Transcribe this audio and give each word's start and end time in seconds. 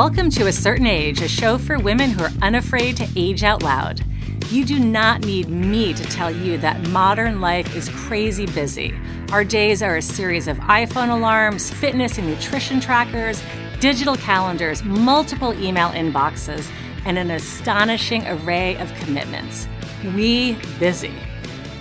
Welcome 0.00 0.30
to 0.30 0.46
A 0.46 0.52
Certain 0.52 0.86
Age, 0.86 1.20
a 1.20 1.28
show 1.28 1.58
for 1.58 1.78
women 1.78 2.08
who 2.08 2.24
are 2.24 2.32
unafraid 2.40 2.96
to 2.96 3.08
age 3.16 3.44
out 3.44 3.62
loud. 3.62 4.00
You 4.48 4.64
do 4.64 4.78
not 4.78 5.26
need 5.26 5.50
me 5.50 5.92
to 5.92 6.02
tell 6.04 6.30
you 6.30 6.56
that 6.56 6.88
modern 6.88 7.42
life 7.42 7.76
is 7.76 7.90
crazy 7.90 8.46
busy. 8.46 8.94
Our 9.30 9.44
days 9.44 9.82
are 9.82 9.96
a 9.96 10.02
series 10.02 10.48
of 10.48 10.56
iPhone 10.60 11.10
alarms, 11.10 11.70
fitness 11.70 12.16
and 12.16 12.26
nutrition 12.26 12.80
trackers, 12.80 13.42
digital 13.78 14.16
calendars, 14.16 14.82
multiple 14.84 15.52
email 15.62 15.90
inboxes, 15.90 16.66
and 17.04 17.18
an 17.18 17.30
astonishing 17.32 18.26
array 18.26 18.76
of 18.76 18.90
commitments. 19.00 19.68
We 20.16 20.56
busy. 20.78 21.12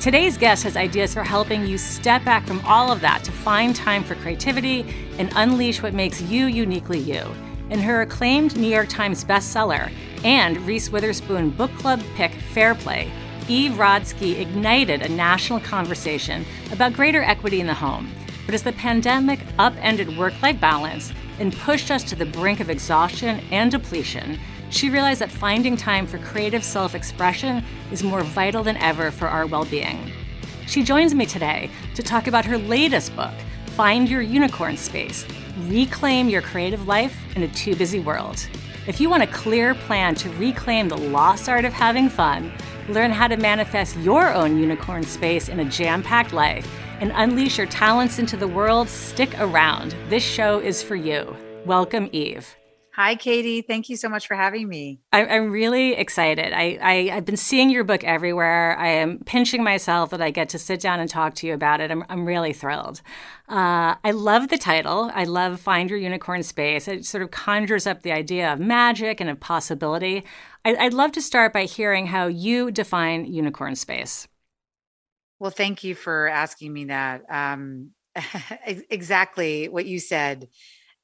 Today's 0.02 0.38
guest 0.38 0.66
has 0.66 0.76
ideas 0.76 1.14
for 1.14 1.24
helping 1.24 1.66
you 1.66 1.78
step 1.78 2.26
back 2.26 2.46
from 2.46 2.60
all 2.66 2.92
of 2.92 3.00
that 3.00 3.24
to 3.24 3.32
find 3.32 3.74
time 3.74 4.04
for 4.04 4.16
creativity 4.16 4.86
and 5.18 5.32
unleash 5.38 5.82
what 5.82 5.94
makes 5.94 6.22
you 6.22 6.48
uniquely 6.48 7.00
you. 7.00 7.24
In 7.70 7.82
her 7.82 8.02
acclaimed 8.02 8.58
New 8.58 8.68
York 8.68 8.90
Times 8.90 9.24
bestseller 9.24 9.92
and 10.24 10.58
Reese 10.66 10.90
Witherspoon 10.90 11.52
book 11.52 11.72
club 11.76 12.02
pick 12.16 12.32
Fair 12.34 12.74
Play, 12.74 13.12
Eve 13.48 13.74
Rodsky 13.74 14.40
ignited 14.40 15.04
a 15.04 15.10
national 15.10 15.60
conversation 15.60 16.46
about 16.72 16.94
greater 16.94 17.22
equity 17.22 17.62
in 17.62 17.68
the 17.68 17.74
home. 17.76 18.12
But 18.48 18.56
as 18.56 18.64
the 18.64 18.74
pandemic 18.74 19.40
upended 19.60 20.18
work 20.18 20.34
life 20.42 20.60
balance 20.60 21.14
and 21.40 21.56
pushed 21.56 21.92
us 21.92 22.04
to 22.06 22.16
the 22.16 22.26
brink 22.26 22.60
of 22.60 22.72
exhaustion 22.72 23.40
and 23.52 23.70
depletion, 23.70 24.40
she 24.72 24.90
realized 24.90 25.22
that 25.22 25.32
finding 25.32 25.78
time 25.78 26.08
for 26.08 26.18
creative 26.18 26.64
self 26.64 26.96
expression 26.96 27.64
is 27.92 28.02
more 28.02 28.24
vital 28.24 28.64
than 28.64 28.78
ever 28.78 29.12
for 29.12 29.28
our 29.28 29.46
well 29.46 29.66
being. 29.66 30.12
She 30.66 30.82
joins 30.82 31.14
me 31.14 31.28
today 31.28 31.70
to 31.94 32.02
talk 32.02 32.26
about 32.26 32.46
her 32.46 32.58
latest 32.58 33.16
book, 33.16 33.34
Find 33.80 34.10
Your 34.10 34.22
Unicorn 34.22 34.76
Space 34.76 35.26
Reclaim 35.70 36.28
Your 36.28 36.42
Creative 36.42 36.86
Life 36.86 37.18
in 37.38 37.44
a 37.44 37.48
Too 37.48 37.78
Busy 37.78 38.02
World. 38.02 38.46
If 38.88 39.00
you 39.00 39.10
want 39.10 39.24
a 39.24 39.28
clear 39.28 39.74
plan 39.74 40.16
to 40.16 40.30
reclaim 40.32 40.90
the 40.90 40.98
lost 40.98 41.48
art 41.48 41.64
of 41.64 41.72
having 41.72 42.10
fun, 42.10 42.52
learn 42.90 43.10
how 43.10 43.30
to 43.30 43.38
manifest 43.38 43.96
your 44.00 44.34
own 44.34 44.60
unicorn 44.60 45.04
space 45.04 45.48
in 45.48 45.62
a 45.62 45.66
jam 45.70 46.04
packed 46.04 46.34
life, 46.34 46.70
and 47.00 47.14
unleash 47.16 47.58
your 47.58 47.68
talents 47.68 48.20
into 48.20 48.36
the 48.36 48.50
world, 48.50 48.90
stick 48.90 49.34
around. 49.40 49.96
This 50.10 50.24
show 50.24 50.60
is 50.60 50.84
for 50.84 50.98
you. 50.98 51.34
Welcome, 51.66 52.10
Eve. 52.12 52.59
Hi, 53.00 53.16
Katie. 53.16 53.62
Thank 53.62 53.88
you 53.88 53.96
so 53.96 54.10
much 54.10 54.28
for 54.28 54.36
having 54.36 54.68
me. 54.68 55.00
I, 55.14 55.24
am 55.24 55.52
really 55.52 55.94
excited. 55.94 56.52
I, 56.52 56.78
I, 56.82 56.94
have 57.14 57.24
been 57.24 57.38
seeing 57.38 57.70
your 57.70 57.86
book 57.86 58.04
everywhere. 58.04 58.76
I 58.78 58.90
am 58.90 59.20
pinching 59.20 59.64
myself 59.64 60.10
that 60.10 60.22
I 60.22 60.32
get 60.32 60.50
to 60.50 60.60
sit 60.60 60.82
down 60.82 61.00
and 61.00 61.10
talk 61.10 61.34
to 61.36 61.48
you 61.48 61.54
about 61.54 61.80
it. 61.80 61.92
I'm, 61.92 62.04
I'm 62.10 62.26
really 62.26 62.52
thrilled. 62.52 63.02
Uh, 63.48 63.96
I 64.04 64.12
love 64.12 64.50
the 64.50 64.58
title. 64.58 65.10
I 65.14 65.24
love 65.24 65.62
Find 65.62 65.90
Your 65.90 65.98
Unicorn 65.98 66.44
Space. 66.44 66.90
It 66.90 67.06
sort 67.06 67.24
of 67.24 67.32
conjures 67.32 67.88
up 67.88 68.02
the 68.02 68.12
idea 68.12 68.52
of 68.52 68.60
magic 68.60 69.22
and 69.22 69.30
of 69.30 69.40
possibility. 69.40 70.26
I, 70.66 70.76
I'd 70.76 70.94
love 70.94 71.14
to 71.14 71.22
start 71.22 71.54
by 71.54 71.64
hearing 71.64 72.08
how 72.08 72.28
you 72.28 72.70
define 72.70 73.32
unicorn 73.32 73.76
space. 73.76 74.28
Well, 75.40 75.52
thank 75.52 75.86
you 75.86 75.96
for 75.96 76.28
asking 76.28 76.74
me 76.74 76.84
that. 76.86 77.22
Um, 77.30 77.92
exactly 78.66 79.70
what 79.70 79.86
you 79.86 80.00
said 80.00 80.50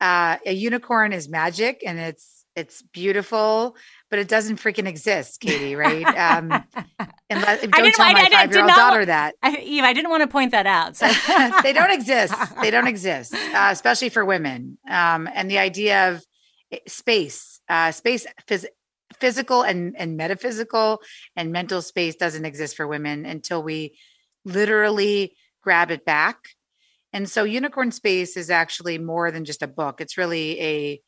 uh, 0.02 0.38
a 0.46 0.54
unicorn 0.54 1.14
is 1.14 1.30
magic 1.30 1.84
and 1.86 2.00
it's 2.00 2.46
it's 2.56 2.82
beautiful, 2.82 3.76
but 4.10 4.18
it 4.18 4.30
doesn't 4.30 4.58
freaking 4.58 4.88
exist, 4.88 5.42
Katie. 5.42 5.76
Right? 5.76 6.06
Um, 6.06 6.46
unless, 7.30 7.62
don't 7.62 7.76
I 7.76 7.92
tell 7.92 8.14
my 8.14 8.30
five 8.30 8.52
year 8.52 8.62
old 8.62 8.70
daughter 8.70 9.06
that. 9.06 9.36
I, 9.44 9.58
Eve, 9.58 9.84
I 9.84 9.94
didn't 9.94 10.10
want 10.10 10.22
to 10.22 10.28
point 10.28 10.52
that 10.52 10.66
out. 10.66 10.96
So. 10.96 11.08
they 11.64 11.74
don't 11.74 11.92
exist. 11.92 12.34
They 12.62 12.72
don't 12.72 12.88
exist, 12.88 13.34
uh, 13.34 13.70
especially 13.72 14.10
for 14.10 14.24
women. 14.26 14.78
Um, 14.90 15.30
and 15.32 15.52
the 15.52 15.60
idea 15.60 16.12
of 16.12 16.26
eh, 16.72 16.80
space, 16.88 17.60
uh, 17.70 17.92
space, 17.92 18.26
phys- 18.48 18.66
physical 19.20 19.62
and 19.62 19.96
and 19.98 20.18
metaphysical 20.18 21.02
and 21.36 21.52
mental 21.52 21.82
space 21.82 22.16
doesn't 22.16 22.46
exist 22.46 22.76
for 22.76 22.88
women 22.88 23.26
until 23.26 23.62
we 23.62 23.98
literally 24.46 25.36
grab 25.62 25.92
it 25.92 26.06
back 26.06 26.38
and 27.16 27.30
so 27.30 27.46
Unicorn 27.46 27.94
Space 27.94 28.36
is 28.36 28.50
actually 28.50 28.98
more 28.98 29.32
than 29.32 29.46
just 29.46 29.64
a 29.64 29.68
book. 29.68 30.02
It's 30.02 30.18
really 30.18 30.62
a 30.62 31.02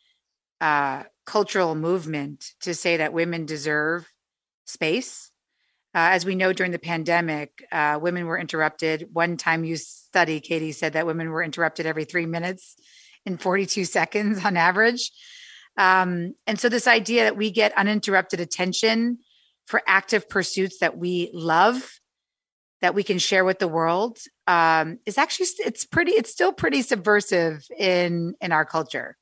uh, 0.62 1.04
cultural 1.26 1.76
movement 1.76 2.54
to 2.62 2.74
say 2.74 2.96
that 2.96 3.12
women 3.12 3.46
deserve 3.46 4.08
space. 4.66 5.32
Uh, 5.94 6.16
as 6.16 6.26
we 6.26 6.34
know 6.34 6.54
during 6.54 6.72
the 6.72 6.80
pandemic, 6.80 7.62
uh, 7.74 8.00
women 8.02 8.26
were 8.26 8.40
interrupted. 8.40 9.10
One 9.12 9.36
time 9.36 9.66
you 9.66 9.76
study, 9.76 10.40
Katie 10.40 10.72
said 10.72 10.94
that 10.94 11.06
women 11.06 11.30
were 11.30 11.44
interrupted 11.44 11.86
every 11.86 12.06
three 12.06 12.26
minutes 12.26 12.78
in 13.26 13.38
42 13.38 13.84
seconds 13.98 14.46
on 14.46 14.56
average. 14.56 15.12
Um, 15.78 16.36
and 16.48 16.58
so, 16.58 16.70
this 16.70 16.88
idea 16.88 17.26
that 17.26 17.36
we 17.36 17.52
get 17.52 17.78
uninterrupted 17.78 18.40
attention 18.40 19.18
for 19.66 19.82
active 19.86 20.30
pursuits 20.30 20.80
that 20.80 20.98
we 20.98 21.32
love 21.34 22.00
that 22.82 22.94
we 22.94 23.04
can 23.04 23.18
share 23.18 23.44
with 23.44 23.60
the 23.60 23.68
world 23.68 24.20
um, 24.46 25.00
is 25.06 25.18
actually 25.18 25.48
it's 25.60 25.86
pretty 25.86 26.12
it's 26.12 26.32
still 26.32 26.54
pretty 26.54 26.82
subversive 26.82 27.66
in 27.78 28.36
in 28.42 28.52
our 28.52 28.66
culture. 28.66 29.18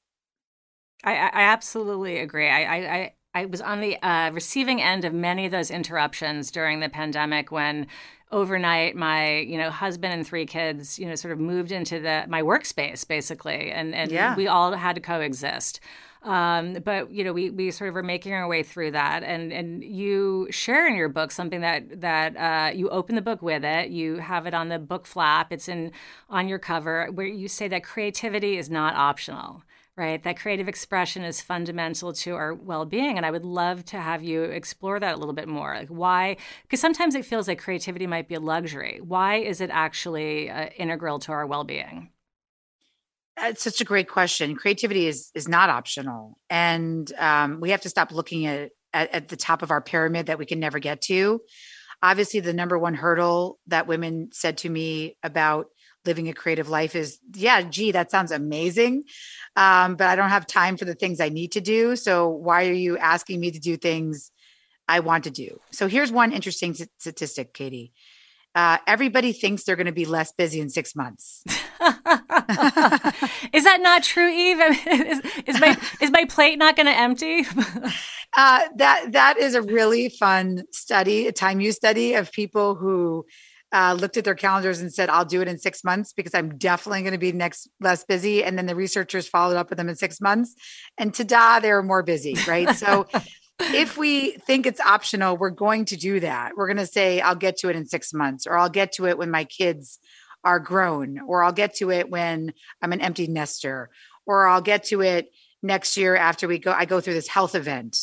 I, 1.03 1.13
I 1.13 1.41
absolutely 1.43 2.19
agree. 2.19 2.49
I, 2.49 2.95
I 2.95 3.13
I 3.33 3.45
was 3.45 3.61
on 3.61 3.81
the 3.81 4.01
uh, 4.01 4.31
receiving 4.31 4.81
end 4.81 5.05
of 5.05 5.13
many 5.13 5.45
of 5.45 5.51
those 5.51 5.69
interruptions 5.69 6.51
during 6.51 6.79
the 6.79 6.89
pandemic 6.89 7.51
when 7.51 7.87
overnight 8.31 8.95
my 8.95 9.37
you 9.39 9.57
know 9.57 9.69
husband 9.69 10.13
and 10.13 10.25
three 10.25 10.45
kids 10.45 10.97
you 10.97 11.05
know 11.05 11.15
sort 11.15 11.31
of 11.31 11.39
moved 11.39 11.71
into 11.71 11.99
the 11.99 12.25
my 12.27 12.41
workspace 12.41 13.07
basically 13.07 13.71
and 13.71 13.93
and 13.93 14.11
yeah. 14.11 14.35
we 14.35 14.47
all 14.47 14.73
had 14.73 14.95
to 14.95 15.01
coexist 15.01 15.79
um, 16.25 16.73
but 16.83 17.11
you 17.11 17.23
know, 17.23 17.31
we 17.33 17.51
we 17.51 17.71
sort 17.71 17.89
of 17.89 17.95
are 17.95 18.03
making 18.03 18.33
our 18.33 18.47
way 18.47 18.63
through 18.63 18.91
that, 18.91 19.23
and 19.23 19.53
and 19.53 19.83
you 19.83 20.47
share 20.49 20.87
in 20.87 20.95
your 20.95 21.07
book 21.07 21.31
something 21.31 21.61
that 21.61 22.01
that 22.01 22.35
uh, 22.35 22.71
you 22.75 22.89
open 22.89 23.15
the 23.15 23.21
book 23.21 23.41
with 23.41 23.63
it. 23.63 23.89
You 23.89 24.17
have 24.17 24.47
it 24.47 24.53
on 24.53 24.69
the 24.69 24.79
book 24.79 25.05
flap. 25.05 25.53
It's 25.53 25.69
in 25.69 25.91
on 26.29 26.47
your 26.47 26.59
cover 26.59 27.09
where 27.13 27.27
you 27.27 27.47
say 27.47 27.67
that 27.67 27.83
creativity 27.83 28.57
is 28.57 28.69
not 28.69 28.95
optional 28.95 29.63
right? 29.97 30.21
That 30.23 30.37
creative 30.37 30.67
expression 30.67 31.23
is 31.23 31.41
fundamental 31.41 32.11
to 32.11 32.35
our 32.35 32.53
well-being, 32.53 33.17
and 33.17 33.25
I 33.25 33.31
would 33.31 33.45
love 33.45 33.85
to 33.85 33.97
have 33.97 34.23
you 34.23 34.43
explore 34.43 34.99
that 34.99 35.15
a 35.15 35.17
little 35.17 35.33
bit 35.33 35.47
more. 35.47 35.75
Like 35.75 35.87
why? 35.87 36.37
Because 36.63 36.81
sometimes 36.81 37.15
it 37.15 37.25
feels 37.25 37.47
like 37.47 37.59
creativity 37.59 38.07
might 38.07 38.27
be 38.27 38.35
a 38.35 38.39
luxury. 38.39 38.99
Why 39.01 39.37
is 39.37 39.61
it 39.61 39.69
actually 39.71 40.49
uh, 40.49 40.69
integral 40.77 41.19
to 41.19 41.31
our 41.31 41.45
well-being? 41.45 42.09
It's 43.37 43.63
such 43.63 43.81
a 43.81 43.85
great 43.85 44.07
question. 44.07 44.55
Creativity 44.55 45.07
is 45.07 45.31
is 45.35 45.47
not 45.47 45.69
optional, 45.69 46.37
and 46.49 47.11
um, 47.17 47.59
we 47.59 47.71
have 47.71 47.81
to 47.81 47.89
stop 47.89 48.11
looking 48.11 48.45
at, 48.45 48.71
at 48.93 49.13
at 49.13 49.27
the 49.27 49.35
top 49.35 49.61
of 49.61 49.71
our 49.71 49.81
pyramid 49.81 50.27
that 50.27 50.39
we 50.39 50.45
can 50.45 50.59
never 50.59 50.79
get 50.79 51.01
to. 51.03 51.41
Obviously, 52.01 52.39
the 52.39 52.53
number 52.53 52.77
one 52.77 52.93
hurdle 52.93 53.59
that 53.67 53.87
women 53.87 54.29
said 54.31 54.59
to 54.59 54.69
me 54.69 55.17
about 55.21 55.67
living 56.05 56.29
a 56.29 56.33
creative 56.33 56.69
life 56.69 56.95
is, 56.95 57.19
yeah, 57.33 57.61
gee, 57.63 57.91
that 57.91 58.11
sounds 58.11 58.31
amazing, 58.31 59.03
um, 59.55 59.95
but 59.95 60.07
I 60.07 60.15
don't 60.15 60.29
have 60.29 60.45
time 60.45 60.77
for 60.77 60.85
the 60.85 60.93
things 60.93 61.19
I 61.19 61.29
need 61.29 61.53
to 61.53 61.61
do. 61.61 61.95
So 61.95 62.29
why 62.29 62.67
are 62.67 62.73
you 62.73 62.97
asking 62.97 63.39
me 63.39 63.51
to 63.51 63.59
do 63.59 63.75
things 63.75 64.31
I 64.87 64.99
want 64.99 65.23
to 65.23 65.31
do? 65.31 65.59
So 65.71 65.87
here's 65.87 66.11
one 66.11 66.31
interesting 66.31 66.75
statistic, 66.99 67.53
Katie 67.53 67.91
uh, 68.55 68.77
everybody 68.87 69.33
thinks 69.33 69.63
they're 69.63 69.75
going 69.75 69.85
to 69.85 69.91
be 69.91 70.05
less 70.05 70.31
busy 70.31 70.61
in 70.61 70.69
six 70.69 70.95
months. 70.95 71.43
is 73.51 73.65
that 73.65 73.79
not 73.81 74.01
true, 74.01 74.29
Eve? 74.29 74.59
is, 74.87 75.21
is, 75.45 75.59
my 75.59 75.77
is 76.01 76.09
my 76.09 76.23
plate 76.25 76.57
not 76.57 76.77
going 76.77 76.85
to 76.85 76.97
empty? 76.97 77.41
uh, 78.37 78.61
that 78.77 79.11
that 79.11 79.37
is 79.37 79.55
a 79.55 79.61
really 79.61 80.07
fun 80.07 80.63
study, 80.71 81.27
a 81.27 81.33
time 81.33 81.59
use 81.59 81.75
study 81.75 82.13
of 82.13 82.31
people 82.31 82.75
who 82.75 83.25
uh, 83.73 83.93
looked 83.99 84.15
at 84.15 84.23
their 84.23 84.35
calendars 84.35 84.79
and 84.79 84.93
said, 84.93 85.09
"I'll 85.09 85.25
do 85.25 85.41
it 85.41 85.49
in 85.49 85.57
six 85.57 85.83
months 85.83 86.13
because 86.13 86.33
I'm 86.33 86.57
definitely 86.57 87.01
going 87.01 87.11
to 87.11 87.17
be 87.17 87.33
next 87.33 87.67
less 87.81 88.05
busy." 88.05 88.41
And 88.41 88.57
then 88.57 88.67
the 88.67 88.75
researchers 88.75 89.27
followed 89.27 89.57
up 89.57 89.69
with 89.69 89.77
them 89.77 89.89
in 89.89 89.97
six 89.97 90.21
months, 90.21 90.55
and 90.97 91.13
ta-da, 91.13 91.59
they 91.59 91.73
were 91.73 91.83
more 91.83 92.03
busy, 92.03 92.37
right? 92.47 92.73
So 92.77 93.05
if 93.59 93.97
we 93.97 94.31
think 94.31 94.65
it's 94.65 94.81
optional, 94.81 95.37
we're 95.37 95.49
going 95.49 95.85
to 95.85 95.95
do 95.95 96.19
that. 96.19 96.53
We're 96.55 96.67
going 96.67 96.77
to 96.77 96.85
say, 96.85 97.21
I'll 97.21 97.35
get 97.35 97.57
to 97.57 97.69
it 97.69 97.75
in 97.75 97.85
six 97.85 98.13
months, 98.13 98.45
or 98.47 98.57
I'll 98.57 98.69
get 98.69 98.93
to 98.93 99.07
it 99.07 99.17
when 99.17 99.31
my 99.31 99.45
kids 99.45 99.99
are 100.43 100.59
grown, 100.59 101.19
or 101.19 101.43
I'll 101.43 101.51
get 101.51 101.75
to 101.75 101.91
it 101.91 102.09
when 102.09 102.53
I'm 102.81 102.93
an 102.93 103.01
empty 103.01 103.27
nester, 103.27 103.89
or 104.25 104.47
I'll 104.47 104.61
get 104.61 104.85
to 104.85 105.01
it 105.01 105.31
next 105.63 105.97
year 105.97 106.15
after 106.15 106.47
we 106.47 106.59
go, 106.59 106.71
I 106.71 106.85
go 106.85 107.01
through 107.01 107.15
this 107.15 107.27
health 107.27 107.55
event. 107.55 107.97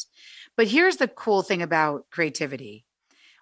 But 0.56 0.68
here's 0.68 0.96
the 0.96 1.08
cool 1.08 1.42
thing 1.42 1.62
about 1.62 2.06
creativity. 2.10 2.84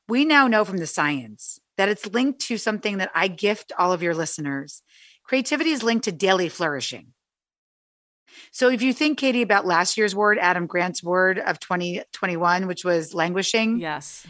We 0.08 0.24
now 0.24 0.48
know 0.48 0.64
from 0.64 0.78
the 0.78 0.86
science 0.86 1.60
that 1.76 1.88
it's 1.88 2.06
linked 2.06 2.40
to 2.40 2.58
something 2.58 2.98
that 2.98 3.10
I 3.14 3.28
gift 3.28 3.72
all 3.78 3.92
of 3.92 4.02
your 4.02 4.14
listeners. 4.14 4.82
Creativity 5.24 5.70
is 5.70 5.82
linked 5.82 6.04
to 6.04 6.12
daily 6.12 6.48
flourishing. 6.48 7.12
So 8.50 8.68
if 8.68 8.82
you 8.82 8.92
think, 8.92 9.18
Katie, 9.18 9.42
about 9.42 9.66
last 9.66 9.96
year's 9.96 10.14
word, 10.14 10.38
Adam 10.38 10.66
Grant's 10.66 11.02
word 11.02 11.38
of 11.38 11.60
2021, 11.60 12.66
which 12.66 12.84
was 12.84 13.14
languishing. 13.14 13.78
Yes. 13.78 14.26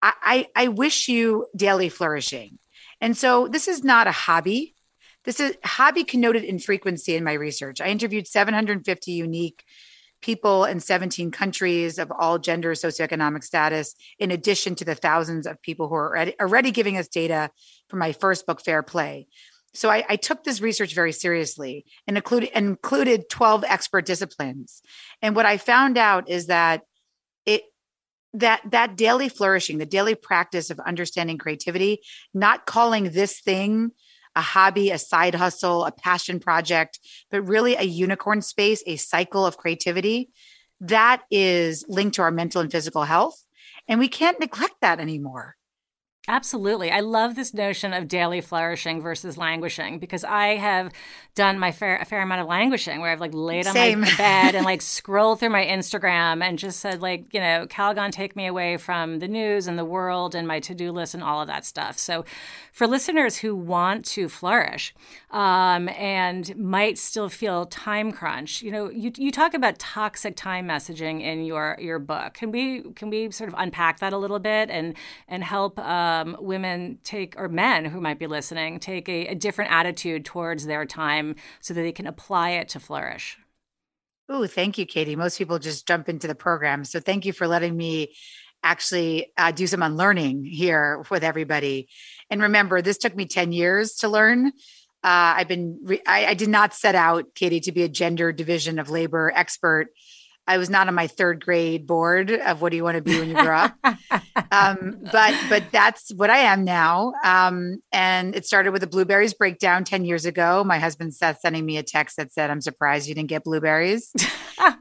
I, 0.00 0.12
I, 0.22 0.64
I 0.64 0.68
wish 0.68 1.08
you 1.08 1.46
daily 1.54 1.88
flourishing. 1.88 2.58
And 3.00 3.16
so 3.16 3.48
this 3.48 3.68
is 3.68 3.82
not 3.82 4.06
a 4.06 4.12
hobby. 4.12 4.74
This 5.24 5.40
is 5.40 5.56
hobby 5.64 6.04
connoted 6.04 6.44
in 6.44 6.58
frequency 6.58 7.14
in 7.14 7.24
my 7.24 7.32
research. 7.34 7.80
I 7.80 7.88
interviewed 7.88 8.26
750 8.26 9.12
unique 9.12 9.64
people 10.20 10.64
in 10.64 10.80
17 10.80 11.30
countries 11.30 11.98
of 11.98 12.10
all 12.16 12.38
gender, 12.38 12.72
socioeconomic 12.72 13.44
status, 13.44 13.94
in 14.18 14.30
addition 14.30 14.74
to 14.76 14.84
the 14.84 14.94
thousands 14.94 15.46
of 15.46 15.60
people 15.60 15.88
who 15.88 15.94
are 15.96 16.08
already, 16.08 16.34
already 16.40 16.70
giving 16.70 16.96
us 16.96 17.08
data 17.08 17.50
from 17.88 17.98
my 17.98 18.12
first 18.12 18.46
book, 18.46 18.62
Fair 18.62 18.82
Play. 18.82 19.26
So 19.74 19.88
I, 19.90 20.04
I 20.08 20.16
took 20.16 20.44
this 20.44 20.60
research 20.60 20.94
very 20.94 21.12
seriously 21.12 21.84
and 22.06 22.16
included 22.16 22.50
included 22.54 23.28
12 23.28 23.64
expert 23.66 24.04
disciplines. 24.04 24.82
And 25.22 25.34
what 25.34 25.46
I 25.46 25.56
found 25.56 25.96
out 25.96 26.28
is 26.28 26.46
that 26.46 26.82
it 27.46 27.62
that 28.34 28.62
that 28.70 28.96
daily 28.96 29.28
flourishing, 29.28 29.78
the 29.78 29.86
daily 29.86 30.14
practice 30.14 30.70
of 30.70 30.78
understanding 30.80 31.38
creativity, 31.38 32.00
not 32.34 32.66
calling 32.66 33.10
this 33.10 33.40
thing 33.40 33.92
a 34.34 34.40
hobby, 34.40 34.90
a 34.90 34.98
side 34.98 35.34
hustle, 35.34 35.84
a 35.84 35.92
passion 35.92 36.40
project, 36.40 36.98
but 37.30 37.46
really 37.46 37.74
a 37.74 37.82
unicorn 37.82 38.40
space, 38.40 38.82
a 38.86 38.96
cycle 38.96 39.44
of 39.44 39.58
creativity 39.58 40.30
that 40.80 41.22
is 41.30 41.84
linked 41.88 42.16
to 42.16 42.22
our 42.22 42.30
mental 42.30 42.60
and 42.60 42.72
physical 42.72 43.04
health. 43.04 43.44
And 43.88 44.00
we 44.00 44.08
can't 44.08 44.40
neglect 44.40 44.74
that 44.80 45.00
anymore. 45.00 45.56
Absolutely. 46.28 46.92
I 46.92 47.00
love 47.00 47.34
this 47.34 47.52
notion 47.52 47.92
of 47.92 48.06
daily 48.06 48.40
flourishing 48.40 49.00
versus 49.00 49.36
languishing 49.36 49.98
because 49.98 50.22
I 50.22 50.54
have 50.54 50.92
done 51.34 51.58
my 51.58 51.72
fair 51.72 51.96
a 51.96 52.04
fair 52.04 52.22
amount 52.22 52.42
of 52.42 52.46
languishing 52.46 53.00
where 53.00 53.10
I've 53.10 53.20
like 53.20 53.34
laid 53.34 53.66
on 53.66 53.72
Same. 53.72 54.00
my 54.02 54.14
bed 54.16 54.54
and 54.54 54.64
like 54.64 54.82
scrolled 54.82 55.40
through 55.40 55.50
my 55.50 55.64
Instagram 55.64 56.40
and 56.40 56.60
just 56.60 56.78
said 56.78 57.02
like, 57.02 57.24
you 57.32 57.40
know, 57.40 57.66
Calgon 57.68 58.12
take 58.12 58.36
me 58.36 58.46
away 58.46 58.76
from 58.76 59.18
the 59.18 59.26
news 59.26 59.66
and 59.66 59.76
the 59.76 59.84
world 59.84 60.36
and 60.36 60.46
my 60.46 60.60
to-do 60.60 60.92
list 60.92 61.14
and 61.14 61.24
all 61.24 61.40
of 61.40 61.48
that 61.48 61.64
stuff. 61.64 61.98
So 61.98 62.24
for 62.70 62.86
listeners 62.86 63.38
who 63.38 63.56
want 63.56 64.04
to 64.06 64.28
flourish 64.28 64.94
um, 65.32 65.88
and 65.88 66.56
might 66.56 66.98
still 66.98 67.30
feel 67.30 67.66
time 67.66 68.12
crunch, 68.12 68.62
you 68.62 68.70
know, 68.70 68.90
you, 68.90 69.10
you 69.16 69.32
talk 69.32 69.54
about 69.54 69.80
toxic 69.80 70.36
time 70.36 70.68
messaging 70.68 71.20
in 71.20 71.44
your 71.44 71.76
your 71.80 71.98
book. 71.98 72.34
Can 72.34 72.52
we 72.52 72.82
can 72.92 73.10
we 73.10 73.30
sort 73.32 73.48
of 73.48 73.56
unpack 73.58 73.98
that 73.98 74.12
a 74.12 74.18
little 74.18 74.38
bit 74.38 74.70
and 74.70 74.94
and 75.26 75.42
help 75.42 75.80
uh, 75.80 76.11
um, 76.12 76.36
women 76.40 76.98
take, 77.04 77.34
or 77.36 77.48
men 77.48 77.84
who 77.84 78.00
might 78.00 78.18
be 78.18 78.26
listening, 78.26 78.78
take 78.78 79.08
a, 79.08 79.28
a 79.28 79.34
different 79.34 79.72
attitude 79.72 80.24
towards 80.24 80.66
their 80.66 80.84
time 80.84 81.36
so 81.60 81.74
that 81.74 81.82
they 81.82 81.92
can 81.92 82.06
apply 82.06 82.50
it 82.50 82.68
to 82.70 82.80
flourish? 82.80 83.38
Oh, 84.28 84.46
thank 84.46 84.78
you, 84.78 84.86
Katie. 84.86 85.16
Most 85.16 85.38
people 85.38 85.58
just 85.58 85.86
jump 85.86 86.08
into 86.08 86.26
the 86.26 86.34
program. 86.34 86.84
So 86.84 87.00
thank 87.00 87.26
you 87.26 87.32
for 87.32 87.46
letting 87.46 87.76
me 87.76 88.14
actually 88.62 89.32
uh, 89.36 89.50
do 89.50 89.66
some 89.66 89.82
unlearning 89.82 90.44
here 90.44 91.04
with 91.10 91.24
everybody. 91.24 91.88
And 92.30 92.42
remember, 92.42 92.80
this 92.80 92.98
took 92.98 93.16
me 93.16 93.26
10 93.26 93.52
years 93.52 93.96
to 93.96 94.08
learn. 94.08 94.52
Uh, 95.04 95.34
I've 95.36 95.48
been, 95.48 95.80
re- 95.82 96.02
I, 96.06 96.26
I, 96.26 96.34
did 96.34 96.48
not 96.48 96.74
set 96.74 96.94
out, 96.94 97.34
Katie, 97.34 97.58
to 97.60 97.72
be 97.72 97.82
a 97.82 97.88
gender 97.88 98.30
division 98.30 98.78
of 98.78 98.88
labor 98.88 99.32
expert. 99.34 99.88
I 100.46 100.58
was 100.58 100.68
not 100.68 100.88
on 100.88 100.94
my 100.94 101.06
third 101.06 101.44
grade 101.44 101.86
board 101.86 102.30
of 102.30 102.60
what 102.60 102.70
do 102.70 102.76
you 102.76 102.82
want 102.82 102.96
to 102.96 103.02
be 103.02 103.18
when 103.18 103.28
you 103.28 103.34
grow 103.34 103.56
up. 103.56 103.76
um, 104.50 104.98
but 105.12 105.34
but 105.48 105.64
that's 105.70 106.12
what 106.14 106.30
I 106.30 106.38
am 106.38 106.64
now. 106.64 107.12
Um, 107.24 107.80
and 107.92 108.34
it 108.34 108.44
started 108.44 108.72
with 108.72 108.82
a 108.82 108.88
blueberries 108.88 109.34
breakdown 109.34 109.84
10 109.84 110.04
years 110.04 110.24
ago. 110.24 110.64
My 110.64 110.78
husband 110.78 111.14
Seth 111.14 111.40
sending 111.40 111.64
me 111.64 111.76
a 111.76 111.82
text 111.82 112.16
that 112.16 112.32
said, 112.32 112.50
I'm 112.50 112.60
surprised 112.60 113.08
you 113.08 113.14
didn't 113.14 113.28
get 113.28 113.44
blueberries. 113.44 114.12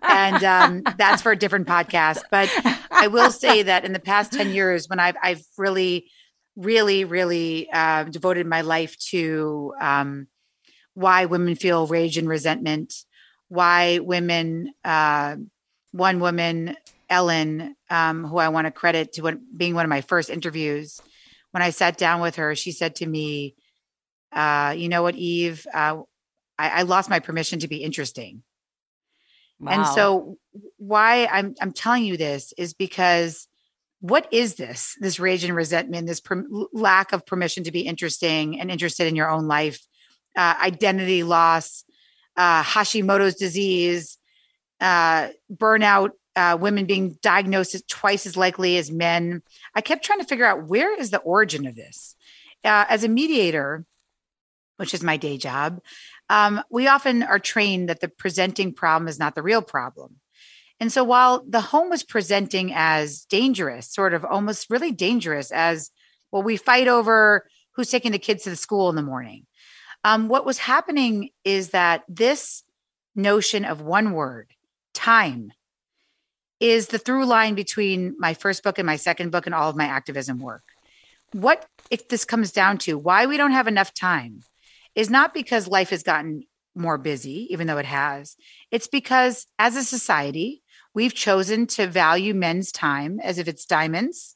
and 0.01 0.43
um, 0.43 0.83
that's 0.97 1.21
for 1.21 1.31
a 1.31 1.37
different 1.37 1.67
podcast. 1.67 2.23
But 2.31 2.49
I 2.89 3.07
will 3.07 3.31
say 3.31 3.63
that 3.63 3.85
in 3.85 3.93
the 3.93 3.99
past 3.99 4.33
10 4.33 4.51
years, 4.53 4.89
when 4.89 4.99
I've 4.99 5.15
I've 5.21 5.43
really, 5.57 6.09
really, 6.55 7.05
really 7.05 7.69
uh, 7.71 8.05
devoted 8.05 8.47
my 8.47 8.61
life 8.61 8.97
to 9.09 9.73
um, 9.79 10.27
why 10.95 11.25
women 11.25 11.55
feel 11.55 11.87
rage 11.87 12.17
and 12.17 12.27
resentment 12.27 12.93
why 13.51 13.99
women, 13.99 14.73
uh, 14.85 15.35
one 15.91 16.21
woman, 16.21 16.77
Ellen, 17.09 17.75
um, 17.89 18.23
who 18.23 18.37
I 18.37 18.47
want 18.47 18.63
to 18.63 18.71
credit 18.71 19.11
to 19.13 19.23
what, 19.23 19.39
being 19.57 19.75
one 19.75 19.83
of 19.83 19.89
my 19.89 19.99
first 19.99 20.29
interviews, 20.29 21.01
when 21.51 21.61
I 21.61 21.71
sat 21.71 21.97
down 21.97 22.21
with 22.21 22.37
her, 22.37 22.55
she 22.55 22.71
said 22.71 22.95
to 22.95 23.05
me, 23.05 23.55
uh, 24.31 24.73
"You 24.77 24.87
know 24.87 25.03
what, 25.03 25.15
Eve? 25.15 25.67
Uh, 25.73 26.03
I, 26.57 26.69
I, 26.69 26.81
lost 26.83 27.09
my 27.09 27.19
permission 27.19 27.59
to 27.59 27.67
be 27.67 27.83
interesting." 27.83 28.41
Wow. 29.59 29.71
And 29.73 29.85
so, 29.85 30.37
why 30.77 31.25
I'm 31.25 31.53
I'm 31.59 31.73
telling 31.73 32.05
you 32.05 32.15
this 32.15 32.53
is 32.57 32.73
because 32.73 33.49
what 33.99 34.29
is 34.31 34.55
this? 34.55 34.95
This 35.01 35.19
rage 35.19 35.43
and 35.43 35.53
resentment, 35.53 36.07
this 36.07 36.21
per- 36.21 36.45
lack 36.71 37.11
of 37.11 37.25
permission 37.25 37.65
to 37.65 37.71
be 37.73 37.81
interesting 37.81 38.61
and 38.61 38.71
interested 38.71 39.07
in 39.07 39.17
your 39.17 39.29
own 39.29 39.49
life, 39.49 39.85
uh, 40.37 40.55
identity 40.61 41.23
loss, 41.23 41.83
uh, 42.37 42.63
Hashimoto's 42.63 43.35
disease, 43.35 44.17
uh, 44.79 45.29
burnout, 45.53 46.11
uh, 46.35 46.57
women 46.59 46.85
being 46.85 47.17
diagnosed 47.21 47.87
twice 47.89 48.25
as 48.25 48.37
likely 48.37 48.77
as 48.77 48.91
men. 48.91 49.41
I 49.75 49.81
kept 49.81 50.05
trying 50.05 50.19
to 50.19 50.25
figure 50.25 50.45
out 50.45 50.67
where 50.67 50.97
is 50.97 51.11
the 51.11 51.19
origin 51.19 51.67
of 51.67 51.75
this. 51.75 52.15
Uh, 52.63 52.85
as 52.89 53.03
a 53.03 53.09
mediator, 53.09 53.85
which 54.77 54.93
is 54.93 55.03
my 55.03 55.17
day 55.17 55.37
job, 55.37 55.81
um, 56.29 56.61
we 56.69 56.87
often 56.87 57.23
are 57.23 57.39
trained 57.39 57.89
that 57.89 57.99
the 57.99 58.07
presenting 58.07 58.73
problem 58.73 59.07
is 59.07 59.19
not 59.19 59.35
the 59.35 59.41
real 59.41 59.61
problem. 59.61 60.17
And 60.79 60.91
so 60.91 61.03
while 61.03 61.43
the 61.47 61.61
home 61.61 61.89
was 61.89 62.03
presenting 62.03 62.71
as 62.73 63.25
dangerous, 63.25 63.93
sort 63.93 64.13
of 64.13 64.25
almost 64.25 64.69
really 64.69 64.91
dangerous, 64.91 65.51
as 65.51 65.91
well, 66.31 66.41
we 66.41 66.57
fight 66.57 66.87
over 66.87 67.45
who's 67.75 67.91
taking 67.91 68.11
the 68.11 68.19
kids 68.19 68.43
to 68.43 68.49
the 68.49 68.55
school 68.55 68.89
in 68.89 68.95
the 68.95 69.03
morning. 69.03 69.45
Um, 70.03 70.27
what 70.27 70.45
was 70.45 70.57
happening 70.57 71.29
is 71.43 71.69
that 71.69 72.03
this 72.07 72.63
notion 73.15 73.65
of 73.65 73.81
one 73.81 74.13
word, 74.13 74.47
time, 74.93 75.51
is 76.59 76.87
the 76.87 76.99
through 76.99 77.25
line 77.25 77.55
between 77.55 78.15
my 78.19 78.33
first 78.33 78.63
book 78.63 78.77
and 78.77 78.85
my 78.85 78.95
second 78.95 79.31
book 79.31 79.45
and 79.45 79.55
all 79.55 79.69
of 79.69 79.75
my 79.75 79.85
activism 79.85 80.39
work. 80.39 80.63
What 81.33 81.65
if 81.89 82.07
this 82.07 82.25
comes 82.25 82.51
down 82.51 82.77
to 82.79 82.97
why 82.97 83.25
we 83.25 83.37
don't 83.37 83.51
have 83.51 83.67
enough 83.67 83.93
time 83.93 84.41
is 84.95 85.09
not 85.09 85.33
because 85.33 85.67
life 85.67 85.89
has 85.89 86.03
gotten 86.03 86.43
more 86.75 86.97
busy, 86.97 87.47
even 87.51 87.67
though 87.67 87.77
it 87.77 87.85
has. 87.85 88.35
It's 88.69 88.87
because 88.87 89.47
as 89.59 89.75
a 89.75 89.83
society, 89.83 90.61
we've 90.93 91.13
chosen 91.13 91.67
to 91.67 91.87
value 91.87 92.33
men's 92.33 92.71
time 92.71 93.19
as 93.21 93.37
if 93.37 93.47
it's 93.47 93.65
diamonds 93.65 94.35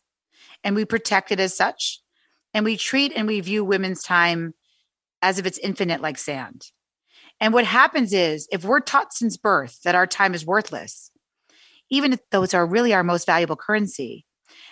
and 0.64 0.76
we 0.76 0.86
protect 0.86 1.32
it 1.32 1.40
as 1.40 1.56
such. 1.56 2.02
And 2.54 2.66
we 2.66 2.78
treat 2.78 3.12
and 3.16 3.28
we 3.28 3.40
view 3.42 3.64
women's 3.64 4.02
time 4.02 4.54
as 5.26 5.40
if 5.40 5.48
it's 5.48 5.58
infinite 5.58 6.02
like 6.02 6.20
sand. 6.20 6.68
And 7.40 7.52
what 7.52 7.66
happens 7.66 8.14
is 8.14 8.48
if 8.52 8.64
we're 8.64 8.80
taught 8.80 9.12
since 9.12 9.38
birth 9.38 9.82
that 9.84 9.96
our 9.96 10.06
time 10.06 10.36
is 10.36 10.46
worthless, 10.46 11.10
even 11.90 12.20
though 12.30 12.44
it's 12.44 12.54
our 12.54 12.66
really 12.66 12.94
our 12.94 13.04
most 13.04 13.26
valuable 13.26 13.56
currency, 13.56 14.24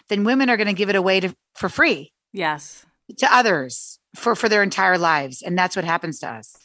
then 0.10 0.24
women 0.24 0.52
are 0.52 0.58
going 0.58 0.68
to 0.68 0.74
give 0.74 0.90
it 0.90 0.96
away 0.96 1.20
to, 1.22 1.36
for 1.56 1.70
free. 1.70 2.14
Yes. 2.32 2.86
To 3.18 3.36
others 3.36 4.00
for, 4.16 4.36
for 4.36 4.48
their 4.48 4.62
entire 4.62 5.00
lives. 5.00 5.42
And 5.42 5.58
that's 5.58 5.76
what 5.76 5.86
happens 5.86 6.20
to 6.20 6.30
us. 6.30 6.56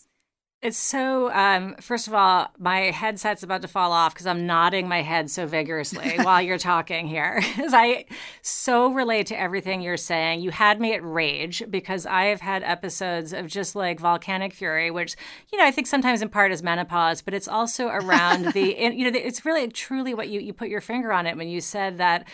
It's 0.61 0.77
so, 0.77 1.31
um, 1.33 1.77
first 1.81 2.09
of 2.09 2.15
all, 2.15 2.49
my 2.59 2.91
headset's 2.91 3.45
about 3.45 3.63
to 3.63 3.69
fall 3.69 3.93
off 3.93 4.13
because 4.13 4.27
I'm 4.27 4.45
nodding 4.45 4.89
my 4.89 5.03
head 5.03 5.31
so 5.31 5.47
vigorously 5.47 6.17
while 6.23 6.43
you're 6.43 6.59
talking 6.59 7.07
here. 7.07 7.41
Because 7.59 7.75
I 7.75 8.07
so 8.43 8.93
relate 8.93 9.27
to 9.29 9.39
everything 9.39 9.81
you're 9.81 9.97
saying. 9.97 10.41
You 10.41 10.51
had 10.51 10.81
me 10.81 10.95
at 10.95 11.05
rage 11.05 11.63
because 11.71 12.07
I 12.07 12.25
have 12.27 12.41
had 12.41 12.63
episodes 12.63 13.33
of 13.33 13.47
just 13.47 13.77
like 13.77 14.01
volcanic 14.01 14.53
fury, 14.53 14.91
which, 14.91 15.17
you 15.53 15.59
know, 15.59 15.65
I 15.65 15.71
think 15.71 15.87
sometimes 15.87 16.23
in 16.23 16.29
part 16.29 16.51
is 16.51 16.63
menopause, 16.63 17.21
but 17.21 17.35
it's 17.35 17.49
also 17.49 17.89
around 17.89 18.47
the, 18.53 18.75
you 18.79 19.11
know, 19.11 19.19
it's 19.19 19.45
really 19.45 19.69
truly 19.69 20.15
what 20.15 20.29
you, 20.29 20.41
you 20.41 20.53
put 20.53 20.69
your 20.69 20.81
finger 20.81 21.13
on 21.13 21.27
it 21.27 21.37
when 21.37 21.49
you 21.49 21.61
said 21.61 21.99
that 21.99 22.27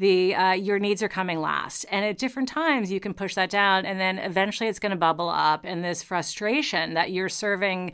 the 0.00 0.34
uh, 0.34 0.52
your 0.52 0.78
needs 0.78 1.02
are 1.02 1.08
coming 1.08 1.40
last. 1.40 1.84
And 1.90 2.04
at 2.04 2.18
different 2.18 2.48
times 2.48 2.90
you 2.90 2.98
can 2.98 3.14
push 3.14 3.34
that 3.36 3.50
down 3.50 3.86
and 3.86 4.00
then 4.00 4.18
eventually 4.18 4.68
it's 4.68 4.78
going 4.78 4.90
to 4.90 4.96
bubble 4.96 5.28
up 5.28 5.64
and 5.64 5.84
this 5.84 6.02
frustration 6.02 6.94
that 6.94 7.12
you're 7.12 7.28
serving 7.28 7.92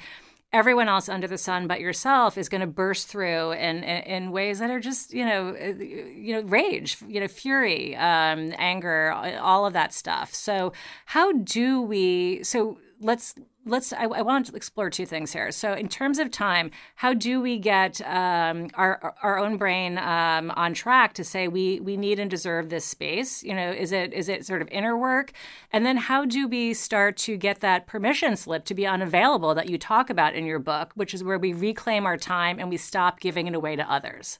everyone 0.53 0.89
else 0.89 1.09
under 1.09 1.27
the 1.27 1.37
sun 1.37 1.67
but 1.67 1.81
yourself 1.81 2.39
is 2.39 2.49
going 2.49 2.61
to 2.61 2.67
burst 2.67 3.09
through 3.09 3.51
in, 3.51 3.79
in, 3.83 4.03
in, 4.05 4.31
ways 4.31 4.61
that 4.61 4.71
are 4.71 4.79
just 4.79 5.13
you 5.13 5.27
know 5.27 5.49
uh, 5.61 5.75
you 5.83 6.33
know 6.33 6.43
rage 6.43 6.97
you 7.07 7.19
know 7.21 7.27
fury 7.29 7.95
um, 7.97 8.55
anger 8.57 9.13
all 9.41 9.67
of 9.67 9.73
that 9.73 9.93
stuff. 9.93 10.33
So 10.33 10.73
how 11.07 11.33
do 11.33 11.83
we 11.83 12.43
so 12.45 12.79
let's 13.01 13.35
let's 13.65 13.93
I, 13.93 14.05
I, 14.05 14.23
want 14.23 14.47
to 14.47 14.57
explore 14.57 14.91
two 14.91 15.07
things 15.07 15.33
here. 15.33 15.51
So 15.51 15.73
in 15.75 15.89
terms 15.89 16.19
of 16.19 16.31
time 16.31 16.71
how 16.95 17.15
do 17.15 17.41
we 17.41 17.59
get 17.59 18.01
um, 18.03 18.69
our 18.75 19.15
our 19.23 19.39
own 19.39 19.57
brain 19.57 19.99
um, 19.99 20.51
on 20.53 20.75
track 20.75 21.13
to 21.15 21.25
say 21.25 21.49
we 21.49 21.81
we 21.81 21.97
need 21.97 22.19
and 22.19 22.31
deserve 22.31 22.69
this 22.69 22.85
space? 22.85 23.43
You 23.43 23.55
know 23.55 23.71
is 23.71 23.93
it 23.93 24.13
is 24.13 24.29
it 24.29 24.47
sort 24.47 24.63
of 24.63 24.69
inner 24.71 24.97
work? 24.97 25.33
And 25.73 25.85
then 25.85 25.97
how 25.97 26.25
do 26.25 26.49
we 26.49 26.75
start 26.75 27.17
to 27.19 27.37
get 27.37 27.61
that 27.61 27.87
permission 27.87 28.37
slip 28.37 28.65
to 28.67 28.75
be 28.75 28.87
unavailable 28.87 29.55
that 29.55 29.69
you 29.69 29.79
talk 29.79 30.11
about 30.11 30.35
in 30.35 30.47
your 30.47 30.59
book 30.59 30.93
which 30.95 31.15
is 31.15 31.23
where 31.23 31.39
we 31.39 31.53
reclaim 31.53 32.07
our 32.07 32.17
time 32.17 32.59
and 32.59 32.69
we 32.69 32.77
stop 32.77 33.21
giving 33.21 33.47
it 33.47 33.55
away 33.55 33.77
to 33.77 33.91
others 33.91 34.39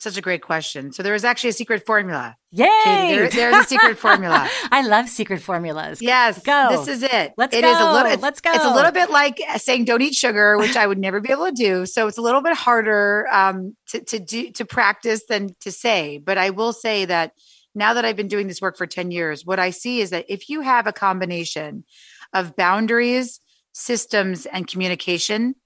Such 0.00 0.16
a 0.16 0.22
great 0.22 0.40
question. 0.40 0.92
So 0.92 1.02
there 1.02 1.14
is 1.14 1.24
actually 1.24 1.50
a 1.50 1.52
secret 1.52 1.84
formula. 1.84 2.34
Yay! 2.52 2.66
Katie, 2.84 3.16
there, 3.16 3.28
there's 3.28 3.66
a 3.66 3.68
secret 3.68 3.98
formula. 3.98 4.48
I 4.72 4.80
love 4.86 5.10
secret 5.10 5.42
formulas. 5.42 6.00
Yes, 6.00 6.42
go. 6.42 6.68
This 6.70 6.88
is 6.88 7.02
it. 7.02 7.34
Let's 7.36 7.54
it 7.54 7.60
go. 7.60 7.70
Is 7.70 7.78
a 7.78 7.92
little, 7.92 8.12
it's, 8.12 8.22
Let's 8.22 8.40
go. 8.40 8.50
It's 8.50 8.64
a 8.64 8.74
little 8.74 8.92
bit 8.92 9.10
like 9.10 9.42
saying 9.58 9.84
don't 9.84 10.00
eat 10.00 10.14
sugar, 10.14 10.56
which 10.56 10.74
I 10.74 10.86
would 10.86 10.98
never 10.98 11.20
be 11.20 11.30
able 11.30 11.44
to 11.44 11.52
do. 11.52 11.84
So 11.84 12.06
it's 12.06 12.16
a 12.16 12.22
little 12.22 12.40
bit 12.40 12.56
harder 12.56 13.28
um, 13.30 13.76
to 13.88 14.00
to 14.04 14.18
do 14.18 14.50
to 14.52 14.64
practice 14.64 15.24
than 15.28 15.54
to 15.60 15.70
say. 15.70 16.16
But 16.16 16.38
I 16.38 16.48
will 16.48 16.72
say 16.72 17.04
that 17.04 17.32
now 17.74 17.92
that 17.92 18.06
I've 18.06 18.16
been 18.16 18.28
doing 18.28 18.48
this 18.48 18.62
work 18.62 18.78
for 18.78 18.86
ten 18.86 19.10
years, 19.10 19.44
what 19.44 19.58
I 19.58 19.68
see 19.68 20.00
is 20.00 20.08
that 20.10 20.24
if 20.30 20.48
you 20.48 20.62
have 20.62 20.86
a 20.86 20.94
combination 20.94 21.84
of 22.32 22.56
boundaries, 22.56 23.38
systems, 23.72 24.46
and 24.46 24.66
communication, 24.66 25.56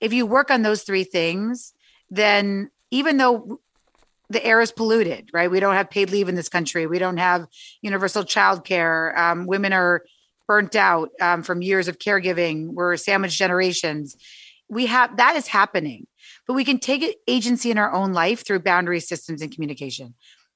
if 0.00 0.12
you 0.12 0.26
work 0.26 0.52
on 0.52 0.62
those 0.62 0.84
three 0.84 1.04
things, 1.04 1.72
then 2.08 2.70
even 2.90 3.16
though 3.16 3.60
the 4.30 4.44
air 4.44 4.60
is 4.60 4.72
polluted, 4.72 5.30
right? 5.32 5.50
We 5.50 5.60
don't 5.60 5.74
have 5.74 5.90
paid 5.90 6.10
leave 6.10 6.28
in 6.28 6.34
this 6.34 6.48
country. 6.48 6.86
We 6.86 6.98
don't 6.98 7.16
have 7.16 7.46
universal 7.80 8.24
child 8.24 8.64
care. 8.64 9.18
Um, 9.18 9.46
women 9.46 9.72
are 9.72 10.04
burnt 10.46 10.76
out 10.76 11.10
um, 11.20 11.42
from 11.42 11.62
years 11.62 11.88
of 11.88 11.98
caregiving. 11.98 12.68
We're 12.68 12.96
sandwich 12.96 13.36
generations. 13.38 14.16
We 14.68 14.86
have 14.86 15.16
that 15.16 15.36
is 15.36 15.48
happening, 15.48 16.06
but 16.46 16.54
we 16.54 16.64
can 16.64 16.78
take 16.78 17.18
agency 17.26 17.70
in 17.70 17.78
our 17.78 17.92
own 17.92 18.12
life 18.12 18.44
through 18.46 18.60
boundary 18.60 19.00
systems 19.00 19.40
and 19.40 19.52
communication. 19.52 20.14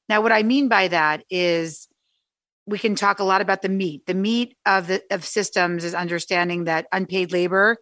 Now, 0.09 0.21
what 0.21 0.33
I 0.33 0.43
mean 0.43 0.69
by 0.69 0.89
that 0.89 1.25
is 1.31 1.89
we 2.67 2.79
can 2.79 2.95
talk 2.95 3.21
a 3.21 3.25
lot 3.25 3.41
about 3.41 3.63
the 3.63 3.69
meat. 3.69 4.07
The 4.07 4.15
meat 4.15 4.57
of 4.67 4.87
the 4.87 5.03
of 5.11 5.25
systems 5.25 5.85
is 5.85 5.95
understanding 5.95 6.65
that 6.65 6.87
unpaid 6.93 7.33
labor 7.33 7.79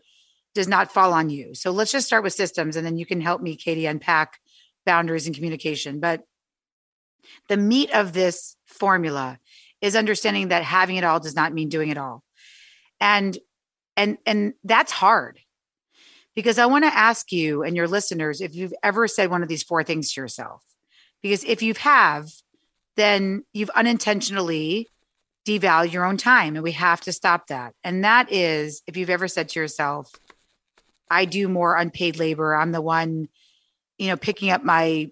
does 0.55 0.69
not 0.69 0.93
fall 0.93 1.13
on 1.13 1.31
you. 1.31 1.55
So 1.55 1.71
let's 1.71 1.93
just 1.93 2.07
start 2.07 2.25
with 2.25 2.33
systems 2.33 2.77
and 2.77 2.85
then 2.85 2.97
you 2.97 3.07
can 3.07 3.21
help 3.21 3.41
me, 3.41 3.57
Katie, 3.57 3.87
unpack 3.87 4.41
boundaries 4.85 5.27
and 5.27 5.35
communication. 5.35 6.01
But 6.01 6.25
the 7.49 7.57
meat 7.57 7.91
of 7.93 8.13
this 8.13 8.57
formula 8.67 9.39
is 9.81 9.97
understanding 9.97 10.49
that 10.49 10.65
having 10.65 10.97
it 10.97 11.05
all 11.05 11.21
does 11.21 11.37
not 11.37 11.53
mean 11.53 11.69
doing 11.69 11.91
it 11.91 11.99
all. 11.99 12.23
And 13.01 13.39
and 13.97 14.19
and 14.27 14.55
that's 14.65 14.93
hard. 14.93 15.39
Because 16.35 16.59
I 16.59 16.67
want 16.67 16.85
to 16.85 16.97
ask 16.97 17.33
you 17.33 17.63
and 17.63 17.77
your 17.77 17.89
listeners 17.89 18.41
if 18.41 18.55
you've 18.55 18.75
ever 18.83 19.09
said 19.09 19.31
one 19.31 19.43
of 19.43 19.49
these 19.49 19.65
four 19.65 19.83
things 19.83 20.13
to 20.13 20.21
yourself. 20.21 20.63
Because 21.23 21.45
if 21.45 21.63
you 21.63 21.75
have, 21.75 22.31
then 22.97 23.45
you've 23.53 23.71
unintentionally 23.71 24.87
devalued 25.47 25.93
your 25.93 26.05
own 26.05 26.17
time 26.17 26.55
and 26.55 26.63
we 26.63 26.73
have 26.73 27.01
to 27.03 27.13
stop 27.13 27.49
that. 27.49 27.75
And 27.83 28.05
that 28.05 28.33
is 28.33 28.83
if 28.87 28.97
you've 28.97 29.11
ever 29.11 29.29
said 29.29 29.49
to 29.51 29.61
yourself, 29.61 30.13
I 31.11 31.25
do 31.25 31.49
more 31.49 31.77
unpaid 31.77 32.19
labor. 32.19 32.55
I'm 32.55 32.73
the 32.73 32.81
one, 32.81 33.29
you 33.99 34.09
know, 34.09 34.17
picking 34.17 34.51
up 34.51 34.65
my 34.65 35.11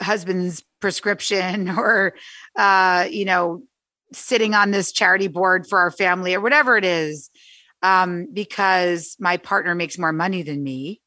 husband's 0.00 0.62
prescription 0.80 1.68
or, 1.78 2.14
uh, 2.56 3.06
you 3.10 3.24
know, 3.24 3.62
sitting 4.12 4.54
on 4.54 4.70
this 4.70 4.92
charity 4.92 5.28
board 5.28 5.66
for 5.66 5.78
our 5.78 5.90
family 5.90 6.34
or 6.34 6.40
whatever 6.40 6.76
it 6.76 6.84
is, 6.84 7.30
um, 7.82 8.28
because 8.32 9.16
my 9.18 9.36
partner 9.36 9.74
makes 9.74 9.98
more 9.98 10.12
money 10.12 10.42
than 10.42 10.62
me, 10.62 11.00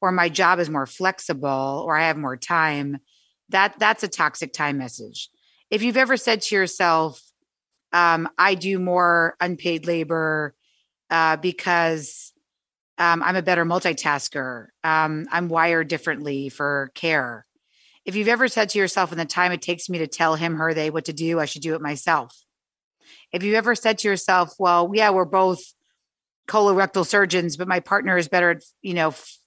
or 0.00 0.12
my 0.12 0.28
job 0.28 0.58
is 0.58 0.68
more 0.68 0.86
flexible, 0.86 1.84
or 1.86 1.96
I 1.96 2.06
have 2.08 2.18
more 2.18 2.36
time. 2.36 2.98
That 3.48 3.78
that's 3.78 4.02
a 4.02 4.08
toxic 4.08 4.52
time 4.52 4.76
message. 4.76 5.30
If 5.70 5.82
you've 5.82 5.96
ever 5.96 6.16
said 6.16 6.42
to 6.42 6.54
yourself, 6.54 7.22
um, 7.92 8.28
"I 8.36 8.56
do 8.56 8.78
more 8.78 9.36
unpaid 9.40 9.86
labor 9.86 10.54
uh, 11.10 11.36
because 11.36 12.32
um, 12.98 13.22
I'm 13.22 13.36
a 13.36 13.42
better 13.42 13.64
multitasker. 13.64 14.68
Um, 14.82 15.26
I'm 15.30 15.48
wired 15.48 15.88
differently 15.88 16.48
for 16.48 16.90
care. 16.94 17.46
If 18.04 18.14
you've 18.14 18.28
ever 18.28 18.48
said 18.48 18.68
to 18.70 18.78
yourself, 18.78 19.12
in 19.12 19.18
the 19.18 19.24
time 19.24 19.52
it 19.52 19.62
takes 19.62 19.88
me 19.88 19.98
to 19.98 20.06
tell 20.06 20.36
him, 20.36 20.56
her, 20.56 20.72
they 20.72 20.90
what 20.90 21.06
to 21.06 21.12
do, 21.12 21.40
I 21.40 21.44
should 21.44 21.62
do 21.62 21.74
it 21.74 21.80
myself. 21.80 22.36
If 23.32 23.42
you've 23.42 23.56
ever 23.56 23.74
said 23.74 23.98
to 23.98 24.08
yourself, 24.08 24.54
well, 24.58 24.90
yeah, 24.94 25.10
we're 25.10 25.24
both 25.24 25.60
colorectal 26.48 27.04
surgeons, 27.04 27.56
but 27.56 27.68
my 27.68 27.80
partner 27.80 28.16
is 28.16 28.28
better 28.28 28.50
at, 28.50 28.62
you 28.80 28.94
know, 28.94 29.08
f- 29.08 29.38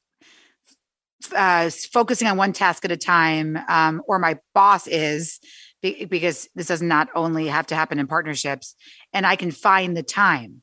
uh, 1.33 1.69
focusing 1.91 2.27
on 2.27 2.37
one 2.37 2.53
task 2.53 2.83
at 2.83 2.91
a 2.91 2.97
time, 2.97 3.57
um, 3.69 4.01
or 4.07 4.19
my 4.19 4.37
boss 4.53 4.85
is, 4.87 5.39
because 5.81 6.49
this 6.55 6.67
does 6.67 6.81
not 6.81 7.07
only 7.15 7.47
have 7.47 7.67
to 7.67 7.75
happen 7.75 7.99
in 7.99 8.07
partnerships, 8.07 8.75
and 9.13 9.25
I 9.25 9.37
can 9.37 9.51
find 9.51 9.95
the 9.95 10.03
time. 10.03 10.61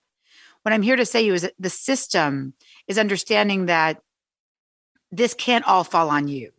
What 0.62 0.72
I'm 0.72 0.82
here 0.82 0.96
to 0.96 1.06
say 1.06 1.20
to 1.22 1.26
you 1.26 1.34
is 1.34 1.42
that 1.42 1.54
the 1.58 1.70
system 1.70 2.52
is 2.88 2.98
understanding 2.98 3.66
that 3.66 4.00
this 5.10 5.34
can't 5.34 5.66
all 5.66 5.84
fall 5.84 6.10
on 6.10 6.28
you. 6.28 6.50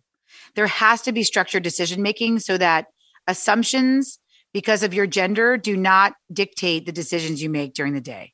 There 0.56 0.68
has 0.68 1.02
to 1.04 1.12
be 1.12 1.24
structured 1.24 1.64
decision 1.64 2.02
making 2.02 2.40
so 2.40 2.58
that 2.58 2.88
assumptions 3.28 4.20
because 4.54 4.84
of 4.84 4.94
your 4.94 5.08
gender 5.08 5.58
do 5.58 5.78
not 5.78 6.14
dictate 6.32 6.86
the 6.86 6.92
decisions 6.92 7.42
you 7.44 7.50
make 7.50 7.74
during 7.74 7.94
the 7.94 8.02
day. 8.02 8.34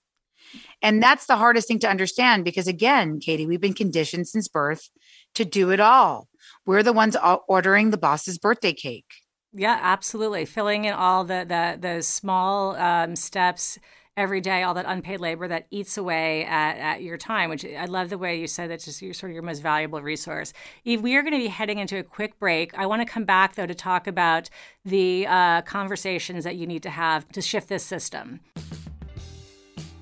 And 0.81 1.01
that's 1.01 1.25
the 1.25 1.37
hardest 1.37 1.67
thing 1.67 1.79
to 1.79 1.89
understand 1.89 2.45
because, 2.45 2.67
again, 2.67 3.19
Katie, 3.19 3.47
we've 3.47 3.61
been 3.61 3.73
conditioned 3.73 4.27
since 4.27 4.47
birth 4.47 4.89
to 5.35 5.45
do 5.45 5.71
it 5.71 5.79
all. 5.79 6.27
We're 6.65 6.83
the 6.83 6.93
ones 6.93 7.17
ordering 7.47 7.89
the 7.89 7.97
boss's 7.97 8.37
birthday 8.37 8.73
cake. 8.73 9.11
Yeah, 9.53 9.77
absolutely. 9.81 10.45
Filling 10.45 10.85
in 10.85 10.93
all 10.93 11.23
the 11.23 11.45
the 11.47 11.77
those 11.79 12.07
small 12.07 12.75
um, 12.75 13.15
steps 13.15 13.77
every 14.15 14.41
day, 14.41 14.63
all 14.63 14.73
that 14.75 14.85
unpaid 14.87 15.19
labor 15.19 15.47
that 15.47 15.65
eats 15.71 15.97
away 15.97 16.45
at, 16.45 16.77
at 16.77 17.01
your 17.01 17.17
time, 17.17 17.49
which 17.49 17.65
I 17.65 17.85
love 17.85 18.09
the 18.09 18.17
way 18.17 18.39
you 18.39 18.47
said 18.47 18.69
that's 18.69 18.85
just 18.85 19.01
your, 19.01 19.13
sort 19.13 19.31
of 19.31 19.33
your 19.33 19.43
most 19.43 19.61
valuable 19.61 20.01
resource. 20.01 20.53
Eve, 20.85 21.01
we 21.01 21.15
are 21.15 21.21
going 21.21 21.33
to 21.33 21.39
be 21.39 21.47
heading 21.47 21.79
into 21.79 21.97
a 21.97 22.03
quick 22.03 22.37
break. 22.39 22.77
I 22.77 22.85
want 22.85 23.01
to 23.01 23.11
come 23.11 23.25
back, 23.25 23.55
though, 23.55 23.65
to 23.65 23.75
talk 23.75 24.07
about 24.07 24.49
the 24.85 25.25
uh, 25.27 25.61
conversations 25.63 26.43
that 26.43 26.55
you 26.55 26.67
need 26.67 26.83
to 26.83 26.89
have 26.89 27.27
to 27.29 27.41
shift 27.41 27.69
this 27.69 27.83
system. 27.83 28.39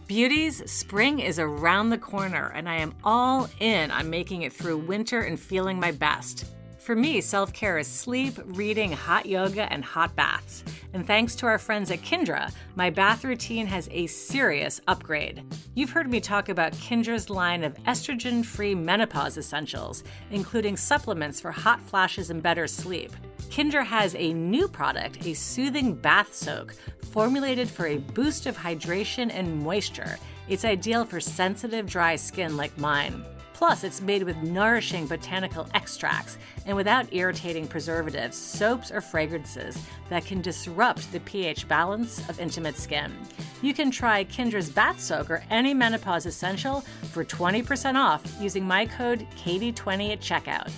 Beauties, 0.07 0.69
spring 0.69 1.19
is 1.19 1.39
around 1.39 1.89
the 1.89 1.97
corner, 1.97 2.51
and 2.53 2.67
I 2.67 2.75
am 2.77 2.93
all 3.05 3.47
in 3.61 3.91
on 3.91 4.09
making 4.09 4.41
it 4.41 4.51
through 4.51 4.79
winter 4.79 5.21
and 5.21 5.39
feeling 5.39 5.79
my 5.79 5.91
best. 5.91 6.45
For 6.81 6.95
me, 6.95 7.21
self 7.21 7.53
care 7.53 7.77
is 7.77 7.87
sleep, 7.87 8.39
reading, 8.43 8.91
hot 8.91 9.27
yoga, 9.27 9.71
and 9.71 9.85
hot 9.85 10.15
baths. 10.15 10.63
And 10.93 11.05
thanks 11.05 11.35
to 11.35 11.45
our 11.45 11.59
friends 11.59 11.91
at 11.91 12.01
Kindra, 12.01 12.51
my 12.73 12.89
bath 12.89 13.23
routine 13.23 13.67
has 13.67 13.87
a 13.91 14.07
serious 14.07 14.81
upgrade. 14.87 15.43
You've 15.75 15.91
heard 15.91 16.09
me 16.09 16.19
talk 16.19 16.49
about 16.49 16.73
Kindra's 16.73 17.29
line 17.29 17.63
of 17.63 17.75
estrogen 17.83 18.43
free 18.43 18.73
menopause 18.73 19.37
essentials, 19.37 20.03
including 20.31 20.75
supplements 20.75 21.39
for 21.39 21.51
hot 21.51 21.79
flashes 21.81 22.31
and 22.31 22.41
better 22.41 22.65
sleep. 22.65 23.11
Kindra 23.51 23.85
has 23.85 24.15
a 24.15 24.33
new 24.33 24.67
product, 24.67 25.23
a 25.27 25.35
soothing 25.35 25.93
bath 25.93 26.33
soak, 26.33 26.73
formulated 27.11 27.69
for 27.69 27.85
a 27.85 27.99
boost 27.99 28.47
of 28.47 28.57
hydration 28.57 29.29
and 29.31 29.63
moisture. 29.63 30.17
It's 30.49 30.65
ideal 30.65 31.05
for 31.05 31.19
sensitive, 31.19 31.85
dry 31.85 32.15
skin 32.15 32.57
like 32.57 32.75
mine. 32.79 33.23
Plus, 33.61 33.83
it's 33.83 34.01
made 34.01 34.23
with 34.23 34.41
nourishing 34.41 35.05
botanical 35.05 35.67
extracts 35.75 36.39
and 36.65 36.75
without 36.75 37.05
irritating 37.13 37.67
preservatives, 37.67 38.35
soaps, 38.35 38.91
or 38.91 39.01
fragrances 39.01 39.77
that 40.09 40.25
can 40.25 40.41
disrupt 40.41 41.11
the 41.11 41.19
pH 41.19 41.67
balance 41.67 42.27
of 42.27 42.39
intimate 42.39 42.75
skin. 42.75 43.13
You 43.61 43.75
can 43.75 43.91
try 43.91 44.23
Kindra's 44.23 44.67
Bath 44.67 44.99
Soak 44.99 45.29
or 45.29 45.43
any 45.51 45.75
menopause 45.75 46.25
essential 46.25 46.81
for 47.11 47.23
20% 47.23 47.93
off 47.93 48.23
using 48.41 48.65
my 48.65 48.87
code 48.87 49.27
KATIE20 49.37 50.13
at 50.13 50.21
checkout. 50.21 50.71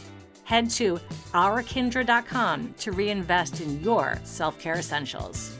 Head 0.43 0.69
to 0.71 0.99
ourkindra.com 1.31 2.73
to 2.79 2.91
reinvest 2.91 3.61
in 3.61 3.81
your 3.81 4.19
self 4.25 4.59
care 4.59 4.77
essentials. 4.77 5.57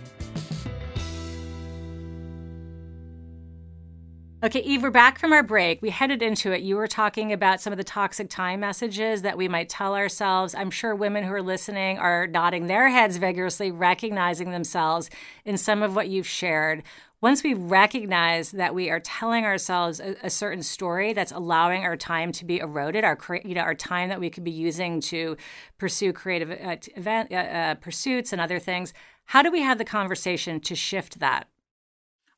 Okay, 4.43 4.59
Eve, 4.59 4.83
we're 4.83 4.91
back 4.91 5.19
from 5.19 5.31
our 5.31 5.41
break. 5.41 5.81
We 5.81 5.89
headed 5.89 6.21
into 6.21 6.51
it. 6.51 6.63
You 6.63 6.75
were 6.75 6.85
talking 6.85 7.31
about 7.31 7.61
some 7.61 7.71
of 7.71 7.77
the 7.77 7.83
toxic 7.85 8.29
time 8.29 8.59
messages 8.59 9.21
that 9.21 9.37
we 9.37 9.47
might 9.47 9.69
tell 9.69 9.95
ourselves. 9.95 10.53
I'm 10.53 10.69
sure 10.69 10.93
women 10.93 11.23
who 11.23 11.31
are 11.31 11.41
listening 11.41 11.97
are 11.97 12.27
nodding 12.27 12.67
their 12.67 12.89
heads 12.89 13.15
vigorously, 13.15 13.71
recognizing 13.71 14.51
themselves 14.51 15.09
in 15.45 15.57
some 15.57 15.81
of 15.81 15.95
what 15.95 16.09
you've 16.09 16.27
shared. 16.27 16.83
Once 17.21 17.41
we 17.41 17.53
recognize 17.53 18.51
that 18.51 18.75
we 18.75 18.89
are 18.89 18.99
telling 18.99 19.45
ourselves 19.45 20.01
a, 20.01 20.17
a 20.21 20.29
certain 20.29 20.61
story 20.61 21.13
that's 21.13 21.31
allowing 21.31 21.85
our 21.85 21.95
time 21.95 22.33
to 22.33 22.43
be 22.43 22.59
eroded, 22.59 23.05
our 23.05 23.17
you 23.45 23.55
know 23.55 23.61
our 23.61 23.73
time 23.73 24.09
that 24.09 24.19
we 24.19 24.29
could 24.29 24.43
be 24.43 24.51
using 24.51 24.99
to 24.99 25.37
pursue 25.77 26.11
creative 26.11 26.51
uh, 26.51 26.75
event 26.97 27.31
uh, 27.31 27.35
uh, 27.35 27.75
pursuits 27.75 28.33
and 28.33 28.41
other 28.41 28.59
things, 28.59 28.93
how 29.23 29.41
do 29.41 29.49
we 29.49 29.61
have 29.61 29.77
the 29.77 29.85
conversation 29.85 30.59
to 30.59 30.75
shift 30.75 31.19
that? 31.19 31.47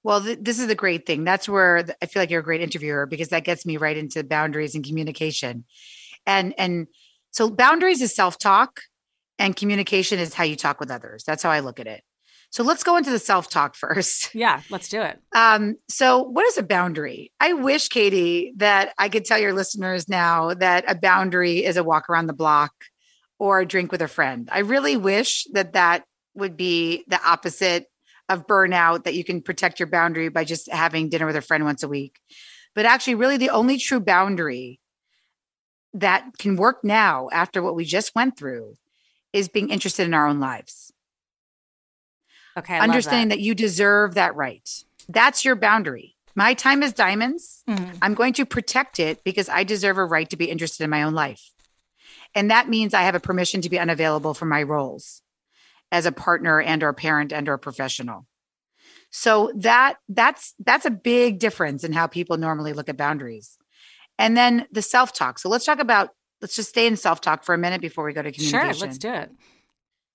Well, 0.05 0.21
th- 0.21 0.37
this 0.39 0.59
is 0.59 0.67
the 0.67 0.75
great 0.75 1.07
thing. 1.07 1.23
That's 1.23 1.49
where 1.49 1.81
th- 1.81 1.97
I 1.99 2.05
feel 2.05 2.21
like 2.21 2.29
you're 2.29 2.41
a 2.41 2.43
great 2.43 2.61
interviewer 2.61 3.07
because 3.07 3.29
that 3.29 3.43
gets 3.43 3.65
me 3.65 3.77
right 3.77 3.97
into 3.97 4.23
boundaries 4.23 4.75
and 4.75 4.85
communication. 4.85 5.65
And 6.27 6.53
and 6.59 6.85
so 7.31 7.49
boundaries 7.49 8.03
is 8.03 8.13
self-talk 8.13 8.81
and 9.39 9.55
communication 9.55 10.19
is 10.19 10.35
how 10.35 10.43
you 10.43 10.55
talk 10.55 10.79
with 10.79 10.91
others. 10.91 11.23
That's 11.23 11.41
how 11.41 11.49
I 11.49 11.61
look 11.61 11.79
at 11.79 11.87
it. 11.87 12.03
So 12.51 12.61
let's 12.63 12.83
go 12.83 12.97
into 12.97 13.09
the 13.09 13.17
self-talk 13.17 13.73
first. 13.83 14.35
Yeah, 14.35 14.61
let's 14.69 14.89
do 14.89 15.01
it. 15.01 15.19
Um, 15.33 15.77
so 15.89 16.21
what 16.21 16.45
is 16.45 16.59
a 16.59 16.63
boundary? 16.63 17.31
I 17.39 17.53
wish, 17.53 17.89
Katie, 17.89 18.53
that 18.57 18.93
I 18.99 19.09
could 19.09 19.25
tell 19.25 19.39
your 19.39 19.53
listeners 19.53 20.07
now 20.07 20.53
that 20.53 20.85
a 20.87 20.93
boundary 20.93 21.65
is 21.65 21.77
a 21.77 21.83
walk 21.83 22.11
around 22.11 22.27
the 22.27 22.33
block 22.33 22.73
or 23.39 23.61
a 23.61 23.65
drink 23.65 23.91
with 23.91 24.03
a 24.03 24.07
friend. 24.07 24.49
I 24.51 24.59
really 24.59 24.97
wish 24.97 25.47
that 25.53 25.73
that 25.73 26.03
would 26.35 26.55
be 26.55 27.05
the 27.07 27.19
opposite 27.27 27.87
of 28.29 28.47
burnout 28.47 29.03
that 29.03 29.13
you 29.13 29.23
can 29.23 29.41
protect 29.41 29.79
your 29.79 29.87
boundary 29.87 30.29
by 30.29 30.43
just 30.43 30.71
having 30.71 31.09
dinner 31.09 31.25
with 31.25 31.35
a 31.35 31.41
friend 31.41 31.63
once 31.63 31.83
a 31.83 31.87
week. 31.87 32.19
But 32.73 32.85
actually, 32.85 33.15
really, 33.15 33.37
the 33.37 33.51
only 33.51 33.77
true 33.77 33.99
boundary 33.99 34.79
that 35.93 36.37
can 36.37 36.55
work 36.55 36.83
now 36.83 37.29
after 37.31 37.61
what 37.61 37.75
we 37.75 37.85
just 37.85 38.15
went 38.15 38.37
through 38.37 38.75
is 39.31 39.47
being 39.47 39.69
interested 39.69 40.05
in 40.05 40.13
our 40.13 40.27
own 40.27 40.39
lives. 40.39 40.91
Okay. 42.57 42.77
Understanding 42.77 43.29
that. 43.29 43.35
that. 43.35 43.41
you 43.41 43.53
deserve 43.55 44.15
that 44.15 44.35
right. 44.35 44.67
That's 45.07 45.45
your 45.45 45.55
boundary. 45.55 46.15
My 46.35 46.53
time 46.53 46.83
is 46.83 46.93
diamonds. 46.93 47.63
Mhm. 47.67 47.97
I'm 48.01 48.13
going 48.13 48.33
to 48.33 48.45
protect 48.45 48.99
it 48.99 49.23
because 49.23 49.47
I 49.47 49.63
deserve 49.63 49.97
a 49.97 50.05
right 50.05 50.29
to 50.29 50.37
be 50.37 50.49
interested 50.49 50.83
in 50.83 50.89
my 50.89 51.03
own 51.03 51.13
life. 51.13 51.51
And 52.33 52.51
that 52.51 52.67
means 52.67 52.93
I 52.93 53.03
have 53.03 53.15
a 53.15 53.19
permission 53.19 53.61
to 53.61 53.69
be 53.69 53.79
unavailable 53.79 54.33
for 54.33 54.45
my 54.45 54.63
roles 54.63 55.21
as 55.91 56.05
a 56.05 56.11
partner 56.11 56.61
and 56.61 56.83
or 56.83 56.93
parent 56.93 57.31
and 57.31 57.47
or 57.47 57.57
professional. 57.57 58.25
So 59.09 59.51
that 59.55 59.95
that's 60.09 60.53
that's 60.59 60.85
a 60.85 60.91
big 60.91 61.39
difference 61.39 61.83
in 61.83 61.93
how 61.93 62.07
people 62.07 62.37
normally 62.37 62.73
look 62.73 62.89
at 62.89 62.97
boundaries. 62.97 63.57
And 64.17 64.35
then 64.35 64.67
the 64.71 64.81
self-talk. 64.81 65.39
So 65.39 65.49
let's 65.49 65.65
talk 65.65 65.79
about 65.79 66.09
let's 66.41 66.55
just 66.55 66.69
stay 66.69 66.87
in 66.87 66.97
self-talk 66.97 67.43
for 67.43 67.55
a 67.55 67.57
minute 67.57 67.81
before 67.81 68.03
we 68.05 68.13
go 68.13 68.21
to 68.21 68.31
communication. 68.31 68.73
Sure. 68.73 68.87
Let's 68.87 68.97
do 68.97 69.13
it. 69.13 69.31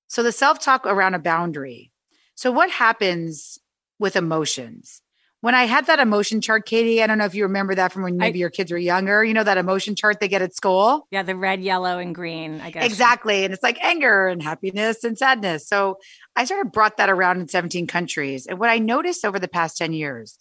So 0.09 0.23
the 0.23 0.33
self-talk 0.33 0.87
around 0.87 1.15
a 1.15 1.19
boundary. 1.19 1.93
So 2.35 2.51
what 2.51 2.71
happens 2.71 3.59
with 3.99 4.17
emotions? 4.17 5.03
When 5.43 5.55
I 5.55 5.65
had 5.65 5.87
that 5.87 5.99
emotion 6.01 6.43
chart, 6.43 6.67
Katie, 6.67 7.03
I 7.03 7.07
don't 7.07 7.17
know 7.17 7.25
if 7.25 7.35
you 7.35 7.45
remember 7.45 7.75
that 7.75 7.93
from 7.93 8.03
when 8.03 8.15
I- 8.15 8.27
maybe 8.27 8.39
your 8.41 8.51
kids 8.51 8.71
were 8.71 8.77
younger. 8.77 9.25
You 9.25 9.33
know 9.33 9.43
that 9.45 9.57
emotion 9.57 9.97
chart 9.97 10.21
they 10.21 10.29
get 10.29 10.43
at 10.43 10.55
school? 10.55 11.07
Yeah. 11.11 11.23
The 11.23 11.35
red, 11.35 11.63
yellow, 11.63 11.99
and 11.99 12.15
green, 12.15 12.61
I 12.61 12.71
guess. 12.71 12.85
Exactly. 12.85 13.45
And 13.45 13.55
it's 13.55 13.63
like 13.63 13.83
anger 13.83 14.29
and 14.29 14.43
happiness 14.43 15.03
and 15.03 15.17
sadness. 15.17 15.67
So 15.67 15.97
I 16.37 16.45
sort 16.45 16.67
of 16.67 16.73
brought 16.73 16.99
that 16.99 17.09
around 17.09 17.41
in 17.41 17.49
17 17.49 17.87
countries. 17.87 18.47
And 18.47 18.59
what 18.59 18.69
I 18.69 18.79
noticed 18.79 19.25
over 19.25 19.39
the 19.39 19.49
past 19.49 19.79
10 19.79 19.95
years 19.95 20.39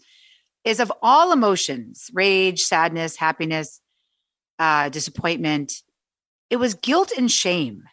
is 0.65 0.81
of 0.81 0.91
all 1.01 1.31
emotions, 1.31 2.09
rage, 2.13 2.61
sadness, 2.63 3.15
happiness, 3.15 3.79
uh, 4.59 4.89
disappointment, 4.89 5.81
it 6.49 6.57
was 6.57 6.73
guilt 6.73 7.13
and 7.17 7.31
shame 7.31 7.83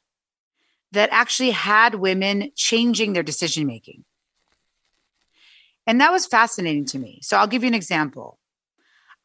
that 0.91 1.09
actually 1.13 1.51
had 1.51 1.95
women 1.95 2.51
changing 2.57 3.13
their 3.13 3.23
decision 3.23 3.65
making. 3.67 4.05
And 5.87 6.01
that 6.01 6.13
was 6.13 6.27
fascinating 6.27 6.85
to 6.87 6.99
me. 6.99 7.21
So 7.23 7.37
I'll 7.37 7.47
give 7.47 7.63
you 7.63 7.69
an 7.69 7.75
example. 7.75 8.39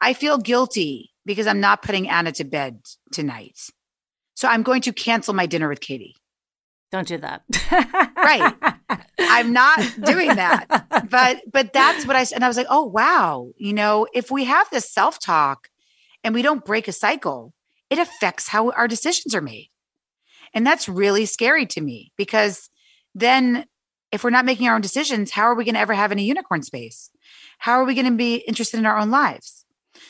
I 0.00 0.12
feel 0.14 0.38
guilty 0.38 1.10
because 1.24 1.46
I'm 1.46 1.60
not 1.60 1.82
putting 1.82 2.08
Anna 2.08 2.32
to 2.32 2.44
bed 2.44 2.80
tonight. 3.12 3.58
So 4.34 4.48
I'm 4.48 4.62
going 4.62 4.82
to 4.82 4.92
cancel 4.92 5.34
my 5.34 5.46
dinner 5.46 5.68
with 5.68 5.80
Katie. 5.80 6.16
Don't 6.90 7.08
do 7.08 7.18
that. 7.18 7.42
Right. 8.22 8.54
I'm 9.18 9.52
not 9.52 9.80
doing 10.00 10.28
that. 10.28 10.66
But 11.10 11.42
but 11.52 11.72
that's 11.72 12.06
what 12.06 12.16
I 12.16 12.24
said. 12.24 12.36
And 12.36 12.44
I 12.44 12.48
was 12.48 12.56
like, 12.56 12.68
oh 12.70 12.84
wow, 12.84 13.50
you 13.58 13.72
know, 13.72 14.06
if 14.14 14.30
we 14.30 14.44
have 14.44 14.70
this 14.70 14.88
self-talk 14.90 15.68
and 16.22 16.34
we 16.34 16.42
don't 16.42 16.64
break 16.64 16.88
a 16.88 16.92
cycle, 16.92 17.52
it 17.90 17.98
affects 17.98 18.48
how 18.48 18.70
our 18.70 18.88
decisions 18.88 19.34
are 19.34 19.42
made. 19.42 19.68
And 20.54 20.66
that's 20.66 20.88
really 20.88 21.26
scary 21.26 21.66
to 21.66 21.80
me 21.80 22.12
because 22.16 22.70
then 23.14 23.66
if 24.12 24.22
we're 24.22 24.30
not 24.30 24.44
making 24.44 24.68
our 24.68 24.74
own 24.74 24.82
decisions, 24.82 25.30
how 25.32 25.44
are 25.44 25.54
we 25.54 25.64
going 25.64 25.74
to 25.74 25.80
ever 25.80 25.94
have 25.94 26.12
any 26.12 26.24
unicorn 26.24 26.62
space? 26.62 27.10
How 27.58 27.72
are 27.80 27.84
we 27.84 27.94
going 27.94 28.06
to 28.06 28.12
be 28.12 28.36
interested 28.36 28.78
in 28.78 28.86
our 28.86 28.98
own 28.98 29.10
lives? 29.10 29.64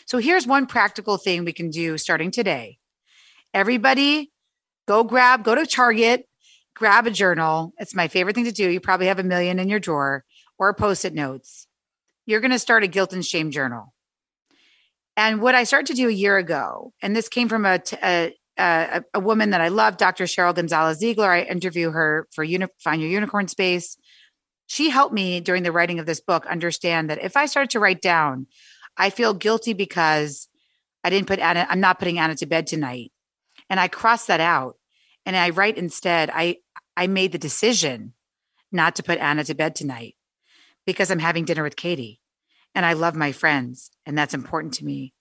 So 0.06 0.18
here's 0.18 0.46
one 0.46 0.66
practical 0.66 1.16
thing 1.16 1.44
we 1.44 1.52
can 1.52 1.70
do 1.70 1.96
starting 1.96 2.32
today. 2.32 2.78
Everybody 3.54 4.32
go 4.88 5.04
grab, 5.04 5.44
go 5.44 5.54
to 5.54 5.64
Target, 5.64 6.28
grab 6.74 7.06
a 7.06 7.10
journal. 7.10 7.72
It's 7.78 7.94
my 7.94 8.08
favorite 8.08 8.34
thing 8.34 8.44
to 8.44 8.52
do. 8.52 8.68
You 8.68 8.80
probably 8.80 9.06
have 9.06 9.20
a 9.20 9.24
million 9.24 9.58
in 9.58 9.68
your 9.68 9.78
drawer 9.78 10.24
or 10.58 10.74
post 10.74 11.04
it 11.04 11.14
notes. 11.14 11.68
You're 12.26 12.40
going 12.40 12.50
to 12.50 12.58
start 12.58 12.82
a 12.82 12.88
guilt 12.88 13.12
and 13.12 13.24
shame 13.24 13.50
journal. 13.50 13.94
And 15.16 15.40
what 15.40 15.54
I 15.54 15.64
started 15.64 15.88
to 15.88 15.94
do 15.94 16.08
a 16.08 16.12
year 16.12 16.38
ago, 16.38 16.92
and 17.02 17.14
this 17.14 17.28
came 17.28 17.48
from 17.48 17.66
a, 17.66 17.78
t- 17.78 17.96
a, 18.02 18.34
Uh, 18.58 19.00
a, 19.14 19.18
a 19.18 19.20
woman 19.20 19.50
that 19.50 19.62
I 19.62 19.68
love, 19.68 19.96
Dr. 19.96 20.24
Sheryl 20.24 20.54
Gonzalez 20.54 20.98
Ziegler. 20.98 21.30
I 21.30 21.42
interview 21.42 21.90
her 21.90 22.28
for 22.32 22.44
Uni- 22.44 22.66
Find 22.78 23.00
Your 23.00 23.10
Unicorn 23.10 23.48
Space. 23.48 23.96
She 24.66 24.90
helped 24.90 25.14
me 25.14 25.40
during 25.40 25.62
the 25.62 25.72
writing 25.72 25.98
of 25.98 26.06
this 26.06 26.20
book 26.20 26.46
understand 26.46 27.08
that 27.08 27.22
if 27.22 27.36
I 27.36 27.46
started 27.46 27.70
to 27.70 27.80
write 27.80 28.02
down, 28.02 28.46
I 28.96 29.10
feel 29.10 29.34
guilty 29.34 29.72
because 29.72 30.48
I 31.04 31.10
didn't 31.10 31.28
put 31.28 31.38
Anna, 31.38 31.66
I'm 31.68 31.80
not 31.80 31.98
putting 31.98 32.18
Anna 32.18 32.34
to 32.36 32.46
bed 32.46 32.66
tonight. 32.66 33.12
And 33.68 33.80
I 33.80 33.88
cross 33.88 34.26
that 34.26 34.40
out 34.40 34.76
and 35.24 35.36
I 35.36 35.50
write 35.50 35.78
instead, 35.78 36.30
I 36.32 36.58
I 36.96 37.06
made 37.06 37.32
the 37.32 37.38
decision 37.38 38.12
not 38.70 38.96
to 38.96 39.02
put 39.02 39.18
Anna 39.18 39.44
to 39.44 39.54
bed 39.54 39.74
tonight 39.74 40.14
because 40.86 41.10
I'm 41.10 41.18
having 41.18 41.44
dinner 41.44 41.62
with 41.62 41.76
Katie 41.76 42.20
and 42.74 42.84
I 42.84 42.92
love 42.92 43.14
my 43.14 43.32
friends 43.32 43.90
and 44.04 44.16
that's 44.16 44.34
important 44.34 44.74
to 44.74 44.84
me. 44.84 45.14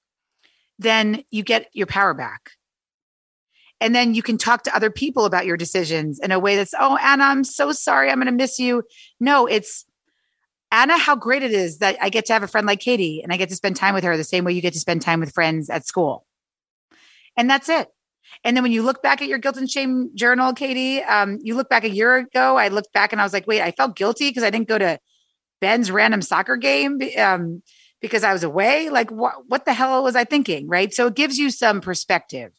Then 0.77 1.23
you 1.29 1.43
get 1.43 1.69
your 1.73 1.87
power 1.87 2.13
back. 2.13 2.51
And 3.81 3.95
then 3.95 4.13
you 4.13 4.21
can 4.21 4.37
talk 4.37 4.63
to 4.63 4.75
other 4.75 4.91
people 4.91 5.25
about 5.25 5.47
your 5.47 5.57
decisions 5.57 6.19
in 6.19 6.31
a 6.31 6.39
way 6.39 6.55
that's, 6.55 6.75
oh, 6.79 6.97
Anna, 7.01 7.23
I'm 7.25 7.43
so 7.43 7.71
sorry. 7.71 8.09
I'm 8.09 8.17
going 8.17 8.27
to 8.27 8.31
miss 8.31 8.59
you. 8.59 8.83
No, 9.19 9.47
it's 9.47 9.85
Anna, 10.71 10.97
how 10.97 11.15
great 11.15 11.43
it 11.43 11.51
is 11.51 11.79
that 11.79 11.97
I 11.99 12.09
get 12.09 12.25
to 12.27 12.33
have 12.33 12.43
a 12.43 12.47
friend 12.47 12.65
like 12.65 12.79
Katie 12.79 13.21
and 13.21 13.33
I 13.33 13.37
get 13.37 13.49
to 13.49 13.55
spend 13.55 13.75
time 13.75 13.93
with 13.93 14.05
her 14.05 14.15
the 14.15 14.23
same 14.23 14.45
way 14.45 14.53
you 14.53 14.61
get 14.61 14.73
to 14.73 14.79
spend 14.79 15.01
time 15.01 15.19
with 15.19 15.33
friends 15.33 15.69
at 15.69 15.85
school. 15.85 16.25
And 17.35 17.49
that's 17.49 17.67
it. 17.67 17.89
And 18.43 18.55
then 18.55 18.63
when 18.63 18.71
you 18.71 18.83
look 18.83 19.03
back 19.03 19.21
at 19.21 19.27
your 19.27 19.37
guilt 19.37 19.57
and 19.57 19.69
shame 19.69 20.11
journal, 20.15 20.53
Katie, 20.53 21.03
um, 21.03 21.39
you 21.41 21.55
look 21.55 21.67
back 21.67 21.83
a 21.83 21.89
year 21.89 22.15
ago, 22.15 22.57
I 22.57 22.69
looked 22.69 22.93
back 22.93 23.11
and 23.11 23.19
I 23.19 23.25
was 23.25 23.33
like, 23.33 23.47
wait, 23.47 23.61
I 23.61 23.71
felt 23.71 23.95
guilty 23.95 24.29
because 24.29 24.43
I 24.43 24.49
didn't 24.49 24.69
go 24.69 24.77
to 24.77 24.99
Ben's 25.59 25.91
random 25.91 26.21
soccer 26.21 26.55
game 26.55 26.99
um, 27.17 27.61
because 27.99 28.23
I 28.23 28.31
was 28.31 28.43
away. 28.43 28.89
Like, 28.89 29.11
what, 29.11 29.47
what 29.47 29.65
the 29.65 29.73
hell 29.73 30.03
was 30.03 30.15
I 30.15 30.23
thinking? 30.23 30.67
Right. 30.67 30.93
So 30.93 31.07
it 31.07 31.15
gives 31.15 31.37
you 31.37 31.49
some 31.49 31.81
perspective. 31.81 32.53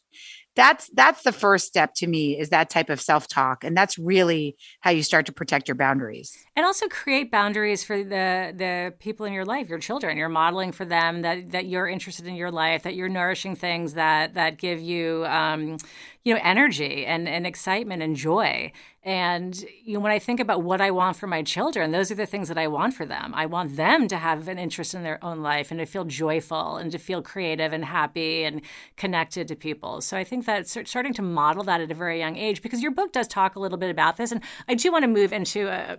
That's 0.55 0.89
that's 0.93 1.23
the 1.23 1.31
first 1.31 1.67
step 1.67 1.93
to 1.95 2.07
me 2.07 2.39
is 2.39 2.49
that 2.49 2.69
type 2.69 2.89
of 2.89 3.01
self-talk. 3.01 3.63
And 3.63 3.75
that's 3.75 3.97
really 3.97 4.55
how 4.81 4.91
you 4.91 5.03
start 5.03 5.25
to 5.25 5.31
protect 5.33 5.67
your 5.67 5.75
boundaries. 5.75 6.37
and 6.55 6.65
also 6.65 6.87
create 6.87 7.31
boundaries 7.31 7.83
for 7.83 7.97
the 8.03 8.53
the 8.55 8.93
people 8.99 9.25
in 9.25 9.33
your 9.33 9.45
life 9.45 9.67
your 9.69 9.79
children 9.79 10.17
you're 10.17 10.29
modeling 10.29 10.71
for 10.71 10.85
them 10.85 11.21
that 11.23 11.51
that 11.51 11.65
you're 11.65 11.87
interested 11.87 12.27
in 12.27 12.35
your 12.35 12.51
life 12.51 12.83
that 12.83 12.95
you're 12.95 13.09
nourishing 13.09 13.55
things 13.55 13.93
that 13.95 14.35
that 14.35 14.57
give 14.57 14.79
you 14.79 15.25
um 15.25 15.77
you 16.23 16.33
know 16.33 16.39
energy 16.43 17.05
and 17.05 17.27
and 17.27 17.45
excitement 17.45 18.01
and 18.01 18.15
joy 18.15 18.71
and 19.03 19.65
you 19.83 19.93
know 19.93 19.99
when 19.99 20.11
i 20.11 20.19
think 20.19 20.39
about 20.39 20.63
what 20.63 20.79
i 20.79 20.89
want 20.89 21.17
for 21.17 21.27
my 21.27 21.43
children 21.43 21.91
those 21.91 22.11
are 22.11 22.15
the 22.15 22.25
things 22.25 22.47
that 22.47 22.57
i 22.57 22.67
want 22.67 22.93
for 22.93 23.05
them 23.05 23.33
i 23.35 23.45
want 23.45 23.75
them 23.75 24.07
to 24.07 24.17
have 24.17 24.47
an 24.47 24.57
interest 24.57 24.93
in 24.93 25.03
their 25.03 25.23
own 25.23 25.41
life 25.41 25.71
and 25.71 25.79
to 25.79 25.85
feel 25.85 26.05
joyful 26.05 26.77
and 26.77 26.91
to 26.91 26.97
feel 26.97 27.21
creative 27.21 27.73
and 27.73 27.85
happy 27.85 28.43
and 28.43 28.61
connected 28.95 29.47
to 29.47 29.55
people 29.55 30.01
so 30.01 30.17
i 30.17 30.23
think 30.23 30.45
that 30.45 30.67
starting 30.67 31.13
to 31.13 31.21
model 31.21 31.63
that 31.63 31.81
at 31.81 31.91
a 31.91 31.95
very 31.95 32.19
young 32.19 32.37
age 32.37 32.61
because 32.61 32.81
your 32.81 32.91
book 32.91 33.11
does 33.11 33.27
talk 33.27 33.55
a 33.55 33.59
little 33.59 33.77
bit 33.77 33.89
about 33.89 34.17
this 34.17 34.31
and 34.31 34.41
i 34.67 34.73
do 34.73 34.91
want 34.91 35.03
to 35.03 35.09
move 35.09 35.33
into 35.33 35.67
a 35.67 35.97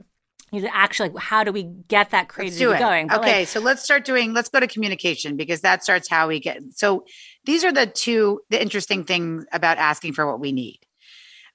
you 0.53 0.61
know, 0.61 0.69
actually, 0.73 1.11
how 1.19 1.43
do 1.43 1.51
we 1.51 1.65
get 1.65 2.11
that 2.11 2.29
creativity 2.29 2.79
going? 2.79 3.09
But, 3.09 3.23
like, 3.23 3.29
okay, 3.29 3.45
so 3.45 3.59
let's 3.59 3.83
start 3.83 4.05
doing. 4.05 4.35
Let's 4.35 4.49
go 4.49 4.61
to 4.61 4.69
communication 4.69 5.37
because 5.37 5.63
that 5.63 5.83
starts 5.83 6.09
how 6.09 6.29
we 6.29 6.39
get. 6.39 6.61
So 6.77 7.05
these 7.45 7.65
are 7.65 7.73
the 7.73 7.87
two 7.87 8.41
the 8.51 8.61
interesting 8.61 9.05
things 9.05 9.45
about 9.53 9.79
asking 9.79 10.13
for 10.15 10.27
what 10.27 10.41
we 10.41 10.53
need. 10.53 10.79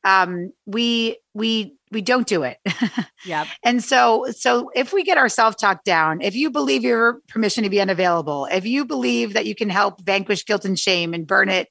Um, 0.03 0.53
we 0.65 1.17
we 1.33 1.75
we 1.91 2.01
don't 2.01 2.25
do 2.27 2.43
it, 2.43 2.57
Yep. 3.25 3.47
and 3.63 3.83
so 3.83 4.27
so 4.31 4.69
if 4.73 4.93
we 4.93 5.03
get 5.03 5.17
our 5.17 5.27
self 5.27 5.57
talk 5.57 5.83
down, 5.83 6.21
if 6.21 6.35
you 6.35 6.49
believe 6.51 6.83
your 6.83 7.19
permission 7.27 7.63
to 7.65 7.69
be 7.69 7.81
unavailable, 7.81 8.45
if 8.49 8.65
you 8.65 8.85
believe 8.85 9.33
that 9.33 9.45
you 9.45 9.55
can 9.55 9.69
help 9.69 10.01
vanquish 10.01 10.45
guilt 10.45 10.63
and 10.63 10.79
shame 10.79 11.13
and 11.13 11.27
burn 11.27 11.49
it, 11.49 11.67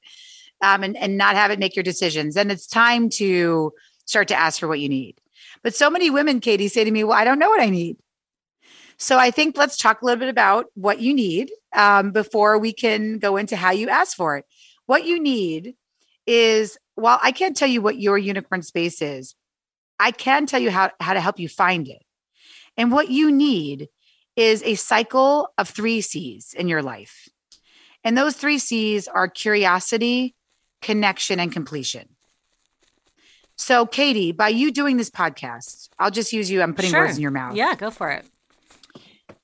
um, 0.61 0.83
and 0.83 0.95
and 0.97 1.17
not 1.17 1.35
have 1.35 1.49
it 1.49 1.57
make 1.57 1.75
your 1.75 1.83
decisions, 1.83 2.35
then 2.35 2.51
it's 2.51 2.67
time 2.67 3.09
to 3.11 3.71
start 4.05 4.27
to 4.27 4.35
ask 4.35 4.59
for 4.59 4.67
what 4.67 4.79
you 4.79 4.89
need. 4.89 5.19
But 5.63 5.73
so 5.73 5.89
many 5.89 6.09
women, 6.11 6.39
Katie, 6.39 6.67
say 6.67 6.83
to 6.83 6.91
me, 6.91 7.03
"Well, 7.03 7.17
I 7.17 7.23
don't 7.23 7.39
know 7.39 7.49
what 7.49 7.61
I 7.61 7.69
need." 7.69 7.97
So 8.99 9.17
I 9.17 9.31
think 9.31 9.57
let's 9.57 9.77
talk 9.77 10.01
a 10.01 10.05
little 10.05 10.19
bit 10.19 10.29
about 10.29 10.65
what 10.75 10.99
you 10.99 11.13
need 11.13 11.51
um, 11.73 12.11
before 12.11 12.59
we 12.59 12.73
can 12.73 13.17
go 13.17 13.37
into 13.37 13.55
how 13.55 13.71
you 13.71 13.87
ask 13.89 14.15
for 14.15 14.35
it. 14.37 14.45
What 14.87 15.05
you 15.05 15.21
need 15.21 15.75
is, 16.27 16.77
while 16.95 17.17
I 17.21 17.31
can't 17.31 17.55
tell 17.55 17.69
you 17.69 17.81
what 17.81 17.99
your 17.99 18.17
unicorn 18.17 18.61
space 18.61 19.01
is, 19.01 19.35
I 19.99 20.11
can 20.11 20.45
tell 20.45 20.59
you 20.59 20.69
how, 20.69 20.91
how 20.99 21.13
to 21.13 21.21
help 21.21 21.39
you 21.39 21.47
find 21.47 21.87
it. 21.87 22.03
And 22.75 22.91
what 22.91 23.09
you 23.09 23.31
need 23.31 23.87
is 24.35 24.61
a 24.63 24.75
cycle 24.75 25.49
of 25.57 25.69
three 25.69 26.01
C's 26.01 26.53
in 26.53 26.67
your 26.67 26.81
life. 26.81 27.29
And 28.03 28.17
those 28.17 28.35
three 28.35 28.59
C's 28.59 29.07
are 29.07 29.27
curiosity, 29.27 30.35
connection, 30.81 31.39
and 31.39 31.51
completion. 31.51 32.15
So, 33.55 33.85
Katie, 33.85 34.31
by 34.31 34.49
you 34.49 34.71
doing 34.71 34.97
this 34.97 35.09
podcast, 35.09 35.89
I'll 35.99 36.11
just 36.11 36.31
use 36.31 36.49
you, 36.49 36.61
I'm 36.61 36.73
putting 36.73 36.91
Sure. 36.91 37.01
words 37.01 37.17
in 37.17 37.21
your 37.21 37.31
mouth 37.31 37.55
Yeah, 37.55 37.75
go 37.75 37.91
for 37.91 38.09
it. 38.11 38.25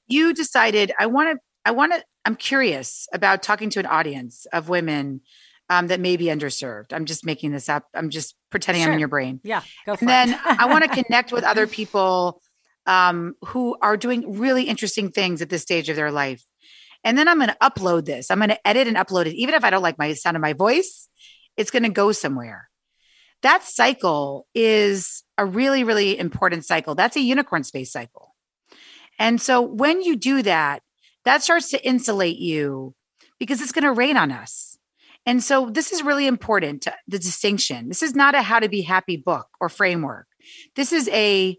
You 0.08 0.34
decided 0.34 0.92
i 1.00 1.06
want 1.06 1.36
to 1.36 1.40
i 1.66 1.72
want 1.72 1.94
to 1.94 2.04
i'm 2.26 2.36
curious 2.36 3.08
about 3.14 3.44
talking 3.44 3.70
to 3.70 3.80
an 3.80 3.86
audience 3.86 4.46
of 4.54 4.70
women 4.70 5.22
um, 5.70 5.88
that 5.88 6.00
may 6.00 6.18
be 6.18 6.26
underserved. 6.26 6.94
I'm 6.94 7.06
just 7.06 7.26
making 7.26 7.52
this 7.52 7.70
up. 7.70 7.86
I'm 7.94 8.10
just 8.10 8.36
pretending 8.52 8.84
sure. 8.84 8.92
I'm 8.92 8.94
in 8.94 9.00
your 9.00 9.08
brain. 9.08 9.40
Yeah, 9.44 9.62
go 9.86 9.96
for 9.96 10.08
and 10.08 10.10
then 10.10 10.40
I 10.46 10.68
want 10.68 10.84
to 10.84 10.90
connect 11.04 11.32
with 11.32 11.44
other 11.44 11.68
people 11.68 12.42
um, 12.86 13.36
who 13.46 13.76
are 13.82 13.98
doing 13.98 14.38
really 14.38 14.64
interesting 14.64 15.12
things 15.12 15.42
at 15.42 15.50
this 15.50 15.64
stage 15.64 15.90
of 15.90 15.96
their 15.96 16.12
life. 16.12 16.44
And 17.04 17.18
then 17.18 17.28
I'm 17.28 17.38
going 17.38 17.50
to 17.50 17.58
upload 17.62 18.06
this. 18.06 18.32
I'm 18.32 18.40
going 18.40 18.50
to 18.50 18.68
edit 18.68 18.88
and 18.88 18.98
upload 18.98 19.26
it. 19.26 19.36
Even 19.36 19.56
if 19.56 19.64
I 19.64 19.70
don't 19.70 19.84
like 19.84 19.98
my 19.98 20.14
sound 20.14 20.38
of 20.38 20.42
my 20.42 20.54
voice, 20.54 21.08
it's 21.58 21.72
going 21.72 21.84
to 21.84 21.90
go 21.90 22.12
somewhere. 22.12 22.70
That 23.42 23.64
cycle 23.64 24.48
is 24.56 25.24
a 25.38 25.46
really, 25.46 25.84
really 25.84 26.18
important 26.18 26.66
cycle. 26.66 26.96
That's 26.96 27.16
a 27.16 27.22
unicorn 27.22 27.64
space 27.64 27.92
cycle. 27.92 28.35
And 29.20 29.42
so 29.42 29.62
when 29.62 30.02
you 30.02 30.16
do 30.16 30.42
that, 30.44 30.82
that 31.24 31.44
starts 31.44 31.70
to 31.72 31.86
insulate 31.86 32.38
you 32.38 32.94
because 33.40 33.62
it's 33.62 33.72
going 33.72 33.84
to 33.84 33.92
rain 33.92 34.18
on 34.18 34.32
us. 34.32 34.78
And 35.26 35.44
so 35.44 35.70
this 35.70 35.92
is 35.92 36.04
really 36.04 36.28
important 36.28 36.88
the 37.08 37.20
distinction. 37.20 37.88
This 37.88 38.04
is 38.04 38.16
not 38.16 38.36
a 38.36 38.42
how 38.42 38.60
to 38.60 38.70
be 38.70 38.82
happy 38.82 39.18
book 39.18 39.48
or 39.60 39.70
framework. 39.70 40.28
This 40.76 40.94
is 40.94 41.10
a 41.10 41.58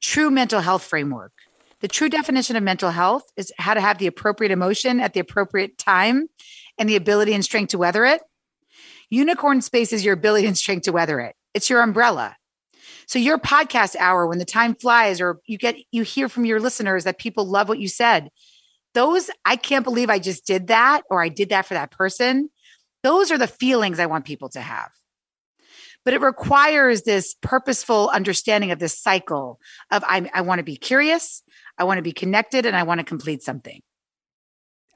true 0.00 0.30
mental 0.30 0.60
health 0.60 0.82
framework. 0.82 1.32
The 1.80 1.88
true 1.88 2.08
definition 2.08 2.56
of 2.56 2.64
mental 2.64 2.90
health 2.90 3.22
is 3.36 3.52
how 3.56 3.74
to 3.74 3.80
have 3.80 3.98
the 3.98 4.08
appropriate 4.08 4.50
emotion 4.50 4.98
at 4.98 5.14
the 5.14 5.20
appropriate 5.20 5.78
time 5.78 6.28
and 6.76 6.88
the 6.88 6.96
ability 6.96 7.34
and 7.34 7.44
strength 7.44 7.70
to 7.70 7.78
weather 7.78 8.04
it. 8.04 8.20
Unicorn 9.10 9.62
space 9.62 9.92
is 9.92 10.04
your 10.04 10.14
ability 10.14 10.46
and 10.46 10.58
strength 10.58 10.84
to 10.84 10.92
weather 10.92 11.20
it. 11.20 11.36
It's 11.54 11.70
your 11.70 11.82
umbrella. 11.82 12.36
So 13.08 13.18
your 13.18 13.38
podcast 13.38 13.96
hour 13.96 14.26
when 14.26 14.38
the 14.38 14.44
time 14.44 14.74
flies 14.74 15.18
or 15.18 15.40
you 15.46 15.56
get 15.56 15.76
you 15.90 16.02
hear 16.02 16.28
from 16.28 16.44
your 16.44 16.60
listeners 16.60 17.04
that 17.04 17.18
people 17.18 17.46
love 17.46 17.66
what 17.66 17.78
you 17.78 17.88
said. 17.88 18.28
Those 18.92 19.30
I 19.46 19.56
can't 19.56 19.84
believe 19.84 20.10
I 20.10 20.18
just 20.18 20.46
did 20.46 20.66
that 20.66 21.02
or 21.10 21.22
I 21.22 21.30
did 21.30 21.48
that 21.48 21.64
for 21.64 21.72
that 21.72 21.90
person. 21.90 22.50
Those 23.02 23.30
are 23.30 23.38
the 23.38 23.46
feelings 23.46 23.98
I 23.98 24.06
want 24.06 24.26
people 24.26 24.50
to 24.50 24.60
have. 24.60 24.90
But 26.04 26.12
it 26.12 26.20
requires 26.20 27.02
this 27.02 27.34
purposeful 27.40 28.10
understanding 28.12 28.72
of 28.72 28.78
this 28.78 28.98
cycle 28.98 29.58
of 29.90 30.04
I, 30.06 30.30
I 30.34 30.42
want 30.42 30.58
to 30.58 30.64
be 30.64 30.76
curious, 30.76 31.42
I 31.78 31.84
want 31.84 31.96
to 31.96 32.02
be 32.02 32.12
connected, 32.12 32.66
and 32.66 32.76
I 32.76 32.82
want 32.82 32.98
to 32.98 33.04
complete 33.04 33.42
something. 33.42 33.80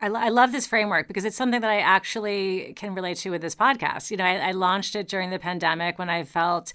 I, 0.02 0.08
I, 0.08 0.28
love 0.30 0.50
this 0.50 0.66
framework 0.66 1.06
because 1.06 1.24
it's 1.24 1.36
something 1.36 1.60
that 1.60 1.70
I 1.70 1.78
actually 1.78 2.72
can 2.74 2.94
relate 2.94 3.18
to 3.18 3.30
with 3.30 3.40
this 3.40 3.54
podcast. 3.54 4.10
You 4.10 4.16
know, 4.16 4.24
I, 4.24 4.48
I 4.48 4.50
launched 4.50 4.96
it 4.96 5.06
during 5.06 5.30
the 5.30 5.38
pandemic 5.38 5.98
when 5.98 6.10
I 6.10 6.24
felt 6.24 6.72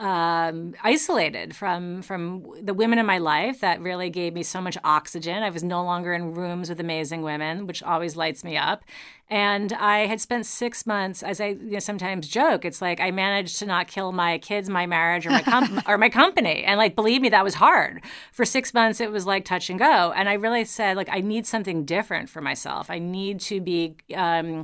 um, 0.00 0.74
isolated 0.82 1.54
from 1.54 2.00
from 2.00 2.46
the 2.60 2.72
women 2.72 2.98
in 2.98 3.04
my 3.04 3.18
life 3.18 3.60
that 3.60 3.82
really 3.82 4.08
gave 4.08 4.32
me 4.32 4.42
so 4.42 4.58
much 4.60 4.78
oxygen. 4.82 5.42
I 5.42 5.50
was 5.50 5.62
no 5.62 5.84
longer 5.84 6.14
in 6.14 6.32
rooms 6.32 6.70
with 6.70 6.80
amazing 6.80 7.20
women, 7.20 7.66
which 7.66 7.82
always 7.82 8.16
lights 8.16 8.42
me 8.42 8.56
up. 8.56 8.82
And 9.28 9.74
I 9.74 10.06
had 10.06 10.20
spent 10.20 10.46
six 10.46 10.86
months, 10.86 11.22
as 11.22 11.38
I 11.38 11.48
you 11.48 11.72
know, 11.72 11.78
sometimes 11.80 12.26
joke, 12.28 12.64
it's 12.64 12.80
like 12.80 12.98
I 12.98 13.10
managed 13.10 13.58
to 13.58 13.66
not 13.66 13.88
kill 13.88 14.10
my 14.10 14.38
kids, 14.38 14.70
my 14.70 14.86
marriage, 14.86 15.26
or 15.26 15.30
my 15.30 15.42
com- 15.42 15.82
or 15.86 15.98
my 15.98 16.08
company. 16.08 16.64
And 16.64 16.78
like, 16.78 16.96
believe 16.96 17.20
me, 17.20 17.28
that 17.28 17.44
was 17.44 17.54
hard. 17.54 18.02
For 18.32 18.46
six 18.46 18.72
months, 18.72 19.00
it 19.00 19.12
was 19.12 19.26
like 19.26 19.44
touch 19.44 19.68
and 19.68 19.78
go. 19.78 20.12
And 20.16 20.30
I 20.30 20.32
really 20.32 20.64
said, 20.64 20.96
like, 20.96 21.10
I 21.12 21.20
need 21.20 21.46
something 21.46 21.84
different 21.84 22.30
for 22.30 22.40
myself. 22.40 22.90
I 22.90 22.98
need 22.98 23.38
to 23.40 23.60
be. 23.60 23.96
Um, 24.14 24.62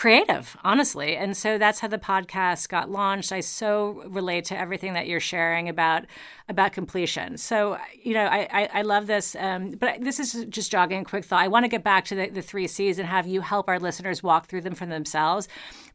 creative, 0.00 0.56
honestly. 0.64 1.14
And 1.14 1.36
so 1.36 1.58
that's 1.58 1.78
how 1.78 1.88
the 1.88 1.98
podcast 1.98 2.70
got 2.70 2.90
launched. 2.90 3.32
I 3.32 3.40
so 3.40 4.02
relate 4.06 4.46
to 4.46 4.58
everything 4.58 4.94
that 4.94 5.06
you're 5.06 5.20
sharing 5.20 5.68
about 5.68 6.06
about 6.48 6.72
completion. 6.72 7.36
So 7.36 7.76
you 8.02 8.14
know, 8.14 8.24
I 8.24 8.48
I, 8.50 8.70
I 8.72 8.82
love 8.82 9.06
this. 9.06 9.36
Um, 9.38 9.72
but 9.72 10.00
this 10.00 10.18
is 10.18 10.46
just 10.46 10.72
jogging 10.72 11.02
a 11.02 11.04
quick 11.04 11.26
thought. 11.26 11.42
I 11.42 11.48
want 11.48 11.64
to 11.64 11.68
get 11.68 11.84
back 11.84 12.06
to 12.06 12.14
the, 12.14 12.30
the 12.30 12.40
three 12.40 12.66
C's 12.66 12.98
and 12.98 13.06
have 13.06 13.26
you 13.26 13.42
help 13.42 13.68
our 13.68 13.78
listeners 13.78 14.22
walk 14.22 14.46
through 14.46 14.62
them 14.62 14.74
for 14.74 14.86
themselves. 14.86 15.48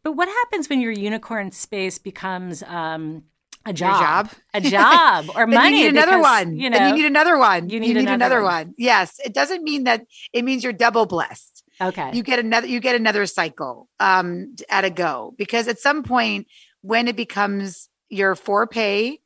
But 0.03 0.11
what 0.11 0.27
happens 0.27 0.69
when 0.69 0.81
your 0.81 0.91
unicorn 0.91 1.49
space 1.49 1.97
becomes 1.97 2.61
um, 2.61 3.23
a 3.65 3.73
job, 3.73 4.27
job. 4.27 4.29
a 4.53 4.61
job, 4.69 5.31
or 5.35 5.47
money. 5.47 5.79
You 5.79 5.83
need 5.85 5.97
another 5.97 6.17
because, 6.19 6.45
one. 6.45 6.59
You 6.59 6.69
know, 6.69 6.77
then 6.77 6.89
you 6.89 7.01
need 7.01 7.07
another 7.07 7.39
one. 7.39 7.69
You 7.71 7.79
need, 7.79 7.87
you 7.87 7.93
need 7.95 8.01
another, 8.01 8.13
another 8.13 8.43
one. 8.43 8.67
one. 8.67 8.75
Yes, 8.77 9.19
it 9.25 9.33
doesn't 9.33 9.63
mean 9.63 9.85
that. 9.85 10.05
It 10.31 10.45
means 10.45 10.63
you're 10.63 10.73
double 10.73 11.07
blessed. 11.07 11.64
Okay. 11.81 12.11
You 12.13 12.23
get 12.23 12.39
another 12.39 12.67
you 12.67 12.79
get 12.79 12.95
another 12.95 13.25
cycle 13.25 13.89
um 13.99 14.55
at 14.69 14.85
a 14.85 14.89
go 14.89 15.33
because 15.37 15.67
at 15.67 15.79
some 15.79 16.03
point 16.03 16.47
when 16.81 17.07
it 17.07 17.15
becomes 17.15 17.89
your 18.09 18.35
for 18.35 18.67
pay 18.67 19.19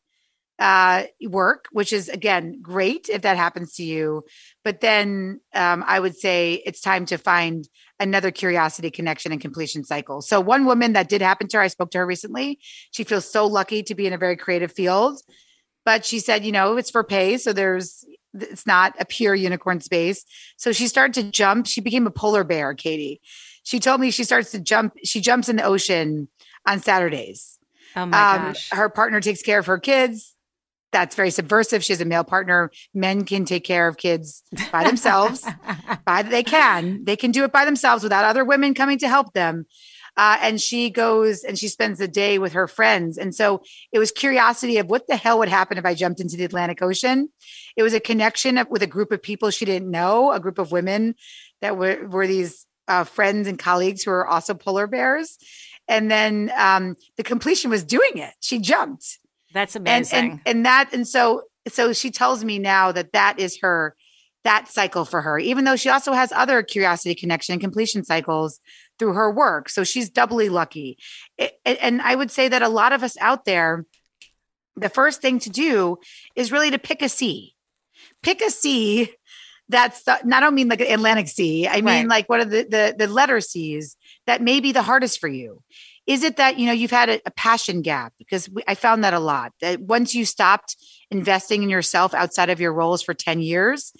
uh 0.58 1.04
work, 1.22 1.66
which 1.72 1.94
is 1.94 2.10
again 2.10 2.60
great 2.62 3.08
if 3.10 3.22
that 3.22 3.38
happens 3.38 3.76
to 3.76 3.84
you, 3.84 4.24
but 4.64 4.82
then 4.82 5.40
um 5.54 5.84
I 5.88 6.00
would 6.00 6.18
say 6.18 6.62
it's 6.66 6.82
time 6.82 7.06
to 7.08 7.18
find 7.18 7.68
another 8.00 8.32
curiosity 8.32 8.90
connection 8.92 9.32
and 9.32 9.42
completion 9.42 9.84
cycle. 9.84 10.22
So 10.22 10.40
one 10.40 10.66
woman 10.66 10.94
that 10.94 11.10
did 11.10 11.22
happen 11.22 11.48
to 11.50 11.58
her, 11.58 11.64
I 11.64 11.68
spoke 11.68 11.92
to 11.92 11.98
her 12.00 12.06
recently. 12.06 12.60
She 12.92 13.04
feels 13.04 13.30
so 13.30 13.46
lucky 13.46 13.84
to 13.84 13.96
be 13.96 14.08
in 14.08 14.14
a 14.14 14.18
very 14.18 14.38
creative 14.38 14.72
field 14.72 15.22
but 15.86 16.06
she 16.06 16.20
said, 16.20 16.46
you 16.46 16.52
know, 16.52 16.78
it's 16.78 16.92
for 16.92 17.04
pay. 17.04 17.38
So 17.38 17.52
there's 17.52 18.06
it's 18.34 18.66
not 18.66 18.94
a 19.00 19.06
pure 19.06 19.36
unicorn 19.36 19.82
space. 19.82 20.26
So 20.58 20.72
she 20.72 20.88
started 20.88 21.14
to 21.16 21.32
jump. 21.32 21.68
She 21.68 21.82
became 21.82 22.08
a 22.08 22.12
polar 22.12 22.44
bear, 22.44 22.74
Katie. 22.74 23.22
She 23.64 23.80
told 23.80 24.02
me 24.02 24.12
she 24.12 24.24
starts 24.24 24.52
to 24.52 24.60
jump. 24.60 24.94
She 25.04 25.22
jumps 25.22 25.50
in 25.50 25.56
the 25.56 25.64
ocean 25.64 26.28
on 26.66 26.80
Saturdays. 26.80 27.60
Oh 27.96 28.06
my 28.06 28.36
um, 28.36 28.42
gosh. 28.48 28.70
Her 28.72 28.90
partner 28.90 29.22
takes 29.22 29.42
care 29.42 29.60
of 29.60 29.66
her 29.66 29.80
kids. 29.80 30.36
That's 30.92 31.16
very 31.16 31.30
subversive. 31.30 31.84
She 31.84 31.94
has 31.94 32.02
a 32.02 32.06
male 32.06 32.24
partner. 32.24 32.72
Men 32.94 33.24
can 33.24 33.46
take 33.46 33.64
care 33.64 33.88
of 33.88 33.98
kids 33.98 34.44
by 34.72 34.84
themselves. 34.84 35.48
by 36.06 36.24
they 36.24 36.44
can. 36.44 37.04
They 37.04 37.16
can 37.16 37.32
do 37.32 37.44
it 37.44 37.52
by 37.52 37.66
themselves 37.66 38.04
without 38.04 38.26
other 38.26 38.44
women 38.44 38.74
coming 38.74 38.98
to 39.00 39.08
help 39.08 39.34
them. 39.34 39.68
Uh, 40.20 40.38
and 40.42 40.60
she 40.60 40.90
goes 40.90 41.46
and 41.46 41.58
she 41.58 41.70
spends 41.70 41.98
the 41.98 42.08
day 42.08 42.40
with 42.40 42.52
her 42.52 42.68
friends. 42.68 43.18
And 43.18 43.34
so 43.34 43.62
it 43.94 44.00
was 44.00 44.12
curiosity 44.12 44.78
of 44.78 44.90
what 44.90 45.08
the 45.08 45.16
hell 45.16 45.40
would 45.40 45.48
happen 45.48 45.78
if 45.78 45.86
I 45.86 45.94
jumped 45.94 46.20
into 46.20 46.36
the 46.36 46.44
Atlantic 46.44 46.82
Ocean. 46.82 47.30
It 47.78 47.84
was 47.84 47.94
a 47.94 48.02
connection 48.02 48.60
with 48.70 48.84
a 48.84 48.88
group 48.88 49.14
of 49.14 49.22
people 49.22 49.50
she 49.50 49.64
didn't 49.64 49.90
know, 49.90 50.34
a 50.34 50.42
group 50.42 50.60
of 50.60 50.74
women 50.74 51.16
that 51.62 51.78
were, 51.78 52.06
were 52.06 52.28
these 52.28 52.66
uh, 52.90 53.06
friends 53.06 53.48
and 53.48 53.58
colleagues 53.58 54.04
who 54.04 54.12
are 54.12 54.28
also 54.28 54.54
polar 54.54 54.88
bears. 54.88 55.38
And 55.88 56.12
then 56.12 56.52
um, 56.58 56.98
the 57.16 57.24
completion 57.24 57.72
was 57.72 57.86
doing 57.86 58.18
it. 58.18 58.34
She 58.42 58.60
jumped. 58.60 59.20
That's 59.54 59.78
amazing. 59.78 60.20
And, 60.20 60.32
and, 60.32 60.42
and 60.46 60.66
that, 60.66 60.90
and 60.92 61.08
so, 61.08 61.44
so 61.70 61.94
she 61.94 62.12
tells 62.12 62.44
me 62.44 62.60
now 62.60 62.92
that 62.92 63.14
that 63.14 63.40
is 63.40 63.60
her, 63.62 63.96
that 64.44 64.68
cycle 64.68 65.06
for 65.06 65.22
her, 65.22 65.40
even 65.40 65.64
though 65.64 65.78
she 65.78 65.88
also 65.88 66.12
has 66.12 66.34
other 66.34 66.62
curiosity 66.62 67.16
connection 67.16 67.58
completion 67.60 68.04
cycles 68.04 68.60
through 69.00 69.14
her 69.14 69.32
work. 69.32 69.70
So 69.70 69.84
she's 69.84 70.10
doubly 70.10 70.50
lucky. 70.50 70.98
It, 71.38 71.58
and 71.66 72.02
I 72.02 72.14
would 72.14 72.30
say 72.30 72.50
that 72.50 72.62
a 72.62 72.70
lot 72.70 72.94
of 72.94 73.02
us 73.02 73.18
out 73.20 73.46
there, 73.46 73.86
the 74.76 74.90
first 74.90 75.22
thing 75.22 75.40
to 75.40 75.50
do 75.50 75.98
is 76.36 76.52
really 76.52 76.72
to 76.72 76.80
pick 76.80 77.02
a 77.02 77.10
C 77.10 77.56
pick 78.22 78.42
a 78.42 78.50
C 78.50 79.12
that's 79.68 80.04
the, 80.04 80.20
not 80.24 80.38
I 80.38 80.46
don't 80.48 80.56
mean 80.56 80.68
like 80.68 80.82
an 80.82 80.92
Atlantic 80.92 81.28
Sea. 81.28 81.68
I 81.68 81.76
mean 81.76 81.86
right. 81.86 82.08
like 82.08 82.30
what 82.30 82.40
are 82.40 82.46
the, 82.46 82.64
the 82.64 82.96
the 82.98 83.08
letter 83.08 83.40
C's 83.40 83.96
that 84.26 84.42
may 84.42 84.60
be 84.60 84.72
the 84.72 84.82
hardest 84.82 85.20
for 85.20 85.28
you. 85.28 85.62
Is 86.08 86.24
it 86.24 86.38
that 86.38 86.58
you 86.58 86.66
know 86.66 86.72
you've 86.72 86.90
had 86.90 87.10
a, 87.10 87.22
a 87.26 87.32
passion 87.32 87.82
gap? 87.82 88.14
Because 88.18 88.50
we, 88.50 88.64
I 88.68 88.74
found 88.74 89.04
that 89.04 89.14
a 89.14 89.20
lot. 89.20 89.54
That 89.62 89.80
once 89.80 90.16
you 90.16 90.26
stopped 90.26 90.76
investing 91.12 91.62
in 91.62 91.70
yourself 91.70 92.14
outside 92.16 92.50
of 92.50 92.60
your 92.60 92.74
roles 92.74 93.04
for 93.04 93.14
ten 93.14 93.42
years, 93.42 93.94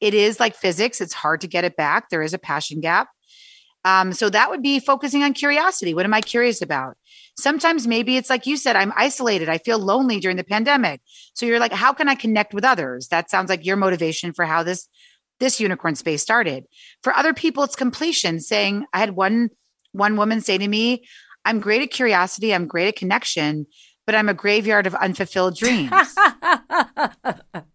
it 0.00 0.14
is 0.14 0.38
like 0.38 0.54
physics. 0.54 1.00
It's 1.00 1.12
hard 1.12 1.40
to 1.40 1.48
get 1.48 1.64
it 1.64 1.76
back. 1.76 2.08
There 2.08 2.22
is 2.22 2.34
a 2.34 2.38
passion 2.38 2.80
gap. 2.80 3.08
Um, 3.86 4.12
so 4.12 4.28
that 4.28 4.50
would 4.50 4.62
be 4.62 4.80
focusing 4.80 5.22
on 5.22 5.32
curiosity. 5.32 5.94
What 5.94 6.04
am 6.04 6.12
I 6.12 6.20
curious 6.20 6.60
about? 6.60 6.96
Sometimes 7.38 7.86
maybe 7.86 8.16
it's 8.16 8.28
like 8.28 8.44
you 8.44 8.56
said, 8.56 8.74
I'm 8.74 8.92
isolated. 8.96 9.48
I 9.48 9.58
feel 9.58 9.78
lonely 9.78 10.18
during 10.18 10.36
the 10.36 10.42
pandemic. 10.44 11.00
So 11.34 11.46
you're 11.46 11.60
like, 11.60 11.72
how 11.72 11.92
can 11.92 12.08
I 12.08 12.16
connect 12.16 12.52
with 12.52 12.64
others? 12.64 13.06
That 13.08 13.30
sounds 13.30 13.48
like 13.48 13.64
your 13.64 13.76
motivation 13.76 14.32
for 14.32 14.44
how 14.44 14.64
this 14.64 14.88
this 15.38 15.60
unicorn 15.60 15.94
space 15.94 16.20
started. 16.20 16.64
For 17.02 17.14
other 17.14 17.32
people, 17.32 17.62
it's 17.62 17.76
completion. 17.76 18.40
Saying, 18.40 18.86
I 18.92 18.98
had 18.98 19.10
one 19.10 19.50
one 19.92 20.16
woman 20.16 20.40
say 20.40 20.58
to 20.58 20.66
me, 20.66 21.04
"I'm 21.44 21.60
great 21.60 21.82
at 21.82 21.90
curiosity. 21.92 22.52
I'm 22.52 22.66
great 22.66 22.88
at 22.88 22.96
connection." 22.96 23.66
But 24.06 24.14
I'm 24.14 24.28
a 24.28 24.34
graveyard 24.34 24.86
of 24.86 24.94
unfulfilled 24.94 25.56
dreams. 25.56 25.90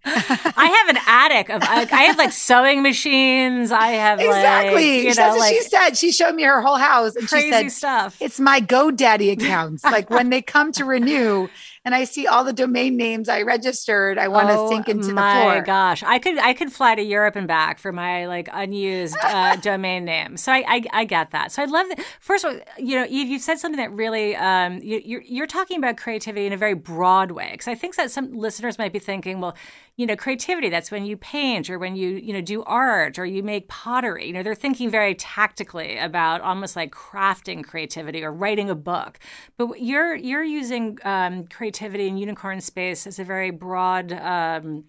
I 0.03 0.85
have 0.85 0.89
an 0.89 0.97
attic 1.05 1.49
of 1.49 1.61
I 1.61 2.03
have 2.03 2.17
like 2.17 2.31
sewing 2.31 2.81
machines. 2.81 3.71
I 3.71 3.87
have 3.87 4.19
exactly. 4.19 5.05
Like, 5.05 5.15
That's 5.15 5.19
know, 5.19 5.29
what 5.29 5.39
like, 5.39 5.53
she 5.53 5.61
said. 5.63 5.97
She 5.97 6.11
showed 6.13 6.33
me 6.35 6.43
her 6.43 6.61
whole 6.61 6.77
house, 6.77 7.15
and 7.15 7.29
she 7.29 7.51
said, 7.51 7.69
stuff. 7.69 8.17
"It's 8.21 8.39
my 8.39 8.61
GoDaddy 8.61 9.33
accounts. 9.33 9.83
like 9.83 10.09
when 10.09 10.29
they 10.29 10.41
come 10.41 10.71
to 10.73 10.85
renew, 10.85 11.49
and 11.83 11.95
I 11.95 12.03
see 12.03 12.27
all 12.27 12.43
the 12.43 12.53
domain 12.53 12.95
names 12.97 13.27
I 13.29 13.41
registered. 13.41 14.17
I 14.17 14.27
want 14.27 14.49
to 14.49 14.57
Oh 14.57 14.69
sink 14.69 14.87
into 14.89 15.07
the 15.07 15.13
my 15.13 15.33
floor. 15.33 15.61
gosh, 15.61 16.03
I 16.03 16.19
could 16.19 16.37
I 16.37 16.53
could 16.53 16.71
fly 16.71 16.95
to 16.95 17.01
Europe 17.01 17.35
and 17.35 17.47
back 17.47 17.79
for 17.79 17.91
my 17.91 18.27
like 18.27 18.49
unused 18.51 19.17
uh, 19.23 19.55
domain 19.61 20.05
name. 20.05 20.37
So 20.37 20.51
I, 20.51 20.63
I 20.67 20.83
I 20.93 21.05
get 21.05 21.31
that. 21.31 21.51
So 21.51 21.61
I 21.61 21.65
love 21.65 21.87
that. 21.89 22.03
First 22.19 22.45
of 22.45 22.53
all, 22.53 22.59
you 22.77 22.95
know, 22.95 23.05
Eve, 23.09 23.27
you've 23.27 23.41
said 23.41 23.57
something 23.59 23.77
that 23.79 23.91
really 23.91 24.35
um, 24.35 24.79
you, 24.83 25.01
you're 25.03 25.21
you're 25.23 25.47
talking 25.47 25.77
about 25.77 25.97
creativity 25.97 26.45
in 26.45 26.53
a 26.53 26.57
very 26.57 26.75
broad 26.75 27.31
way 27.31 27.49
because 27.51 27.67
I 27.67 27.75
think 27.75 27.95
that 27.95 28.11
some 28.11 28.31
listeners 28.33 28.77
might 28.77 28.93
be 28.93 28.99
thinking, 28.99 29.41
well, 29.41 29.55
you 30.01 30.07
know, 30.07 30.15
creativity 30.15 30.67
that's 30.67 30.89
when 30.89 31.05
you 31.05 31.15
paint 31.15 31.69
or 31.69 31.77
when 31.77 31.95
you 31.95 32.09
you 32.09 32.33
know 32.33 32.41
do 32.41 32.63
art 32.63 33.19
or 33.19 33.25
you 33.25 33.43
make 33.43 33.67
pottery. 33.67 34.25
You 34.25 34.33
know, 34.33 34.41
they're 34.41 34.55
thinking 34.55 34.89
very 34.89 35.13
tactically 35.13 35.95
about 35.99 36.41
almost 36.41 36.75
like 36.75 36.91
crafting 36.91 37.63
creativity 37.63 38.23
or 38.23 38.31
writing 38.31 38.67
a 38.67 38.73
book. 38.73 39.19
But 39.57 39.79
you're 39.79 40.15
you're 40.15 40.43
using 40.43 40.97
um, 41.03 41.45
creativity 41.45 42.07
in 42.07 42.17
unicorn 42.17 42.61
space 42.61 43.05
as 43.05 43.19
a 43.19 43.23
very 43.23 43.51
broad. 43.51 44.11
Um, 44.11 44.85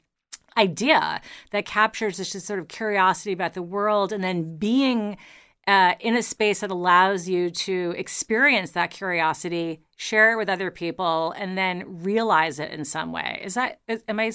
idea 0.58 1.18
that 1.50 1.64
captures 1.64 2.18
this 2.18 2.32
just 2.32 2.46
sort 2.46 2.58
of 2.58 2.68
curiosity 2.68 3.32
about 3.32 3.54
the 3.54 3.62
world 3.62 4.12
and 4.12 4.22
then 4.22 4.58
being 4.58 5.16
uh, 5.66 5.94
in 5.98 6.14
a 6.14 6.22
space 6.22 6.60
that 6.60 6.70
allows 6.70 7.26
you 7.26 7.48
to 7.48 7.94
experience 7.96 8.72
that 8.72 8.90
curiosity, 8.90 9.80
share 9.96 10.34
it 10.34 10.36
with 10.36 10.50
other 10.50 10.70
people, 10.70 11.32
and 11.38 11.56
then 11.56 12.02
realize 12.02 12.58
it 12.58 12.70
in 12.70 12.84
some 12.84 13.12
way. 13.12 13.40
Is 13.42 13.54
that, 13.54 13.80
is, 13.88 14.04
am 14.08 14.20
I? 14.20 14.30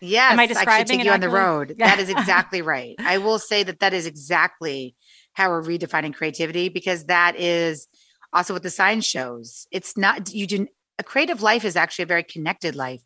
Yes, 0.00 0.32
Am 0.32 0.40
I 0.40 0.42
I 0.42 0.46
should 0.46 0.54
describing 0.54 0.98
take 0.98 1.04
you 1.04 1.12
on 1.12 1.20
the 1.20 1.28
road. 1.28 1.76
That 1.78 1.98
is 1.98 2.08
exactly 2.08 2.62
right. 2.62 2.94
I 2.98 3.18
will 3.18 3.38
say 3.38 3.62
that 3.62 3.80
that 3.80 3.92
is 3.92 4.06
exactly 4.06 4.94
how 5.34 5.50
we're 5.50 5.62
redefining 5.62 6.14
creativity 6.14 6.68
because 6.68 7.06
that 7.06 7.36
is 7.38 7.86
also 8.32 8.54
what 8.54 8.62
the 8.62 8.70
science 8.70 9.04
shows. 9.04 9.66
It's 9.70 9.96
not 9.96 10.32
you 10.32 10.46
do 10.46 10.66
a 10.98 11.02
creative 11.02 11.40
life 11.40 11.64
is 11.64 11.76
actually 11.76 12.02
a 12.02 12.06
very 12.06 12.22
connected 12.22 12.76
life. 12.76 13.02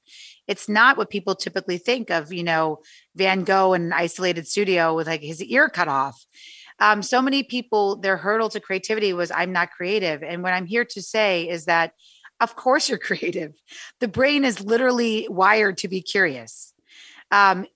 It's 0.48 0.68
not 0.68 0.96
what 0.96 1.10
people 1.10 1.36
typically 1.36 1.78
think 1.78 2.10
of, 2.10 2.32
you 2.32 2.42
know, 2.42 2.80
Van 3.14 3.44
Gogh 3.44 3.72
in 3.72 3.82
an 3.82 3.92
isolated 3.92 4.48
studio 4.48 4.94
with 4.94 5.06
like 5.06 5.22
his 5.22 5.40
ear 5.42 5.68
cut 5.68 5.86
off. 5.86 6.26
Um, 6.80 7.04
so 7.04 7.22
many 7.22 7.44
people, 7.44 7.96
their 7.96 8.16
hurdle 8.16 8.48
to 8.50 8.58
creativity 8.58 9.12
was 9.12 9.30
I'm 9.30 9.52
not 9.52 9.70
creative. 9.70 10.24
And 10.24 10.42
what 10.42 10.52
I'm 10.52 10.66
here 10.66 10.84
to 10.86 11.00
say 11.00 11.48
is 11.48 11.66
that, 11.66 11.92
of 12.40 12.56
course, 12.56 12.88
you're 12.88 12.98
creative. 13.10 13.54
The 14.00 14.08
brain 14.08 14.44
is 14.44 14.60
literally 14.60 15.28
wired 15.30 15.78
to 15.78 15.88
be 15.88 16.02
curious 16.02 16.73
um, 17.30 17.66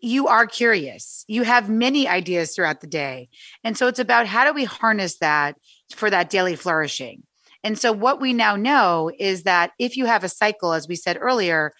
you 0.00 0.28
are 0.28 0.46
curious. 0.46 1.24
You 1.26 1.42
have 1.42 1.68
many 1.68 2.06
ideas 2.06 2.54
throughout 2.54 2.80
the 2.80 2.86
day. 2.86 3.28
And 3.64 3.76
so 3.76 3.88
it's 3.88 3.98
about 3.98 4.26
how 4.26 4.44
do 4.44 4.52
we 4.52 4.64
harness 4.64 5.18
that 5.18 5.56
for 5.94 6.08
that 6.10 6.30
daily 6.30 6.54
flourishing? 6.54 7.24
And 7.64 7.78
so 7.78 7.92
what 7.92 8.20
we 8.20 8.32
now 8.32 8.56
know 8.56 9.10
is 9.18 9.44
that 9.44 9.72
if 9.78 9.96
you 9.96 10.06
have 10.06 10.24
a 10.24 10.28
cycle, 10.28 10.72
as 10.72 10.88
we 10.88 10.96
said 10.96 11.18
earlier, 11.20 11.72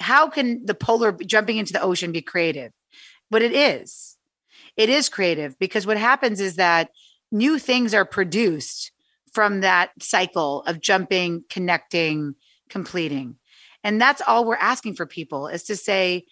how 0.00 0.28
can 0.28 0.64
the 0.64 0.74
polar 0.74 1.12
jumping 1.12 1.56
into 1.56 1.72
the 1.72 1.82
ocean 1.82 2.12
be 2.12 2.22
creative? 2.22 2.72
But 3.30 3.42
it 3.42 3.52
is. 3.52 4.16
It 4.76 4.88
is 4.88 5.08
creative 5.08 5.58
because 5.58 5.86
what 5.86 5.96
happens 5.96 6.40
is 6.40 6.56
that 6.56 6.90
new 7.32 7.58
things 7.58 7.94
are 7.94 8.04
produced 8.04 8.92
from 9.32 9.60
that 9.60 9.90
cycle 10.00 10.62
of 10.62 10.80
jumping, 10.80 11.44
connecting, 11.50 12.34
completing. 12.68 13.36
And 13.84 14.00
that's 14.00 14.22
all 14.26 14.44
we're 14.44 14.56
asking 14.56 14.94
for 14.94 15.06
people 15.06 15.48
is 15.48 15.64
to 15.64 15.76
say, 15.76 16.24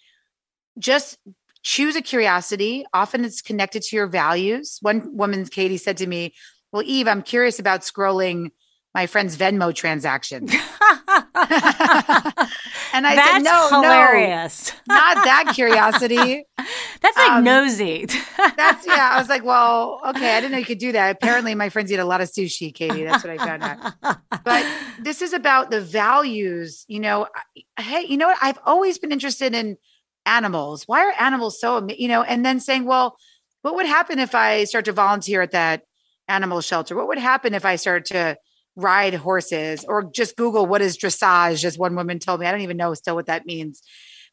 just 0.79 1.17
choose 1.63 1.95
a 1.95 2.01
curiosity. 2.01 2.85
Often 2.93 3.25
it's 3.25 3.41
connected 3.41 3.81
to 3.83 3.95
your 3.95 4.07
values. 4.07 4.77
One 4.81 5.15
woman, 5.17 5.45
Katie, 5.45 5.77
said 5.77 5.97
to 5.97 6.07
me, 6.07 6.33
Well, 6.71 6.83
Eve, 6.85 7.07
I'm 7.07 7.21
curious 7.21 7.59
about 7.59 7.81
scrolling 7.81 8.51
my 8.93 9.05
friend's 9.05 9.37
Venmo 9.37 9.73
transaction. 9.75 10.47
and 11.37 13.05
I 13.05 13.15
That's 13.15 13.31
said, 13.33 13.43
No, 13.43 13.69
hilarious. 13.69 14.71
no, 14.87 14.95
not 14.95 15.23
that 15.25 15.51
curiosity. 15.53 16.43
That's 17.01 17.17
like 17.17 17.31
Um, 17.31 17.43
nosy. 17.43 18.05
That's 18.55 18.85
yeah. 18.87 19.09
I 19.13 19.19
was 19.19 19.29
like, 19.29 19.43
well, 19.43 20.01
okay. 20.07 20.35
I 20.35 20.41
didn't 20.41 20.53
know 20.53 20.57
you 20.57 20.65
could 20.65 20.79
do 20.79 20.91
that. 20.93 21.11
Apparently, 21.15 21.53
my 21.55 21.69
friends 21.69 21.91
eat 21.91 21.97
a 21.99 22.05
lot 22.05 22.21
of 22.21 22.29
sushi, 22.29 22.73
Katie. 22.73 23.03
That's 23.03 23.23
what 23.23 23.39
I 23.39 23.45
found 23.45 23.63
out. 23.63 24.17
But 24.43 24.65
this 24.99 25.21
is 25.21 25.33
about 25.33 25.69
the 25.69 25.81
values. 25.81 26.85
You 26.87 26.99
know, 27.01 27.27
I- 27.77 27.81
hey, 27.81 28.05
you 28.07 28.17
know 28.17 28.27
what? 28.27 28.37
I've 28.41 28.59
always 28.65 28.97
been 28.97 29.11
interested 29.11 29.53
in 29.53 29.77
animals. 30.27 30.83
Why 30.85 31.05
are 31.05 31.13
animals 31.19 31.59
so? 31.59 31.87
You 31.89 32.07
know, 32.07 32.21
and 32.23 32.45
then 32.45 32.59
saying, 32.59 32.85
well, 32.85 33.17
what 33.61 33.75
would 33.75 33.85
happen 33.85 34.19
if 34.19 34.35
I 34.35 34.65
start 34.65 34.85
to 34.85 34.91
volunteer 34.91 35.41
at 35.41 35.51
that 35.51 35.83
animal 36.27 36.61
shelter? 36.61 36.95
What 36.95 37.07
would 37.07 37.17
happen 37.17 37.53
if 37.53 37.65
I 37.65 37.77
start 37.77 38.05
to 38.07 38.37
ride 38.75 39.15
horses 39.15 39.83
or 39.87 40.03
just 40.03 40.35
Google 40.35 40.65
what 40.65 40.81
is 40.81 40.97
dressage? 40.97 41.63
As 41.63 41.77
one 41.77 41.95
woman 41.95 42.19
told 42.19 42.39
me, 42.39 42.45
I 42.45 42.51
don't 42.51 42.61
even 42.61 42.77
know 42.77 42.93
still 42.93 43.15
what 43.15 43.25
that 43.25 43.45
means 43.45 43.81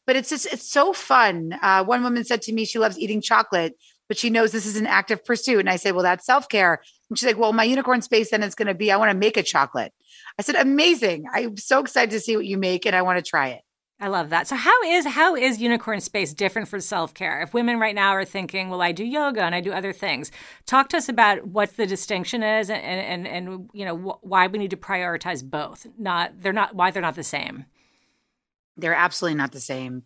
but 0.05 0.15
it's 0.15 0.29
just 0.29 0.45
it's 0.47 0.69
so 0.69 0.93
fun. 0.93 1.57
Uh, 1.61 1.83
one 1.83 2.03
woman 2.03 2.23
said 2.23 2.41
to 2.43 2.53
me 2.53 2.65
she 2.65 2.79
loves 2.79 2.97
eating 2.97 3.21
chocolate, 3.21 3.73
but 4.07 4.17
she 4.17 4.29
knows 4.29 4.51
this 4.51 4.65
is 4.65 4.77
an 4.77 4.85
active 4.85 5.25
pursuit. 5.25 5.59
And 5.59 5.69
I 5.69 5.77
said, 5.77 5.93
well, 5.93 6.03
that's 6.03 6.25
self 6.25 6.47
care. 6.47 6.81
And 7.09 7.17
she's 7.17 7.27
like, 7.27 7.37
well, 7.37 7.53
my 7.53 7.63
unicorn 7.63 8.01
space 8.01 8.31
then 8.31 8.43
is 8.43 8.55
going 8.55 8.67
to 8.67 8.73
be 8.73 8.91
I 8.91 8.97
want 8.97 9.11
to 9.11 9.17
make 9.17 9.37
a 9.37 9.43
chocolate. 9.43 9.93
I 10.37 10.41
said, 10.41 10.55
amazing. 10.55 11.25
I'm 11.33 11.57
so 11.57 11.79
excited 11.79 12.11
to 12.11 12.19
see 12.19 12.35
what 12.35 12.45
you 12.45 12.57
make, 12.57 12.85
and 12.85 12.95
I 12.95 13.01
want 13.01 13.23
to 13.23 13.27
try 13.27 13.49
it. 13.49 13.61
I 13.97 14.09
love 14.09 14.29
that. 14.31 14.47
So 14.47 14.57
how 14.57 14.83
is 14.83 15.05
how 15.05 15.35
is 15.35 15.61
unicorn 15.61 16.01
space 16.01 16.33
different 16.33 16.67
for 16.67 16.81
self-care? 16.81 17.41
If 17.41 17.53
women 17.53 17.79
right 17.79 17.95
now 17.95 18.11
are 18.11 18.25
thinking, 18.25 18.69
well, 18.69 18.81
I 18.81 18.91
do 18.91 19.05
yoga 19.05 19.41
and 19.43 19.55
I 19.55 19.61
do 19.61 19.71
other 19.71 19.93
things. 19.93 20.31
Talk 20.65 20.89
to 20.89 20.97
us 20.97 21.07
about 21.07 21.47
what 21.47 21.77
the 21.77 21.87
distinction 21.87 22.43
is 22.43 22.69
and 22.69 22.81
and 22.83 23.25
and 23.25 23.69
you 23.73 23.85
know 23.85 23.95
wh- 23.97 24.23
why 24.23 24.47
we 24.47 24.59
need 24.59 24.71
to 24.71 24.77
prioritize 24.77 25.43
both. 25.43 25.87
Not 25.97 26.33
they're 26.41 26.51
not 26.51 26.75
why 26.75 26.91
they're 26.91 27.01
not 27.01 27.15
the 27.15 27.23
same. 27.23 27.65
They're 28.75 28.93
absolutely 28.93 29.37
not 29.37 29.53
the 29.53 29.61
same. 29.61 30.03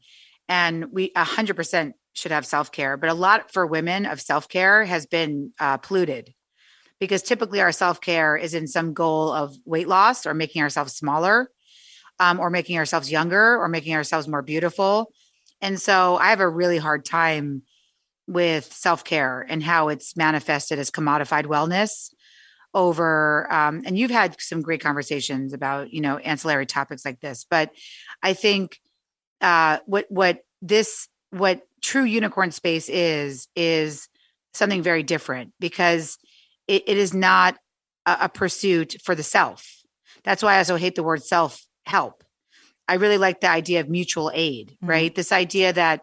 And 0.48 0.92
we 0.92 1.12
100% 1.12 1.94
should 2.14 2.32
have 2.32 2.46
self 2.46 2.72
care, 2.72 2.96
but 2.96 3.10
a 3.10 3.16
lot 3.16 3.52
for 3.52 3.66
women 3.66 4.06
of 4.06 4.22
self 4.22 4.48
care 4.48 4.86
has 4.86 5.08
been 5.08 5.52
uh, 5.60 5.78
polluted 5.78 6.36
because 7.00 7.24
typically 7.24 7.62
our 7.62 7.72
self 7.72 8.02
care 8.02 8.38
is 8.38 8.54
in 8.54 8.68
some 8.68 8.94
goal 8.94 9.32
of 9.32 9.56
weight 9.66 9.88
loss 9.88 10.28
or 10.28 10.36
making 10.36 10.62
ourselves 10.62 10.94
smaller 10.94 11.50
um, 12.20 12.40
or 12.40 12.50
making 12.50 12.78
ourselves 12.78 13.12
younger 13.12 13.58
or 13.58 13.68
making 13.68 13.96
ourselves 13.96 14.28
more 14.28 14.42
beautiful. 14.42 15.12
And 15.62 15.80
so 15.80 16.18
I 16.18 16.30
have 16.30 16.40
a 16.40 16.50
really 16.50 16.78
hard 16.78 17.06
time 17.06 17.64
with 18.28 18.72
self 18.72 19.04
care 19.04 19.46
and 19.50 19.64
how 19.64 19.90
it's 19.90 20.16
manifested 20.16 20.78
as 20.80 20.92
commodified 20.92 21.46
wellness 21.46 22.14
over 22.74 23.52
um, 23.52 23.82
and 23.86 23.98
you've 23.98 24.12
had 24.12 24.40
some 24.40 24.62
great 24.62 24.82
conversations 24.82 25.54
about 25.54 25.92
you 25.92 26.02
know 26.02 26.18
ancillary 26.18 26.68
topics 26.68 27.04
like 27.04 27.20
this 27.20 27.46
but 27.50 27.72
i 28.22 28.34
think 28.34 28.80
uh 29.42 29.80
what 29.88 30.06
what 30.10 30.42
this 30.62 31.08
what 31.32 31.62
true 31.82 32.04
unicorn 32.04 32.52
space 32.52 32.88
is 32.90 33.48
is 33.56 34.08
something 34.54 34.84
very 34.84 35.02
different 35.02 35.52
because 35.60 36.18
it, 36.68 36.84
it 36.86 36.98
is 36.98 37.14
not 37.14 37.58
a, 38.06 38.18
a 38.22 38.30
pursuit 38.30 38.96
for 39.04 39.16
the 39.16 39.24
self 39.24 39.82
that's 40.24 40.44
why 40.44 40.54
i 40.54 40.58
also 40.60 40.76
hate 40.76 40.94
the 40.94 41.04
word 41.04 41.24
self 41.24 41.66
help. 41.90 42.24
I 42.88 42.96
really 42.96 43.18
like 43.18 43.42
the 43.42 43.50
idea 43.50 43.80
of 43.82 43.90
mutual 43.90 44.32
aid 44.34 44.78
Mhm. 44.82 44.90
right? 44.90 45.14
This 45.14 45.32
idea 45.32 45.74
that 45.74 46.02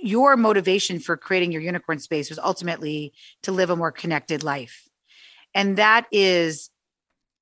your 0.00 0.36
motivation 0.36 1.00
for 1.00 1.16
creating 1.16 1.52
your 1.52 1.62
unicorn 1.62 1.98
space 1.98 2.28
was 2.30 2.38
ultimately 2.38 3.12
to 3.42 3.52
live 3.52 3.70
a 3.70 3.76
more 3.76 3.92
connected 3.92 4.42
life. 4.44 4.88
And 5.54 5.76
that 5.78 6.06
is 6.12 6.70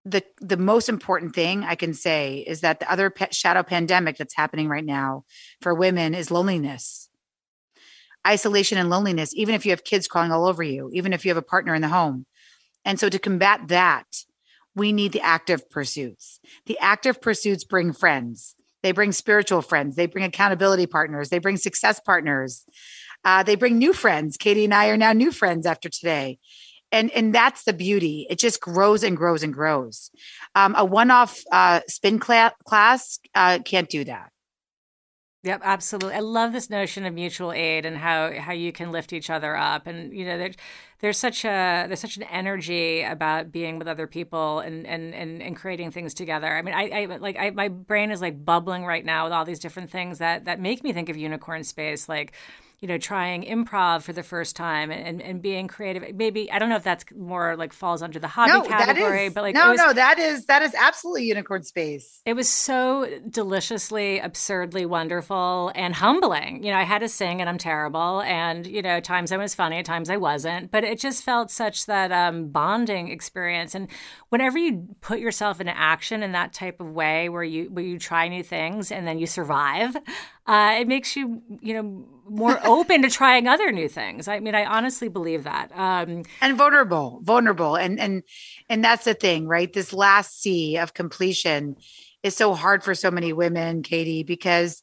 the 0.04 0.22
the 0.40 0.56
most 0.56 0.88
important 0.88 1.34
thing 1.34 1.64
i 1.64 1.74
can 1.74 1.92
say 1.92 2.44
is 2.46 2.60
that 2.60 2.78
the 2.78 2.88
other 2.90 3.10
pe- 3.10 3.32
shadow 3.32 3.64
pandemic 3.64 4.16
that's 4.16 4.36
happening 4.36 4.68
right 4.68 4.84
now 4.84 5.24
for 5.60 5.74
women 5.74 6.14
is 6.14 6.30
loneliness. 6.30 7.10
Isolation 8.26 8.78
and 8.78 8.88
loneliness 8.90 9.32
even 9.34 9.54
if 9.56 9.64
you 9.66 9.72
have 9.72 9.84
kids 9.84 10.06
crawling 10.08 10.32
all 10.32 10.46
over 10.46 10.62
you 10.62 10.90
even 10.92 11.12
if 11.12 11.24
you 11.24 11.30
have 11.30 11.36
a 11.44 11.52
partner 11.54 11.74
in 11.74 11.82
the 11.82 11.88
home. 11.88 12.26
And 12.84 13.00
so 13.00 13.08
to 13.08 13.18
combat 13.18 13.58
that 13.68 14.06
we 14.76 14.92
need 14.92 15.12
the 15.12 15.22
active 15.22 15.68
pursuits. 15.70 16.38
The 16.66 16.78
active 16.78 17.20
pursuits 17.20 17.64
bring 17.64 17.92
friends. 17.92 18.54
They 18.82 18.92
bring 18.92 19.10
spiritual 19.10 19.62
friends. 19.62 19.96
They 19.96 20.06
bring 20.06 20.24
accountability 20.24 20.86
partners. 20.86 21.30
They 21.30 21.40
bring 21.40 21.56
success 21.56 21.98
partners. 21.98 22.64
Uh, 23.24 23.42
they 23.42 23.56
bring 23.56 23.78
new 23.78 23.92
friends. 23.92 24.36
Katie 24.36 24.64
and 24.64 24.74
i 24.74 24.88
are 24.88 24.96
now 24.96 25.12
new 25.12 25.32
friends 25.32 25.66
after 25.66 25.88
today. 25.88 26.38
And 26.92 27.10
and 27.10 27.34
that's 27.34 27.64
the 27.64 27.72
beauty. 27.72 28.28
It 28.30 28.38
just 28.38 28.60
grows 28.60 29.02
and 29.02 29.16
grows 29.16 29.42
and 29.42 29.52
grows. 29.52 30.10
Um, 30.54 30.74
a 30.76 30.84
one-off 30.84 31.40
uh, 31.50 31.80
spin 31.88 32.20
cla- 32.20 32.54
class 32.64 33.18
uh, 33.34 33.58
can't 33.64 33.88
do 33.88 34.04
that 34.04 34.30
Yep, 35.46 35.60
absolutely. 35.62 36.14
I 36.14 36.18
love 36.20 36.52
this 36.52 36.68
notion 36.70 37.06
of 37.06 37.14
mutual 37.14 37.52
aid 37.52 37.86
and 37.86 37.96
how 37.96 38.32
how 38.36 38.52
you 38.52 38.72
can 38.72 38.90
lift 38.90 39.12
each 39.12 39.30
other 39.30 39.56
up. 39.56 39.86
And 39.86 40.12
you 40.12 40.24
know, 40.24 40.36
there, 40.38 40.50
there's 40.98 41.18
such 41.18 41.44
a 41.44 41.84
there's 41.86 42.00
such 42.00 42.16
an 42.16 42.24
energy 42.24 43.02
about 43.02 43.52
being 43.52 43.78
with 43.78 43.86
other 43.86 44.08
people 44.08 44.58
and 44.58 44.84
and 44.88 45.14
and, 45.14 45.40
and 45.40 45.54
creating 45.54 45.92
things 45.92 46.14
together. 46.14 46.48
I 46.52 46.62
mean, 46.62 46.74
I, 46.74 47.02
I 47.02 47.04
like 47.20 47.36
I, 47.38 47.50
my 47.50 47.68
brain 47.68 48.10
is 48.10 48.20
like 48.20 48.44
bubbling 48.44 48.84
right 48.84 49.04
now 49.04 49.22
with 49.22 49.32
all 49.32 49.44
these 49.44 49.60
different 49.60 49.88
things 49.88 50.18
that 50.18 50.46
that 50.46 50.58
make 50.58 50.82
me 50.82 50.92
think 50.92 51.08
of 51.08 51.16
unicorn 51.16 51.62
space, 51.62 52.08
like 52.08 52.32
you 52.80 52.88
know, 52.88 52.98
trying 52.98 53.42
improv 53.42 54.02
for 54.02 54.12
the 54.12 54.22
first 54.22 54.54
time 54.54 54.90
and, 54.90 55.22
and 55.22 55.40
being 55.40 55.66
creative. 55.66 56.14
Maybe 56.14 56.50
I 56.52 56.58
don't 56.58 56.68
know 56.68 56.76
if 56.76 56.82
that's 56.82 57.04
more 57.16 57.56
like 57.56 57.72
falls 57.72 58.02
under 58.02 58.18
the 58.18 58.28
hobby 58.28 58.52
no, 58.52 58.62
category, 58.62 59.30
but 59.30 59.42
like 59.42 59.54
no, 59.54 59.70
was, 59.70 59.78
no, 59.78 59.92
that 59.94 60.18
is 60.18 60.44
that 60.46 60.60
is 60.60 60.74
absolutely 60.74 61.24
unicorn 61.24 61.62
space. 61.62 62.20
It 62.26 62.34
was 62.34 62.48
so 62.50 63.08
deliciously, 63.30 64.18
absurdly 64.18 64.84
wonderful 64.84 65.72
and 65.74 65.94
humbling. 65.94 66.62
You 66.62 66.72
know, 66.72 66.78
I 66.78 66.82
had 66.82 66.98
to 66.98 67.08
sing 67.08 67.40
and 67.40 67.48
I'm 67.48 67.56
terrible, 67.56 68.20
and 68.20 68.66
you 68.66 68.82
know, 68.82 69.00
times 69.00 69.32
I 69.32 69.38
was 69.38 69.54
funny, 69.54 69.78
at 69.78 69.86
times 69.86 70.10
I 70.10 70.18
wasn't, 70.18 70.70
but 70.70 70.84
it 70.84 70.98
just 70.98 71.24
felt 71.24 71.50
such 71.50 71.86
that 71.86 72.12
um, 72.12 72.48
bonding 72.48 73.08
experience. 73.08 73.74
And 73.74 73.88
whenever 74.28 74.58
you 74.58 74.86
put 75.00 75.18
yourself 75.18 75.60
into 75.60 75.76
action 75.76 76.22
in 76.22 76.32
that 76.32 76.52
type 76.52 76.80
of 76.80 76.90
way, 76.90 77.30
where 77.30 77.42
you 77.42 77.70
where 77.70 77.84
you 77.84 77.98
try 77.98 78.28
new 78.28 78.42
things 78.42 78.92
and 78.92 79.06
then 79.06 79.18
you 79.18 79.26
survive, 79.26 79.96
uh, 80.46 80.76
it 80.78 80.88
makes 80.88 81.16
you, 81.16 81.42
you 81.60 81.74
know, 81.74 82.04
more 82.28 82.60
open 82.66 83.02
to 83.02 83.10
trying 83.10 83.48
other 83.48 83.72
new 83.72 83.88
things. 83.88 84.28
I 84.28 84.40
mean, 84.40 84.54
I 84.54 84.64
honestly 84.64 85.08
believe 85.08 85.44
that. 85.44 85.70
Um, 85.76 86.22
and 86.40 86.56
vulnerable, 86.56 87.20
vulnerable, 87.22 87.76
and 87.76 87.98
and 87.98 88.22
and 88.68 88.84
that's 88.84 89.04
the 89.04 89.14
thing, 89.14 89.46
right? 89.46 89.72
This 89.72 89.92
last 89.92 90.40
C 90.40 90.76
of 90.76 90.94
completion 90.94 91.76
is 92.22 92.36
so 92.36 92.54
hard 92.54 92.82
for 92.82 92.94
so 92.94 93.10
many 93.10 93.32
women, 93.32 93.82
Katie, 93.82 94.22
because 94.22 94.82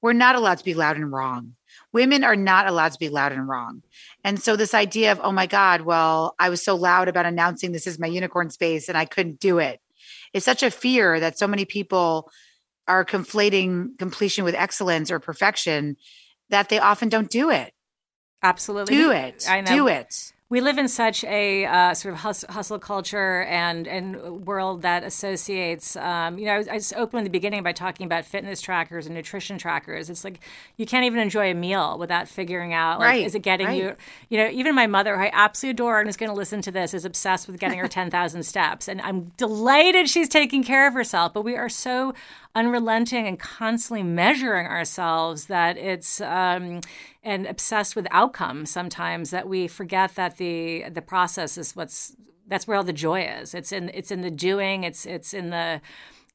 we're 0.00 0.12
not 0.12 0.36
allowed 0.36 0.58
to 0.58 0.64
be 0.64 0.74
loud 0.74 0.96
and 0.96 1.10
wrong. 1.10 1.54
Women 1.92 2.24
are 2.24 2.36
not 2.36 2.66
allowed 2.66 2.92
to 2.92 2.98
be 2.98 3.08
loud 3.08 3.32
and 3.32 3.48
wrong. 3.48 3.82
And 4.22 4.42
so 4.42 4.56
this 4.56 4.74
idea 4.74 5.12
of, 5.12 5.20
oh 5.22 5.32
my 5.32 5.46
God, 5.46 5.82
well, 5.82 6.34
I 6.38 6.50
was 6.50 6.62
so 6.62 6.74
loud 6.74 7.08
about 7.08 7.24
announcing 7.24 7.72
this 7.72 7.86
is 7.86 7.98
my 7.98 8.06
unicorn 8.06 8.50
space 8.50 8.88
and 8.88 8.98
I 8.98 9.04
couldn't 9.04 9.40
do 9.40 9.58
it. 9.58 9.80
It's 10.32 10.44
such 10.44 10.62
a 10.62 10.70
fear 10.70 11.18
that 11.20 11.38
so 11.38 11.46
many 11.46 11.64
people 11.64 12.30
are 12.86 13.04
conflating 13.04 13.98
completion 13.98 14.44
with 14.44 14.54
excellence 14.54 15.10
or 15.10 15.18
perfection 15.18 15.96
that 16.50 16.68
they 16.68 16.78
often 16.78 17.08
don't 17.08 17.30
do 17.30 17.50
it. 17.50 17.72
Absolutely. 18.42 18.96
Do 18.96 19.10
it. 19.10 19.46
I 19.48 19.62
know. 19.62 19.74
Do 19.74 19.88
it 19.88 20.32
we 20.54 20.60
live 20.60 20.76
in 20.76 20.86
such 20.88 21.24
a 21.24 21.64
uh, 21.64 21.94
sort 21.94 22.14
of 22.14 22.20
hustle, 22.20 22.52
hustle, 22.52 22.78
culture 22.78 23.42
and 23.42 23.88
and 23.88 24.46
world 24.46 24.82
that 24.82 25.02
associates. 25.02 25.96
Um, 25.96 26.38
you 26.38 26.44
know, 26.44 26.52
I, 26.52 26.58
was, 26.58 26.68
I 26.68 26.76
just 26.76 26.94
opened 26.94 27.18
in 27.18 27.24
the 27.24 27.30
beginning 27.30 27.62
by 27.62 27.72
talking 27.72 28.04
about 28.04 28.26
fitness 28.26 28.60
trackers 28.60 29.06
and 29.06 29.16
nutrition 29.16 29.56
trackers. 29.58 30.10
It's 30.10 30.22
like 30.22 30.38
you 30.76 30.84
can't 30.84 31.06
even 31.06 31.18
enjoy 31.18 31.50
a 31.50 31.54
meal 31.54 31.98
without 31.98 32.28
figuring 32.28 32.72
out, 32.74 33.00
like, 33.00 33.08
right, 33.08 33.26
is 33.26 33.34
it 33.34 33.40
getting 33.40 33.66
right. 33.66 33.82
you? 33.82 33.96
You 34.28 34.38
know, 34.38 34.48
even 34.50 34.76
my 34.76 34.86
mother, 34.86 35.16
who 35.16 35.24
I 35.24 35.30
absolutely 35.32 35.72
adore 35.72 35.98
and 35.98 36.08
is 36.08 36.16
going 36.16 36.30
to 36.30 36.36
listen 36.36 36.60
to 36.62 36.70
this, 36.70 36.94
is 36.94 37.04
obsessed 37.04 37.48
with 37.48 37.58
getting 37.58 37.80
her 37.80 37.88
ten 37.98 38.10
thousand 38.10 38.44
steps, 38.44 38.86
and 38.86 39.00
I'm 39.00 39.32
delighted 39.36 40.08
she's 40.08 40.28
taking 40.28 40.62
care 40.62 40.86
of 40.86 40.94
herself. 40.94 41.32
But 41.32 41.42
we 41.42 41.56
are 41.56 41.68
so 41.70 42.14
unrelenting 42.54 43.26
and 43.26 43.38
constantly 43.38 44.02
measuring 44.02 44.66
ourselves 44.66 45.46
that 45.46 45.76
it's 45.76 46.20
um, 46.20 46.80
and 47.22 47.46
obsessed 47.46 47.96
with 47.96 48.06
outcomes 48.10 48.70
sometimes 48.70 49.30
that 49.30 49.48
we 49.48 49.66
forget 49.66 50.14
that 50.14 50.36
the 50.36 50.84
the 50.90 51.02
process 51.02 51.58
is 51.58 51.74
what's 51.74 52.16
that's 52.46 52.66
where 52.66 52.76
all 52.76 52.84
the 52.84 52.92
joy 52.92 53.22
is. 53.22 53.54
It's 53.54 53.72
in 53.72 53.90
it's 53.94 54.10
in 54.10 54.20
the 54.20 54.30
doing. 54.30 54.84
It's 54.84 55.06
it's 55.06 55.34
in 55.34 55.50
the 55.50 55.80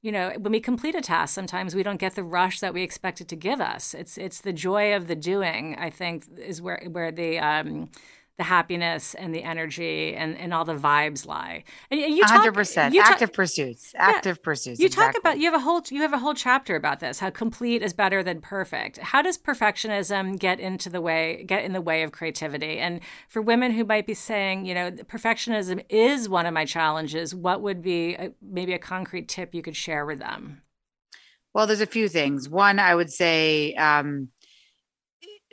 you 0.01 0.11
know 0.11 0.31
when 0.39 0.51
we 0.51 0.59
complete 0.59 0.95
a 0.95 1.01
task 1.01 1.33
sometimes 1.33 1.75
we 1.75 1.83
don't 1.83 1.99
get 1.99 2.15
the 2.15 2.23
rush 2.23 2.59
that 2.61 2.73
we 2.73 2.83
expect 2.83 3.21
it 3.21 3.27
to 3.29 3.35
give 3.35 3.61
us. 3.61 3.93
It's 3.93 4.17
it's 4.17 4.41
the 4.41 4.53
joy 4.53 4.93
of 4.95 5.07
the 5.07 5.15
doing 5.15 5.75
i 5.77 5.89
think 5.89 6.25
is 6.37 6.61
where 6.61 6.81
where 6.91 7.11
the 7.11 7.39
um 7.39 7.89
the 8.39 8.45
happiness 8.45 9.15
and 9.15 9.35
the 9.35 9.43
energy 9.43 10.15
and, 10.15 10.37
and 10.37 10.53
all 10.53 10.63
the 10.63 10.73
vibes 10.73 11.25
lie. 11.25 11.65
And 11.91 11.99
you 11.99 12.23
talk, 12.23 12.45
100% 12.45 12.93
you 12.93 13.01
active 13.01 13.33
pursuits, 13.33 13.91
active 13.97 14.37
yeah, 14.37 14.43
pursuits. 14.43 14.79
You 14.79 14.85
exactly. 14.85 15.11
talk 15.11 15.19
about 15.19 15.39
you 15.39 15.51
have 15.51 15.59
a 15.59 15.63
whole 15.63 15.81
you 15.89 16.01
have 16.01 16.13
a 16.13 16.17
whole 16.17 16.33
chapter 16.33 16.77
about 16.77 17.01
this. 17.01 17.19
How 17.19 17.31
complete 17.31 17.83
is 17.83 17.91
better 17.91 18.23
than 18.23 18.39
perfect. 18.39 18.97
How 18.97 19.21
does 19.21 19.37
perfectionism 19.37 20.39
get 20.39 20.61
into 20.61 20.89
the 20.89 21.01
way 21.01 21.43
get 21.45 21.65
in 21.65 21.73
the 21.73 21.81
way 21.81 22.01
of 22.01 22.13
creativity? 22.13 22.79
And 22.79 23.01
for 23.27 23.41
women 23.41 23.73
who 23.73 23.83
might 23.83 24.07
be 24.07 24.13
saying, 24.13 24.65
you 24.65 24.73
know, 24.73 24.89
perfectionism 24.89 25.83
is 25.89 26.29
one 26.29 26.45
of 26.45 26.53
my 26.53 26.63
challenges. 26.63 27.35
What 27.35 27.61
would 27.61 27.81
be 27.81 28.13
a, 28.13 28.31
maybe 28.41 28.73
a 28.73 28.79
concrete 28.79 29.27
tip 29.27 29.53
you 29.53 29.61
could 29.61 29.75
share 29.75 30.05
with 30.05 30.19
them? 30.19 30.61
Well, 31.53 31.67
there's 31.67 31.81
a 31.81 31.85
few 31.85 32.07
things. 32.07 32.47
One, 32.47 32.79
I 32.79 32.95
would 32.95 33.11
say. 33.11 33.73
Um, 33.73 34.29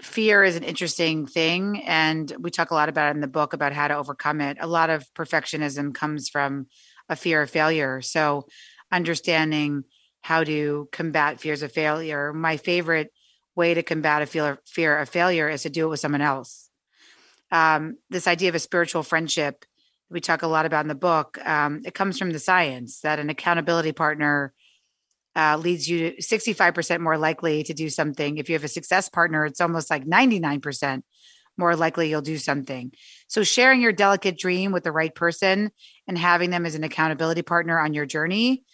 fear 0.03 0.45
is 0.45 0.57
an 0.57 0.63
interesting 0.63 1.27
thing 1.27 1.83
and 1.85 2.33
we 2.39 2.51
talk 2.51 2.71
a 2.71 2.75
lot 2.75 2.89
about 2.89 3.09
it 3.09 3.17
in 3.17 3.21
the 3.21 3.27
book 3.27 3.53
about 3.53 3.73
how 3.73 3.89
to 3.89 3.97
overcome 3.97 4.41
it. 4.41 4.59
A 4.61 4.67
lot 4.67 4.91
of 4.91 5.13
perfectionism 5.15 5.95
comes 5.95 6.29
from 6.29 6.67
a 7.09 7.17
fear 7.17 7.43
of 7.43 7.51
failure. 7.51 8.03
So 8.03 8.47
understanding 8.93 9.85
how 10.21 10.45
to 10.45 10.89
combat 10.93 11.41
fears 11.41 11.63
of 11.63 11.73
failure 11.73 12.33
my 12.33 12.57
favorite 12.57 13.13
way 13.55 13.73
to 13.75 13.83
combat 13.83 14.23
a 14.23 14.27
fear, 14.27 14.99
of 14.99 15.09
failure 15.09 15.49
is 15.49 15.63
to 15.63 15.71
do 15.71 15.87
it 15.87 15.91
with 15.91 16.01
someone 16.01 16.21
else. 16.21 16.69
Um, 17.51 17.97
this 18.11 18.27
idea 18.27 18.51
of 18.51 18.55
a 18.55 18.61
spiritual 18.61 19.03
friendship 19.03 19.65
we 20.09 20.21
talk 20.21 20.43
a 20.43 20.47
lot 20.47 20.67
about 20.67 20.85
in 20.85 20.89
the 20.89 20.95
book 20.95 21.39
um, 21.47 21.83
it 21.85 21.95
comes 21.95 22.19
from 22.19 22.31
the 22.31 22.39
science 22.39 23.01
that 23.01 23.19
an 23.19 23.31
accountability 23.31 23.93
partner 23.93 24.53
uh, 25.37 25.59
leads 25.59 25.89
you 25.89 26.13
to 26.13 26.17
65% 26.17 27.01
more 27.01 27.19
likely 27.19 27.63
to 27.65 27.75
do 27.75 27.91
something. 27.91 28.39
If 28.39 28.49
you 28.49 28.55
have 28.55 28.65
a 28.65 28.69
success 28.69 29.09
partner, 29.09 29.45
it's 29.45 29.61
almost 29.61 29.91
like 29.91 30.05
99% 30.05 31.03
more 31.59 31.77
likely 31.77 32.11
you'll 32.11 32.23
do 32.23 32.39
something. 32.39 32.93
So, 33.29 33.43
sharing 33.43 33.81
your 33.81 33.93
delicate 33.93 34.39
dream 34.39 34.73
with 34.73 34.85
the 34.85 34.93
right 34.93 35.15
person 35.15 35.71
and 36.07 36.19
having 36.19 36.51
them 36.51 36.67
as 36.67 36.75
an 36.75 36.85
accountability 36.85 37.43
partner 37.43 37.79
on 37.79 37.95
your 37.95 38.07
journey 38.07 38.65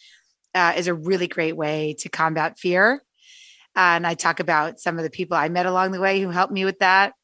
uh, 0.55 0.75
is 0.77 0.88
a 0.88 0.94
really 0.94 1.29
great 1.29 1.57
way 1.57 1.94
to 2.01 2.09
combat 2.09 2.59
fear. 2.59 3.03
And 3.75 4.07
I 4.07 4.14
talk 4.14 4.40
about 4.40 4.81
some 4.81 4.98
of 4.98 5.05
the 5.05 5.11
people 5.11 5.37
I 5.37 5.48
met 5.48 5.66
along 5.66 5.92
the 5.92 6.01
way 6.01 6.20
who 6.20 6.31
helped 6.31 6.53
me 6.53 6.64
with 6.64 6.81
that. 6.81 7.14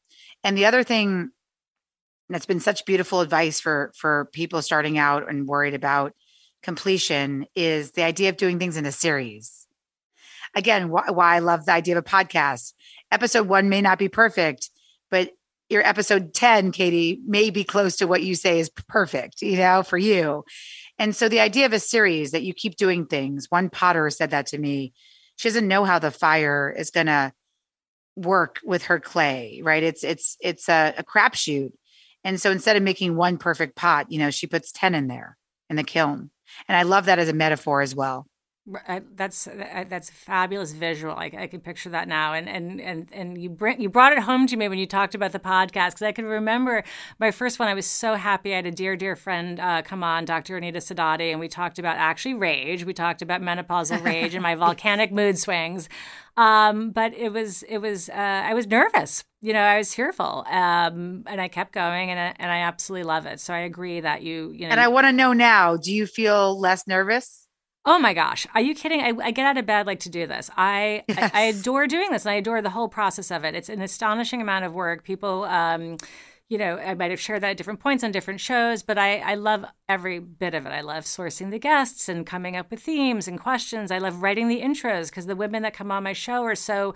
And 0.43 0.57
the 0.57 0.65
other 0.65 0.83
thing 0.83 1.29
that's 2.29 2.45
been 2.45 2.59
such 2.59 2.85
beautiful 2.85 3.21
advice 3.21 3.59
for 3.59 3.91
for 3.95 4.29
people 4.33 4.61
starting 4.61 4.97
out 4.97 5.29
and 5.29 5.47
worried 5.47 5.73
about 5.73 6.13
completion 6.61 7.45
is 7.55 7.91
the 7.91 8.03
idea 8.03 8.29
of 8.29 8.37
doing 8.37 8.59
things 8.59 8.77
in 8.77 8.85
a 8.85 8.91
series. 8.91 9.67
Again, 10.55 10.89
wh- 10.89 11.15
why 11.15 11.35
I 11.35 11.39
love 11.39 11.65
the 11.65 11.73
idea 11.73 11.97
of 11.97 12.03
a 12.05 12.09
podcast. 12.09 12.73
Episode 13.11 13.47
one 13.47 13.69
may 13.69 13.81
not 13.81 13.99
be 13.99 14.09
perfect, 14.09 14.69
but 15.09 15.31
your 15.69 15.85
episode 15.85 16.33
10, 16.33 16.71
Katie, 16.71 17.19
may 17.25 17.51
be 17.51 17.63
close 17.63 17.97
to 17.97 18.07
what 18.07 18.23
you 18.23 18.35
say 18.35 18.59
is 18.59 18.69
perfect, 18.69 19.41
you 19.41 19.57
know, 19.57 19.83
for 19.83 19.97
you. 19.97 20.43
And 20.97 21.15
so 21.15 21.29
the 21.29 21.39
idea 21.39 21.65
of 21.65 21.73
a 21.73 21.79
series 21.79 22.31
that 22.31 22.43
you 22.43 22.53
keep 22.53 22.75
doing 22.75 23.05
things, 23.05 23.47
one 23.49 23.69
potter 23.69 24.09
said 24.09 24.31
that 24.31 24.47
to 24.47 24.57
me. 24.57 24.93
She 25.35 25.47
doesn't 25.47 25.67
know 25.67 25.85
how 25.85 25.99
the 25.99 26.11
fire 26.11 26.73
is 26.75 26.89
going 26.89 27.05
to 27.05 27.31
work 28.15 28.59
with 28.63 28.83
her 28.83 28.99
clay, 28.99 29.61
right? 29.63 29.81
It's 29.81 30.03
it's 30.03 30.35
it's 30.41 30.67
a, 30.67 30.93
a 30.97 31.03
crapshoot. 31.03 31.71
And 32.23 32.41
so 32.41 32.51
instead 32.51 32.75
of 32.75 32.83
making 32.83 33.15
one 33.15 33.37
perfect 33.37 33.77
pot, 33.77 34.11
you 34.11 34.19
know, 34.19 34.31
she 34.31 34.47
puts 34.47 34.73
10 34.73 34.93
in 34.93 35.07
there 35.07 35.37
in 35.69 35.77
the 35.77 35.83
kiln. 35.83 36.31
And 36.67 36.77
I 36.77 36.83
love 36.83 37.05
that 37.05 37.19
as 37.19 37.29
a 37.29 37.33
metaphor 37.33 37.81
as 37.81 37.95
well. 37.95 38.28
I, 38.87 39.01
that's 39.15 39.47
that's 39.87 40.09
a 40.09 40.13
fabulous 40.13 40.71
visual. 40.71 41.13
I, 41.13 41.31
I 41.37 41.47
can 41.47 41.59
picture 41.59 41.89
that 41.89 42.07
now, 42.07 42.33
and 42.33 42.47
and 42.49 42.81
and 42.81 43.09
and 43.11 43.37
you 43.41 43.49
bring 43.49 43.81
you 43.81 43.89
brought 43.89 44.13
it 44.13 44.19
home 44.19 44.47
to 44.47 44.57
me 44.57 44.67
when 44.67 44.79
you 44.79 44.85
talked 44.85 45.15
about 45.15 45.31
the 45.31 45.39
podcast 45.39 45.89
because 45.89 46.03
I 46.03 46.11
can 46.11 46.25
remember 46.25 46.83
my 47.19 47.31
first 47.31 47.59
one. 47.59 47.67
I 47.67 47.73
was 47.73 47.85
so 47.85 48.15
happy. 48.15 48.53
I 48.53 48.57
had 48.57 48.65
a 48.65 48.71
dear 48.71 48.95
dear 48.95 49.15
friend 49.15 49.59
uh, 49.59 49.81
come 49.81 50.03
on, 50.03 50.25
Dr. 50.25 50.57
Anita 50.57 50.79
Sadati, 50.79 51.31
and 51.31 51.39
we 51.39 51.47
talked 51.47 51.79
about 51.79 51.97
actually 51.97 52.35
rage. 52.35 52.85
We 52.85 52.93
talked 52.93 53.21
about 53.21 53.41
menopausal 53.41 54.03
rage 54.03 54.33
and 54.33 54.43
my 54.43 54.55
volcanic 54.65 55.11
mood 55.11 55.37
swings. 55.37 55.89
Um, 56.37 56.91
but 56.91 57.13
it 57.13 57.33
was 57.33 57.63
it 57.63 57.79
was 57.79 58.09
uh, 58.09 58.13
I 58.13 58.53
was 58.53 58.65
nervous. 58.67 59.25
You 59.41 59.53
know, 59.53 59.61
I 59.61 59.77
was 59.77 59.93
fearful, 59.93 60.45
um, 60.49 61.23
and 61.27 61.41
I 61.41 61.47
kept 61.49 61.73
going, 61.73 62.11
and 62.11 62.19
I, 62.19 62.33
and 62.39 62.51
I 62.51 62.59
absolutely 62.59 63.03
love 63.03 63.25
it. 63.25 63.39
So 63.39 63.53
I 63.53 63.59
agree 63.59 63.99
that 63.99 64.21
you 64.21 64.51
you 64.51 64.65
know. 64.65 64.71
And 64.71 64.79
I 64.79 64.87
want 64.87 65.05
to 65.05 65.11
know 65.11 65.33
now: 65.33 65.75
Do 65.75 65.93
you 65.93 66.07
feel 66.07 66.57
less 66.57 66.87
nervous? 66.87 67.48
Oh 67.89 67.97
my 67.97 68.13
gosh, 68.13 68.45
are 68.53 68.61
you 68.61 68.75
kidding? 68.75 69.01
I, 69.01 69.13
I, 69.19 69.31
get 69.31 69.47
out 69.47 69.57
of 69.57 69.65
bed 69.65 69.87
like 69.87 70.01
to 70.01 70.09
do 70.09 70.27
this. 70.27 70.51
I, 70.55 71.03
yes. 71.07 71.31
I, 71.33 71.39
I 71.39 71.41
adore 71.45 71.87
doing 71.87 72.11
this, 72.11 72.23
and 72.23 72.31
I 72.31 72.35
adore 72.35 72.61
the 72.61 72.69
whole 72.69 72.87
process 72.87 73.31
of 73.31 73.43
it. 73.43 73.55
It's 73.55 73.67
an 73.67 73.81
astonishing 73.81 74.43
amount 74.43 74.65
of 74.65 74.73
work. 74.75 75.03
People, 75.03 75.45
um, 75.45 75.97
you 76.49 76.59
know, 76.59 76.77
I 76.77 76.93
might 76.93 77.09
have 77.09 77.19
shared 77.19 77.41
that 77.41 77.49
at 77.49 77.57
different 77.57 77.79
points 77.79 78.03
on 78.03 78.11
different 78.11 78.41
shows, 78.41 78.83
but 78.83 78.99
I, 78.99 79.17
I 79.17 79.33
love 79.33 79.65
every 79.87 80.19
bit 80.19 80.53
of 80.53 80.67
it. 80.67 80.69
I 80.69 80.81
love 80.81 81.05
sourcing 81.05 81.49
the 81.49 81.57
guests 81.57 82.07
and 82.07 82.27
coming 82.27 82.55
up 82.55 82.69
with 82.69 82.79
themes 82.79 83.27
and 83.27 83.39
questions. 83.39 83.89
I 83.89 83.97
love 83.97 84.21
writing 84.21 84.49
the 84.49 84.61
intros 84.61 85.09
because 85.09 85.25
the 85.25 85.35
women 85.35 85.63
that 85.63 85.73
come 85.73 85.91
on 85.91 86.03
my 86.03 86.13
show 86.13 86.43
are 86.43 86.53
so 86.53 86.93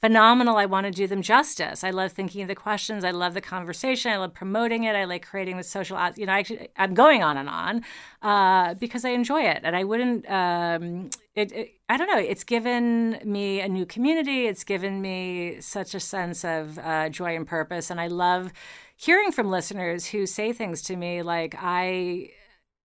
phenomenal. 0.00 0.56
I 0.56 0.66
want 0.66 0.86
to 0.86 0.90
do 0.90 1.06
them 1.06 1.22
justice. 1.22 1.82
I 1.82 1.90
love 1.90 2.12
thinking 2.12 2.42
of 2.42 2.48
the 2.48 2.54
questions. 2.54 3.04
I 3.04 3.10
love 3.10 3.34
the 3.34 3.40
conversation. 3.40 4.12
I 4.12 4.16
love 4.18 4.34
promoting 4.34 4.84
it. 4.84 4.94
I 4.94 5.04
like 5.04 5.26
creating 5.26 5.56
the 5.56 5.62
social. 5.62 5.98
You 6.16 6.26
know, 6.26 6.32
I, 6.32 6.68
i'm 6.76 6.94
going 6.94 7.22
on 7.22 7.36
and 7.36 7.48
on 7.48 7.82
uh, 8.22 8.74
because 8.74 9.04
I 9.04 9.10
enjoy 9.10 9.42
it, 9.42 9.60
and 9.64 9.74
I 9.74 9.84
wouldn't. 9.84 10.28
Um, 10.30 11.10
it, 11.34 11.52
it, 11.52 11.74
I 11.88 11.96
don't 11.96 12.08
know. 12.08 12.18
It's 12.18 12.44
given 12.44 13.18
me 13.24 13.60
a 13.60 13.68
new 13.68 13.86
community. 13.86 14.46
It's 14.46 14.64
given 14.64 15.00
me 15.00 15.60
such 15.60 15.94
a 15.94 16.00
sense 16.00 16.44
of 16.44 16.78
uh, 16.78 17.08
joy 17.08 17.36
and 17.36 17.46
purpose, 17.46 17.90
and 17.90 18.00
I 18.00 18.08
love 18.08 18.52
hearing 18.96 19.30
from 19.30 19.50
listeners 19.50 20.06
who 20.06 20.26
say 20.26 20.52
things 20.52 20.82
to 20.82 20.96
me 20.96 21.22
like 21.22 21.54
I 21.58 22.30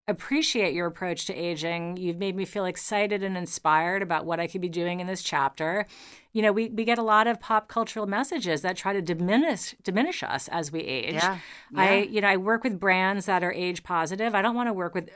appreciate 0.09 0.73
your 0.73 0.87
approach 0.87 1.25
to 1.25 1.33
aging. 1.33 1.97
You've 1.97 2.17
made 2.17 2.35
me 2.35 2.45
feel 2.45 2.65
excited 2.65 3.23
and 3.23 3.37
inspired 3.37 4.01
about 4.01 4.25
what 4.25 4.39
I 4.39 4.47
could 4.47 4.61
be 4.61 4.69
doing 4.69 4.99
in 4.99 5.07
this 5.07 5.23
chapter. 5.23 5.85
You 6.33 6.41
know, 6.41 6.51
we, 6.51 6.69
we 6.69 6.83
get 6.83 6.97
a 6.97 7.03
lot 7.03 7.27
of 7.27 7.39
pop 7.39 7.67
cultural 7.67 8.05
messages 8.05 8.61
that 8.61 8.75
try 8.75 8.93
to 8.93 9.01
diminish 9.01 9.75
diminish 9.83 10.23
us 10.23 10.47
as 10.49 10.71
we 10.71 10.81
age. 10.81 11.15
Yeah. 11.15 11.37
yeah. 11.71 11.81
I 11.81 11.97
you 12.01 12.21
know, 12.21 12.27
I 12.27 12.37
work 12.37 12.63
with 12.63 12.79
brands 12.79 13.25
that 13.25 13.43
are 13.43 13.53
age 13.53 13.83
positive. 13.83 14.35
I 14.35 14.41
don't 14.41 14.55
want 14.55 14.67
to 14.67 14.73
work 14.73 14.93
with 14.93 15.09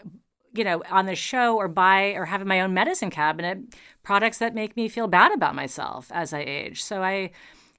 you 0.56 0.64
know, 0.64 0.84
on 0.90 1.08
the 1.08 1.16
show 1.16 1.58
or 1.58 1.68
buy 1.68 2.14
or 2.14 2.26
have 2.26 2.42
in 2.42 2.48
my 2.48 2.62
own 2.62 2.74
medicine 2.74 3.10
cabinet 3.10 3.58
products 4.04 4.38
that 4.38 4.54
make 4.54 4.78
me 4.78 4.88
feel 4.88 5.08
bad 5.08 5.32
about 5.32 5.56
myself 5.56 6.12
as 6.14 6.32
I 6.32 6.42
age. 6.42 6.84
So 6.84 7.02
I 7.02 7.32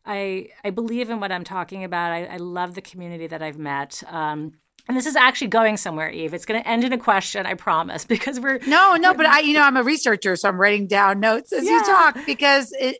I 0.04 0.48
I 0.64 0.70
believe 0.70 1.10
in 1.10 1.20
what 1.20 1.32
I'm 1.32 1.44
talking 1.44 1.84
about. 1.84 2.12
I, 2.12 2.24
I 2.24 2.36
love 2.36 2.74
the 2.74 2.82
community 2.82 3.26
that 3.28 3.42
I've 3.42 3.58
met. 3.58 4.02
Um, 4.08 4.54
and 4.86 4.96
this 4.96 5.06
is 5.06 5.16
actually 5.16 5.46
going 5.48 5.76
somewhere, 5.76 6.10
Eve. 6.10 6.34
It's 6.34 6.44
going 6.44 6.62
to 6.62 6.68
end 6.68 6.84
in 6.84 6.92
a 6.92 6.98
question, 6.98 7.46
I 7.46 7.54
promise, 7.54 8.04
because 8.14 8.38
we're 8.38 8.58
no, 8.66 8.96
no. 8.96 9.14
But 9.14 9.26
I, 9.26 9.40
you 9.40 9.54
know, 9.54 9.62
I'm 9.62 9.76
a 9.76 9.82
researcher, 9.82 10.36
so 10.36 10.48
I'm 10.48 10.60
writing 10.60 10.86
down 10.86 11.20
notes 11.20 11.52
as 11.52 11.64
yeah. 11.64 11.72
you 11.72 11.84
talk 11.84 12.18
because 12.26 12.72
it 12.78 12.98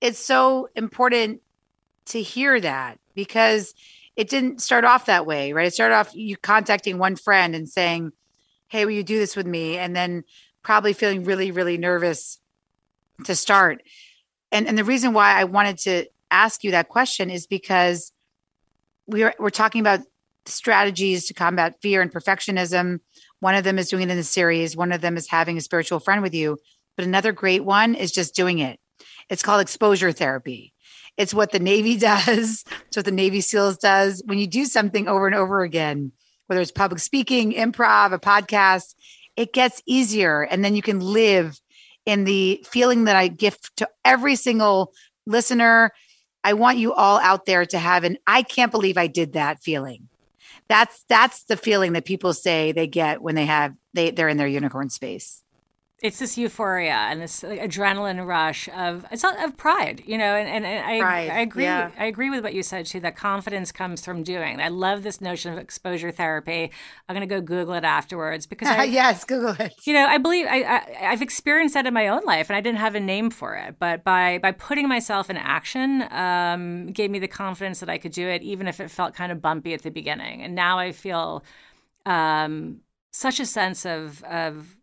it's 0.00 0.18
so 0.18 0.68
important 0.74 1.42
to 2.06 2.22
hear 2.22 2.60
that 2.60 2.98
because 3.14 3.74
it 4.16 4.28
didn't 4.28 4.60
start 4.60 4.84
off 4.84 5.06
that 5.06 5.26
way, 5.26 5.52
right? 5.52 5.66
It 5.66 5.74
started 5.74 5.94
off 5.94 6.14
you 6.14 6.36
contacting 6.36 6.98
one 6.98 7.16
friend 7.16 7.54
and 7.54 7.68
saying, 7.68 8.12
"Hey, 8.68 8.84
will 8.84 8.92
you 8.92 9.04
do 9.04 9.18
this 9.18 9.36
with 9.36 9.46
me?" 9.46 9.78
And 9.78 9.94
then 9.94 10.24
probably 10.62 10.92
feeling 10.92 11.24
really, 11.24 11.52
really 11.52 11.78
nervous 11.78 12.40
to 13.24 13.36
start. 13.36 13.82
And 14.50 14.66
and 14.66 14.76
the 14.76 14.84
reason 14.84 15.12
why 15.12 15.38
I 15.38 15.44
wanted 15.44 15.78
to 15.78 16.06
ask 16.30 16.64
you 16.64 16.72
that 16.72 16.88
question 16.88 17.30
is 17.30 17.46
because 17.46 18.12
we're 19.06 19.34
we're 19.38 19.50
talking 19.50 19.80
about 19.80 20.00
strategies 20.46 21.26
to 21.26 21.34
combat 21.34 21.76
fear 21.82 22.02
and 22.02 22.12
perfectionism. 22.12 23.00
One 23.40 23.54
of 23.54 23.64
them 23.64 23.78
is 23.78 23.88
doing 23.88 24.04
it 24.04 24.10
in 24.10 24.16
the 24.16 24.24
series, 24.24 24.76
one 24.76 24.92
of 24.92 25.00
them 25.00 25.16
is 25.16 25.28
having 25.28 25.56
a 25.56 25.60
spiritual 25.60 26.00
friend 26.00 26.22
with 26.22 26.34
you. 26.34 26.58
But 26.96 27.06
another 27.06 27.32
great 27.32 27.64
one 27.64 27.94
is 27.94 28.12
just 28.12 28.34
doing 28.34 28.58
it. 28.58 28.78
It's 29.28 29.42
called 29.42 29.60
exposure 29.60 30.12
therapy. 30.12 30.74
It's 31.16 31.32
what 31.32 31.52
the 31.52 31.58
Navy 31.58 31.96
does. 31.98 32.64
It's 32.86 32.96
what 32.96 33.04
the 33.04 33.12
Navy 33.12 33.40
SEALs 33.40 33.78
does. 33.78 34.22
When 34.26 34.38
you 34.38 34.46
do 34.46 34.64
something 34.64 35.08
over 35.08 35.26
and 35.26 35.36
over 35.36 35.62
again, 35.62 36.12
whether 36.46 36.60
it's 36.60 36.72
public 36.72 37.00
speaking, 37.00 37.52
improv, 37.52 38.12
a 38.12 38.18
podcast, 38.18 38.94
it 39.36 39.52
gets 39.52 39.82
easier. 39.86 40.42
And 40.42 40.64
then 40.64 40.74
you 40.74 40.82
can 40.82 41.00
live 41.00 41.60
in 42.04 42.24
the 42.24 42.64
feeling 42.68 43.04
that 43.04 43.16
I 43.16 43.28
gift 43.28 43.76
to 43.76 43.88
every 44.04 44.34
single 44.36 44.92
listener. 45.26 45.92
I 46.42 46.54
want 46.54 46.78
you 46.78 46.92
all 46.92 47.18
out 47.20 47.46
there 47.46 47.64
to 47.66 47.78
have 47.78 48.04
an 48.04 48.18
I 48.26 48.42
can't 48.42 48.72
believe 48.72 48.98
I 48.98 49.06
did 49.06 49.34
that 49.34 49.62
feeling 49.62 50.09
that's 50.70 51.04
that's 51.08 51.44
the 51.44 51.56
feeling 51.56 51.94
that 51.94 52.04
people 52.04 52.32
say 52.32 52.70
they 52.70 52.86
get 52.86 53.20
when 53.20 53.34
they 53.34 53.46
have 53.46 53.74
they 53.92 54.12
they're 54.12 54.28
in 54.28 54.36
their 54.36 54.46
unicorn 54.46 54.88
space 54.88 55.39
it's 56.02 56.18
this 56.18 56.38
euphoria 56.38 56.94
and 56.94 57.20
this 57.20 57.42
like, 57.42 57.60
adrenaline 57.60 58.26
rush 58.26 58.68
of 58.70 59.04
it's 59.10 59.22
not 59.22 59.42
of 59.44 59.56
pride, 59.56 60.02
you 60.06 60.16
know, 60.16 60.34
and, 60.34 60.48
and, 60.48 60.64
and 60.64 60.86
I, 60.86 61.00
pride, 61.00 61.30
I 61.30 61.40
agree. 61.40 61.64
Yeah. 61.64 61.90
I 61.98 62.06
agree 62.06 62.30
with 62.30 62.42
what 62.42 62.54
you 62.54 62.62
said 62.62 62.86
too. 62.86 63.00
That 63.00 63.16
confidence 63.16 63.70
comes 63.70 64.02
from 64.02 64.22
doing. 64.22 64.60
I 64.60 64.68
love 64.68 65.02
this 65.02 65.20
notion 65.20 65.52
of 65.52 65.58
exposure 65.58 66.10
therapy. 66.10 66.70
I'm 67.08 67.14
going 67.14 67.28
to 67.28 67.32
go 67.34 67.42
Google 67.42 67.74
it 67.74 67.84
afterwards 67.84 68.46
because 68.46 68.68
I, 68.70 68.84
yes, 68.84 69.24
Google 69.24 69.54
it. 69.60 69.74
You 69.84 69.92
know, 69.92 70.06
I 70.06 70.16
believe 70.16 70.46
I, 70.48 70.62
I 70.62 71.10
I've 71.10 71.22
experienced 71.22 71.74
that 71.74 71.86
in 71.86 71.92
my 71.92 72.08
own 72.08 72.24
life, 72.24 72.48
and 72.48 72.56
I 72.56 72.62
didn't 72.62 72.78
have 72.78 72.94
a 72.94 73.00
name 73.00 73.28
for 73.30 73.54
it, 73.56 73.76
but 73.78 74.02
by 74.02 74.38
by 74.38 74.52
putting 74.52 74.88
myself 74.88 75.28
in 75.28 75.36
action, 75.36 76.02
um, 76.10 76.92
gave 76.92 77.10
me 77.10 77.18
the 77.18 77.28
confidence 77.28 77.80
that 77.80 77.90
I 77.90 77.98
could 77.98 78.12
do 78.12 78.26
it, 78.26 78.42
even 78.42 78.68
if 78.68 78.80
it 78.80 78.90
felt 78.90 79.14
kind 79.14 79.30
of 79.30 79.42
bumpy 79.42 79.74
at 79.74 79.82
the 79.82 79.90
beginning. 79.90 80.42
And 80.42 80.54
now 80.54 80.78
I 80.78 80.92
feel 80.92 81.44
um, 82.06 82.80
such 83.10 83.38
a 83.38 83.44
sense 83.44 83.84
of 83.84 84.24
of 84.24 84.76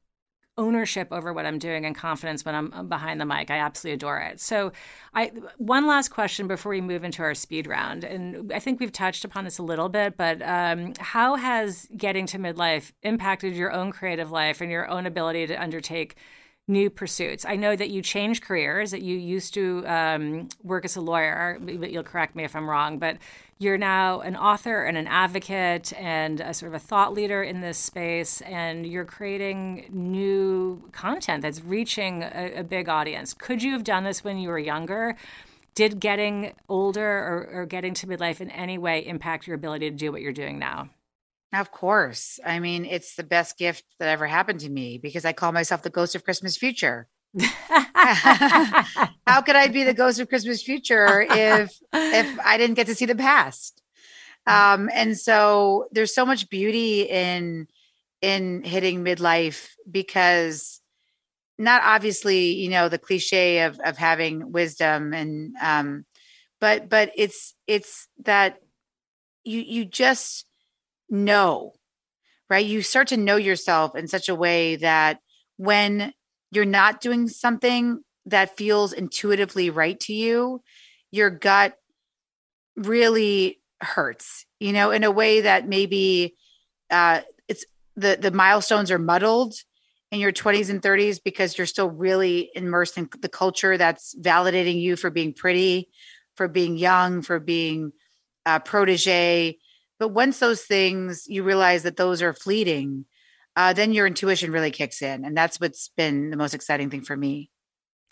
ownership 0.57 1.09
over 1.11 1.33
what 1.33 1.45
I'm 1.45 1.59
doing 1.59 1.85
and 1.85 1.95
confidence 1.95 2.43
when 2.43 2.55
I'm 2.55 2.87
behind 2.87 3.21
the 3.21 3.25
mic. 3.25 3.51
I 3.51 3.57
absolutely 3.57 3.95
adore 3.95 4.19
it. 4.19 4.39
So, 4.39 4.71
I 5.13 5.31
one 5.57 5.87
last 5.87 6.09
question 6.09 6.47
before 6.47 6.71
we 6.71 6.81
move 6.81 7.03
into 7.03 7.21
our 7.21 7.33
speed 7.33 7.67
round, 7.67 8.03
and 8.03 8.51
I 8.51 8.59
think 8.59 8.79
we've 8.79 8.91
touched 8.91 9.25
upon 9.25 9.43
this 9.43 9.57
a 9.57 9.63
little 9.63 9.89
bit, 9.89 10.17
but 10.17 10.41
um, 10.41 10.93
how 10.99 11.35
has 11.35 11.87
getting 11.95 12.25
to 12.27 12.39
midlife 12.39 12.91
impacted 13.03 13.55
your 13.55 13.71
own 13.71 13.91
creative 13.91 14.31
life 14.31 14.61
and 14.61 14.71
your 14.71 14.87
own 14.89 15.05
ability 15.05 15.47
to 15.47 15.61
undertake? 15.61 16.17
new 16.67 16.89
pursuits. 16.89 17.45
I 17.45 17.55
know 17.55 17.75
that 17.75 17.89
you 17.89 18.01
changed 18.01 18.43
careers, 18.43 18.91
that 18.91 19.01
you 19.01 19.17
used 19.17 19.53
to 19.53 19.85
um, 19.87 20.49
work 20.63 20.83
as 20.83 20.97
a 20.97 21.01
lawyer, 21.01 21.57
but 21.61 21.91
you'll 21.91 22.03
correct 22.03 22.35
me 22.35 22.43
if 22.43 22.55
I'm 22.55 22.69
wrong, 22.69 22.99
but 22.99 23.17
you're 23.59 23.77
now 23.77 24.21
an 24.21 24.35
author 24.35 24.83
and 24.83 24.97
an 24.97 25.07
advocate 25.07 25.91
and 25.93 26.39
a 26.39 26.53
sort 26.53 26.73
of 26.73 26.75
a 26.75 26.79
thought 26.79 27.13
leader 27.13 27.41
in 27.41 27.61
this 27.61 27.77
space, 27.77 28.41
and 28.41 28.85
you're 28.85 29.05
creating 29.05 29.87
new 29.89 30.89
content 30.91 31.41
that's 31.41 31.63
reaching 31.63 32.21
a, 32.23 32.53
a 32.57 32.63
big 32.63 32.87
audience. 32.87 33.33
Could 33.33 33.63
you 33.63 33.71
have 33.71 33.83
done 33.83 34.03
this 34.03 34.23
when 34.23 34.37
you 34.37 34.49
were 34.49 34.59
younger? 34.59 35.15
Did 35.73 35.99
getting 35.99 36.53
older 36.69 37.07
or, 37.07 37.49
or 37.61 37.65
getting 37.65 37.93
to 37.95 38.07
midlife 38.07 38.41
in 38.41 38.49
any 38.51 38.77
way 38.77 39.05
impact 39.05 39.47
your 39.47 39.55
ability 39.55 39.89
to 39.89 39.95
do 39.95 40.11
what 40.11 40.21
you're 40.21 40.33
doing 40.33 40.59
now? 40.59 40.89
Of 41.53 41.71
course. 41.71 42.39
I 42.45 42.59
mean, 42.59 42.85
it's 42.85 43.15
the 43.15 43.23
best 43.23 43.57
gift 43.57 43.83
that 43.99 44.09
ever 44.09 44.27
happened 44.27 44.59
to 44.61 44.69
me 44.69 44.97
because 44.97 45.23
I 45.23 45.33
call 45.33 45.51
myself 45.51 45.81
the 45.81 45.89
ghost 45.89 46.13
of 46.13 46.23
Christmas 46.23 46.57
future. 46.57 47.07
How 49.27 49.41
could 49.41 49.55
I 49.55 49.67
be 49.67 49.83
the 49.83 49.93
ghost 49.93 50.19
of 50.19 50.29
Christmas 50.29 50.61
future 50.61 51.21
if 51.29 51.77
if 52.09 52.37
I 52.43 52.57
didn't 52.57 52.75
get 52.75 52.87
to 52.87 52.95
see 52.95 53.05
the 53.05 53.15
past? 53.15 53.81
Um, 54.47 54.89
and 54.93 55.17
so 55.17 55.87
there's 55.91 56.13
so 56.15 56.25
much 56.25 56.49
beauty 56.49 57.03
in 57.03 57.67
in 58.21 58.63
hitting 58.63 59.03
midlife 59.03 59.69
because 59.89 60.81
not 61.57 61.81
obviously, 61.83 62.53
you 62.53 62.69
know, 62.69 62.89
the 62.89 62.99
cliche 62.99 63.61
of 63.61 63.79
of 63.83 63.97
having 63.97 64.51
wisdom 64.51 65.13
and 65.13 65.55
um, 65.61 66.05
but 66.59 66.89
but 66.89 67.11
it's 67.15 67.55
it's 67.67 68.07
that 68.23 68.59
you 69.43 69.61
you 69.61 69.85
just 69.85 70.45
know, 71.09 71.73
right? 72.49 72.65
You 72.65 72.81
start 72.81 73.09
to 73.09 73.17
know 73.17 73.37
yourself 73.37 73.95
in 73.95 74.07
such 74.07 74.29
a 74.29 74.35
way 74.35 74.77
that 74.77 75.19
when 75.57 76.13
you're 76.51 76.65
not 76.65 77.01
doing 77.01 77.27
something 77.27 78.03
that 78.25 78.57
feels 78.57 78.93
intuitively 78.93 79.69
right 79.69 79.99
to 80.01 80.13
you, 80.13 80.61
your 81.11 81.29
gut 81.29 81.77
really 82.75 83.59
hurts, 83.81 84.45
you 84.59 84.73
know, 84.73 84.91
in 84.91 85.03
a 85.03 85.11
way 85.11 85.41
that 85.41 85.67
maybe 85.67 86.35
uh, 86.89 87.21
it's 87.47 87.65
the 87.95 88.17
the 88.19 88.31
milestones 88.31 88.91
are 88.91 88.99
muddled 88.99 89.55
in 90.11 90.19
your 90.19 90.31
20s 90.31 90.69
and 90.69 90.81
30s 90.81 91.19
because 91.23 91.57
you're 91.57 91.67
still 91.67 91.89
really 91.89 92.49
immersed 92.55 92.97
in 92.97 93.09
the 93.21 93.29
culture 93.29 93.77
that's 93.77 94.15
validating 94.15 94.81
you 94.81 94.95
for 94.95 95.09
being 95.09 95.33
pretty, 95.33 95.89
for 96.35 96.47
being 96.47 96.77
young, 96.77 97.21
for 97.21 97.39
being 97.39 97.91
a 98.45 98.59
protege, 98.59 99.57
but 99.99 100.09
once 100.09 100.39
those 100.39 100.61
things, 100.61 101.25
you 101.27 101.43
realize 101.43 101.83
that 101.83 101.97
those 101.97 102.21
are 102.21 102.33
fleeting, 102.33 103.05
uh, 103.57 103.73
then 103.73 103.91
your 103.91 104.05
intuition 104.05 104.51
really 104.51 104.69
kicks 104.69 105.01
in. 105.01 105.25
And 105.25 105.35
that's 105.35 105.59
what's 105.59 105.89
been 105.97 106.29
the 106.29 106.37
most 106.37 106.53
exciting 106.53 106.91
thing 106.91 107.01
for 107.01 107.17
me. 107.17 107.49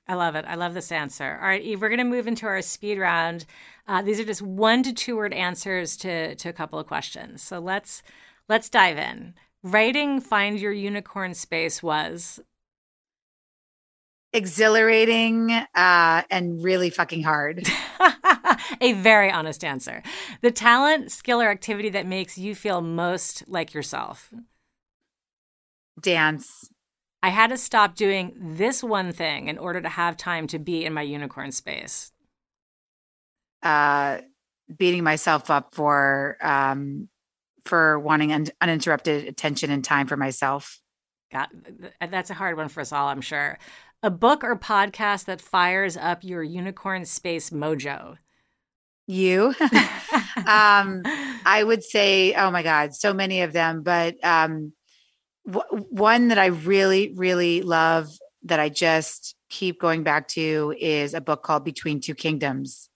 I 0.07 0.15
love 0.15 0.35
it. 0.35 0.43
I 0.47 0.55
love 0.55 0.73
this 0.73 0.91
answer. 0.91 1.37
All 1.39 1.47
right, 1.47 1.61
Eve, 1.61 1.81
we're 1.81 1.89
going 1.89 1.99
to 1.99 2.03
move 2.03 2.27
into 2.27 2.47
our 2.47 2.61
speed 2.63 2.97
round. 2.97 3.45
Uh, 3.87 4.01
these 4.01 4.19
are 4.19 4.25
just 4.25 4.41
one 4.41 4.81
to 4.83 4.91
two 4.91 5.15
word 5.15 5.33
answers 5.33 5.97
to, 5.97 6.33
to 6.35 6.49
a 6.49 6.53
couple 6.53 6.79
of 6.79 6.87
questions. 6.87 7.43
So 7.43 7.59
let's 7.59 8.01
let's 8.49 8.69
dive 8.69 8.97
in. 8.97 9.35
Writing 9.63 10.19
"Find 10.19 10.59
Your 10.59 10.71
Unicorn 10.71 11.35
Space" 11.35 11.81
was 11.81 12.39
exhilarating 14.33 15.51
uh, 15.51 16.23
and 16.29 16.63
really 16.63 16.89
fucking 16.89 17.23
hard. 17.23 17.67
a 18.81 18.93
very 18.93 19.31
honest 19.31 19.63
answer. 19.63 20.03
The 20.41 20.51
talent, 20.51 21.11
skill, 21.11 21.41
or 21.41 21.49
activity 21.49 21.89
that 21.89 22.05
makes 22.05 22.37
you 22.37 22.53
feel 22.53 22.81
most 22.81 23.47
like 23.47 23.73
yourself. 23.73 24.31
Dance. 25.99 26.69
I 27.23 27.29
had 27.29 27.49
to 27.49 27.57
stop 27.57 27.95
doing 27.95 28.33
this 28.39 28.83
one 28.83 29.11
thing 29.11 29.47
in 29.47 29.57
order 29.57 29.81
to 29.81 29.89
have 29.89 30.17
time 30.17 30.47
to 30.47 30.59
be 30.59 30.85
in 30.85 30.93
my 30.93 31.01
unicorn 31.01 31.51
space. 31.51 32.11
Uh, 33.63 34.19
beating 34.77 35.03
myself 35.03 35.49
up 35.49 35.73
for 35.73 36.37
um, 36.41 37.09
for 37.63 37.99
wanting 37.99 38.31
un- 38.31 38.47
uninterrupted 38.61 39.27
attention 39.27 39.71
and 39.71 39.83
time 39.83 40.05
for 40.07 40.17
myself. 40.17 40.79
God, 41.31 41.47
that's 41.99 42.29
a 42.29 42.35
hard 42.35 42.57
one 42.57 42.69
for 42.69 42.81
us 42.81 42.91
all, 42.91 43.07
I'm 43.07 43.21
sure. 43.21 43.57
A 44.03 44.11
book 44.11 44.43
or 44.43 44.55
podcast 44.55 45.25
that 45.25 45.41
fires 45.41 45.97
up 45.97 46.23
your 46.23 46.43
unicorn 46.43 47.05
space 47.05 47.49
mojo 47.49 48.17
you 49.07 49.53
um 50.47 51.03
i 51.45 51.63
would 51.63 51.83
say 51.83 52.33
oh 52.33 52.49
my 52.51 52.63
god 52.63 52.93
so 52.93 53.13
many 53.13 53.41
of 53.41 53.53
them 53.53 53.83
but 53.83 54.15
um 54.23 54.73
w- 55.45 55.85
one 55.89 56.29
that 56.29 56.37
i 56.37 56.47
really 56.47 57.13
really 57.15 57.61
love 57.61 58.09
that 58.43 58.59
i 58.59 58.69
just 58.69 59.35
keep 59.49 59.79
going 59.79 60.03
back 60.03 60.27
to 60.27 60.73
is 60.79 61.13
a 61.13 61.21
book 61.21 61.43
called 61.43 61.63
between 61.63 61.99
two 61.99 62.15
kingdoms 62.15 62.89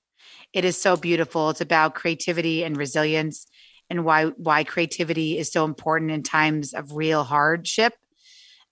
it 0.53 0.65
is 0.65 0.79
so 0.79 0.95
beautiful 0.95 1.49
it's 1.49 1.61
about 1.61 1.95
creativity 1.95 2.63
and 2.63 2.77
resilience 2.77 3.47
and 3.89 4.05
why 4.05 4.25
why 4.25 4.63
creativity 4.63 5.37
is 5.37 5.51
so 5.51 5.65
important 5.65 6.11
in 6.11 6.23
times 6.23 6.73
of 6.73 6.95
real 6.95 7.23
hardship. 7.23 7.93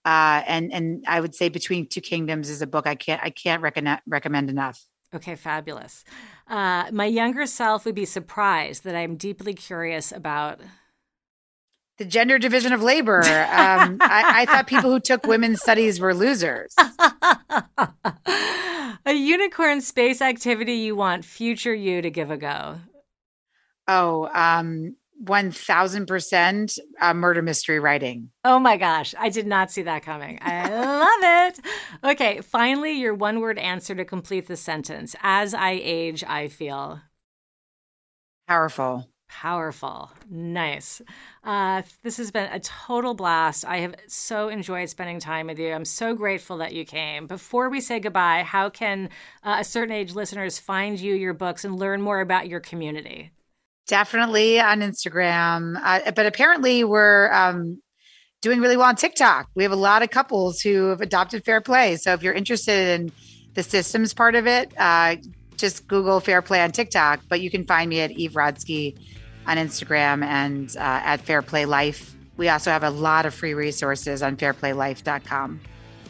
Uh, 0.04 0.42
and 0.46 0.72
and 0.72 1.04
I 1.06 1.20
would 1.20 1.34
say 1.34 1.48
Between 1.48 1.88
Two 1.88 2.00
Kingdoms 2.00 2.48
is 2.48 2.62
a 2.62 2.66
book 2.66 2.86
I 2.86 2.94
can't 2.94 3.22
I 3.22 3.30
can't 3.30 3.62
recommend 3.62 4.00
recommend 4.06 4.48
enough. 4.48 4.82
Okay, 5.14 5.36
fabulous. 5.36 6.04
Uh, 6.46 6.84
my 6.92 7.06
younger 7.06 7.46
self 7.46 7.84
would 7.84 7.94
be 7.94 8.04
surprised 8.04 8.84
that 8.84 8.94
I'm 8.94 9.16
deeply 9.16 9.54
curious 9.54 10.12
about 10.12 10.60
the 11.98 12.04
gender 12.04 12.38
division 12.38 12.72
of 12.72 12.82
labor. 12.82 13.20
Um, 13.20 13.98
I, 14.00 14.42
I, 14.42 14.46
thought 14.46 14.66
people 14.68 14.90
who 14.90 15.00
took 15.00 15.26
women's 15.26 15.60
studies 15.60 15.98
were 16.00 16.14
losers. 16.14 16.74
a 19.04 19.12
unicorn 19.12 19.80
space 19.80 20.22
activity 20.22 20.74
you 20.74 20.94
want 20.94 21.24
future 21.24 21.74
you 21.74 22.00
to 22.00 22.10
give 22.10 22.30
a 22.30 22.36
go. 22.36 22.78
Oh, 23.88 24.30
um, 24.32 24.94
1000% 25.24 26.78
uh, 27.00 27.14
murder 27.14 27.42
mystery 27.42 27.80
writing. 27.80 28.30
Oh 28.44 28.58
my 28.60 28.76
gosh, 28.76 29.14
I 29.18 29.30
did 29.30 29.46
not 29.46 29.70
see 29.72 29.82
that 29.82 30.04
coming. 30.04 30.38
I 30.40 30.68
love 30.68 31.20
it. 31.22 31.60
Okay, 32.04 32.40
finally, 32.42 32.92
your 32.92 33.14
one 33.14 33.40
word 33.40 33.58
answer 33.58 33.94
to 33.96 34.04
complete 34.04 34.46
the 34.46 34.56
sentence. 34.56 35.16
As 35.22 35.54
I 35.54 35.80
age, 35.82 36.22
I 36.22 36.48
feel 36.48 37.00
powerful. 38.46 39.08
Powerful. 39.28 40.10
Nice. 40.30 41.02
Uh, 41.44 41.82
this 42.02 42.16
has 42.16 42.30
been 42.30 42.50
a 42.50 42.60
total 42.60 43.14
blast. 43.14 43.64
I 43.64 43.78
have 43.78 43.94
so 44.06 44.48
enjoyed 44.48 44.88
spending 44.88 45.20
time 45.20 45.46
with 45.48 45.58
you. 45.58 45.72
I'm 45.72 45.84
so 45.84 46.14
grateful 46.14 46.56
that 46.58 46.72
you 46.72 46.84
came. 46.84 47.26
Before 47.26 47.68
we 47.68 47.80
say 47.80 48.00
goodbye, 48.00 48.42
how 48.42 48.70
can 48.70 49.10
uh, 49.44 49.56
a 49.60 49.64
certain 49.64 49.94
age 49.94 50.14
listeners 50.14 50.58
find 50.58 50.98
you, 50.98 51.14
your 51.14 51.34
books, 51.34 51.64
and 51.64 51.78
learn 51.78 52.00
more 52.00 52.20
about 52.20 52.48
your 52.48 52.60
community? 52.60 53.30
Definitely 53.86 54.60
on 54.60 54.80
Instagram. 54.80 55.78
Uh, 55.82 56.10
but 56.12 56.26
apparently, 56.26 56.82
we're 56.82 57.30
um, 57.32 57.80
doing 58.40 58.60
really 58.60 58.76
well 58.76 58.88
on 58.88 58.96
TikTok. 58.96 59.48
We 59.54 59.62
have 59.62 59.72
a 59.72 59.76
lot 59.76 60.02
of 60.02 60.10
couples 60.10 60.60
who 60.60 60.86
have 60.86 61.02
adopted 61.02 61.44
Fair 61.44 61.60
Play. 61.60 61.96
So 61.96 62.12
if 62.14 62.22
you're 62.22 62.34
interested 62.34 63.00
in 63.00 63.12
the 63.54 63.62
systems 63.62 64.14
part 64.14 64.34
of 64.34 64.46
it, 64.46 64.72
uh, 64.78 65.16
just 65.56 65.86
Google 65.86 66.20
Fair 66.20 66.40
Play 66.40 66.62
on 66.62 66.72
TikTok. 66.72 67.20
But 67.28 67.40
you 67.40 67.50
can 67.50 67.66
find 67.66 67.90
me 67.90 68.00
at 68.00 68.10
Eve 68.12 68.32
Rodsky 68.32 68.96
on 69.48 69.56
Instagram 69.56 70.22
and 70.22 70.76
uh, 70.76 70.80
at 70.80 71.22
Fair 71.22 71.42
Play 71.42 71.64
Life. 71.64 72.14
We 72.36 72.48
also 72.48 72.70
have 72.70 72.84
a 72.84 72.90
lot 72.90 73.26
of 73.26 73.34
free 73.34 73.54
resources 73.54 74.22
on 74.22 74.36
fairplaylife.com. 74.36 75.60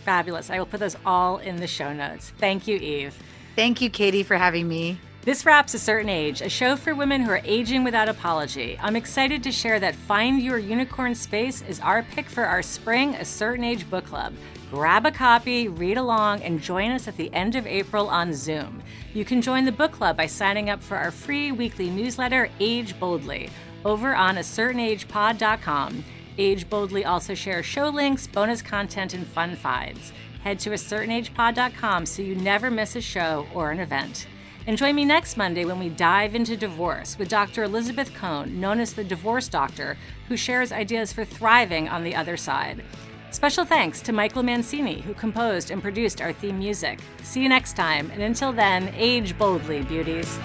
Fabulous. 0.04 0.50
I 0.50 0.58
will 0.58 0.66
put 0.66 0.80
those 0.80 0.96
all 1.06 1.38
in 1.38 1.56
the 1.56 1.66
show 1.66 1.92
notes. 1.92 2.32
Thank 2.38 2.66
you, 2.66 2.76
Eve. 2.76 3.16
Thank 3.56 3.80
you, 3.80 3.88
Katie, 3.88 4.22
for 4.22 4.36
having 4.36 4.68
me. 4.68 4.98
This 5.22 5.44
wraps 5.44 5.74
A 5.74 5.78
Certain 5.78 6.08
Age, 6.08 6.40
a 6.40 6.48
show 6.48 6.76
for 6.76 6.94
women 6.94 7.20
who 7.20 7.30
are 7.30 7.42
aging 7.44 7.84
without 7.84 8.08
apology. 8.08 8.78
I'm 8.80 8.96
excited 8.96 9.42
to 9.42 9.52
share 9.52 9.78
that 9.80 9.94
Find 9.94 10.40
Your 10.40 10.58
Unicorn 10.58 11.14
Space 11.14 11.62
is 11.62 11.80
our 11.80 12.02
pick 12.02 12.28
for 12.28 12.44
our 12.44 12.62
spring 12.62 13.14
A 13.14 13.24
Certain 13.24 13.64
Age 13.64 13.88
book 13.90 14.06
club. 14.06 14.32
Grab 14.70 15.06
a 15.06 15.10
copy, 15.10 15.66
read 15.66 15.96
along, 15.96 16.42
and 16.42 16.60
join 16.60 16.90
us 16.90 17.08
at 17.08 17.16
the 17.16 17.32
end 17.32 17.54
of 17.54 17.66
April 17.66 18.06
on 18.08 18.34
Zoom. 18.34 18.82
You 19.14 19.24
can 19.24 19.40
join 19.40 19.64
the 19.64 19.72
book 19.72 19.92
club 19.92 20.18
by 20.18 20.26
signing 20.26 20.68
up 20.68 20.82
for 20.82 20.98
our 20.98 21.10
free 21.10 21.52
weekly 21.52 21.88
newsletter, 21.88 22.50
Age 22.60 22.98
Boldly, 23.00 23.48
over 23.86 24.14
on 24.14 24.36
acertainagepod.com. 24.36 26.04
Age 26.36 26.68
Boldly 26.68 27.06
also 27.06 27.34
shares 27.34 27.64
show 27.64 27.88
links, 27.88 28.26
bonus 28.26 28.60
content, 28.60 29.14
and 29.14 29.26
fun 29.26 29.56
finds. 29.56 30.12
Head 30.44 30.58
to 30.60 30.70
acertainagepod.com 30.70 32.04
so 32.04 32.20
you 32.20 32.34
never 32.34 32.70
miss 32.70 32.94
a 32.94 33.00
show 33.00 33.46
or 33.54 33.70
an 33.70 33.80
event. 33.80 34.26
And 34.66 34.76
join 34.76 34.94
me 34.94 35.06
next 35.06 35.38
Monday 35.38 35.64
when 35.64 35.78
we 35.78 35.88
dive 35.88 36.34
into 36.34 36.54
divorce 36.54 37.18
with 37.18 37.30
Dr. 37.30 37.62
Elizabeth 37.62 38.12
Cohn, 38.14 38.60
known 38.60 38.80
as 38.80 38.92
the 38.92 39.02
Divorce 39.02 39.48
Doctor, 39.48 39.96
who 40.28 40.36
shares 40.36 40.72
ideas 40.72 41.10
for 41.10 41.24
thriving 41.24 41.88
on 41.88 42.04
the 42.04 42.14
other 42.14 42.36
side. 42.36 42.84
Special 43.30 43.64
thanks 43.64 44.00
to 44.02 44.12
Michael 44.12 44.42
Mancini, 44.42 45.00
who 45.02 45.12
composed 45.14 45.70
and 45.70 45.82
produced 45.82 46.20
our 46.20 46.32
theme 46.32 46.58
music. 46.58 46.98
See 47.22 47.42
you 47.42 47.48
next 47.48 47.74
time, 47.74 48.10
and 48.10 48.22
until 48.22 48.52
then, 48.52 48.92
age 48.96 49.36
boldly, 49.38 49.82
beauties. 49.82 50.38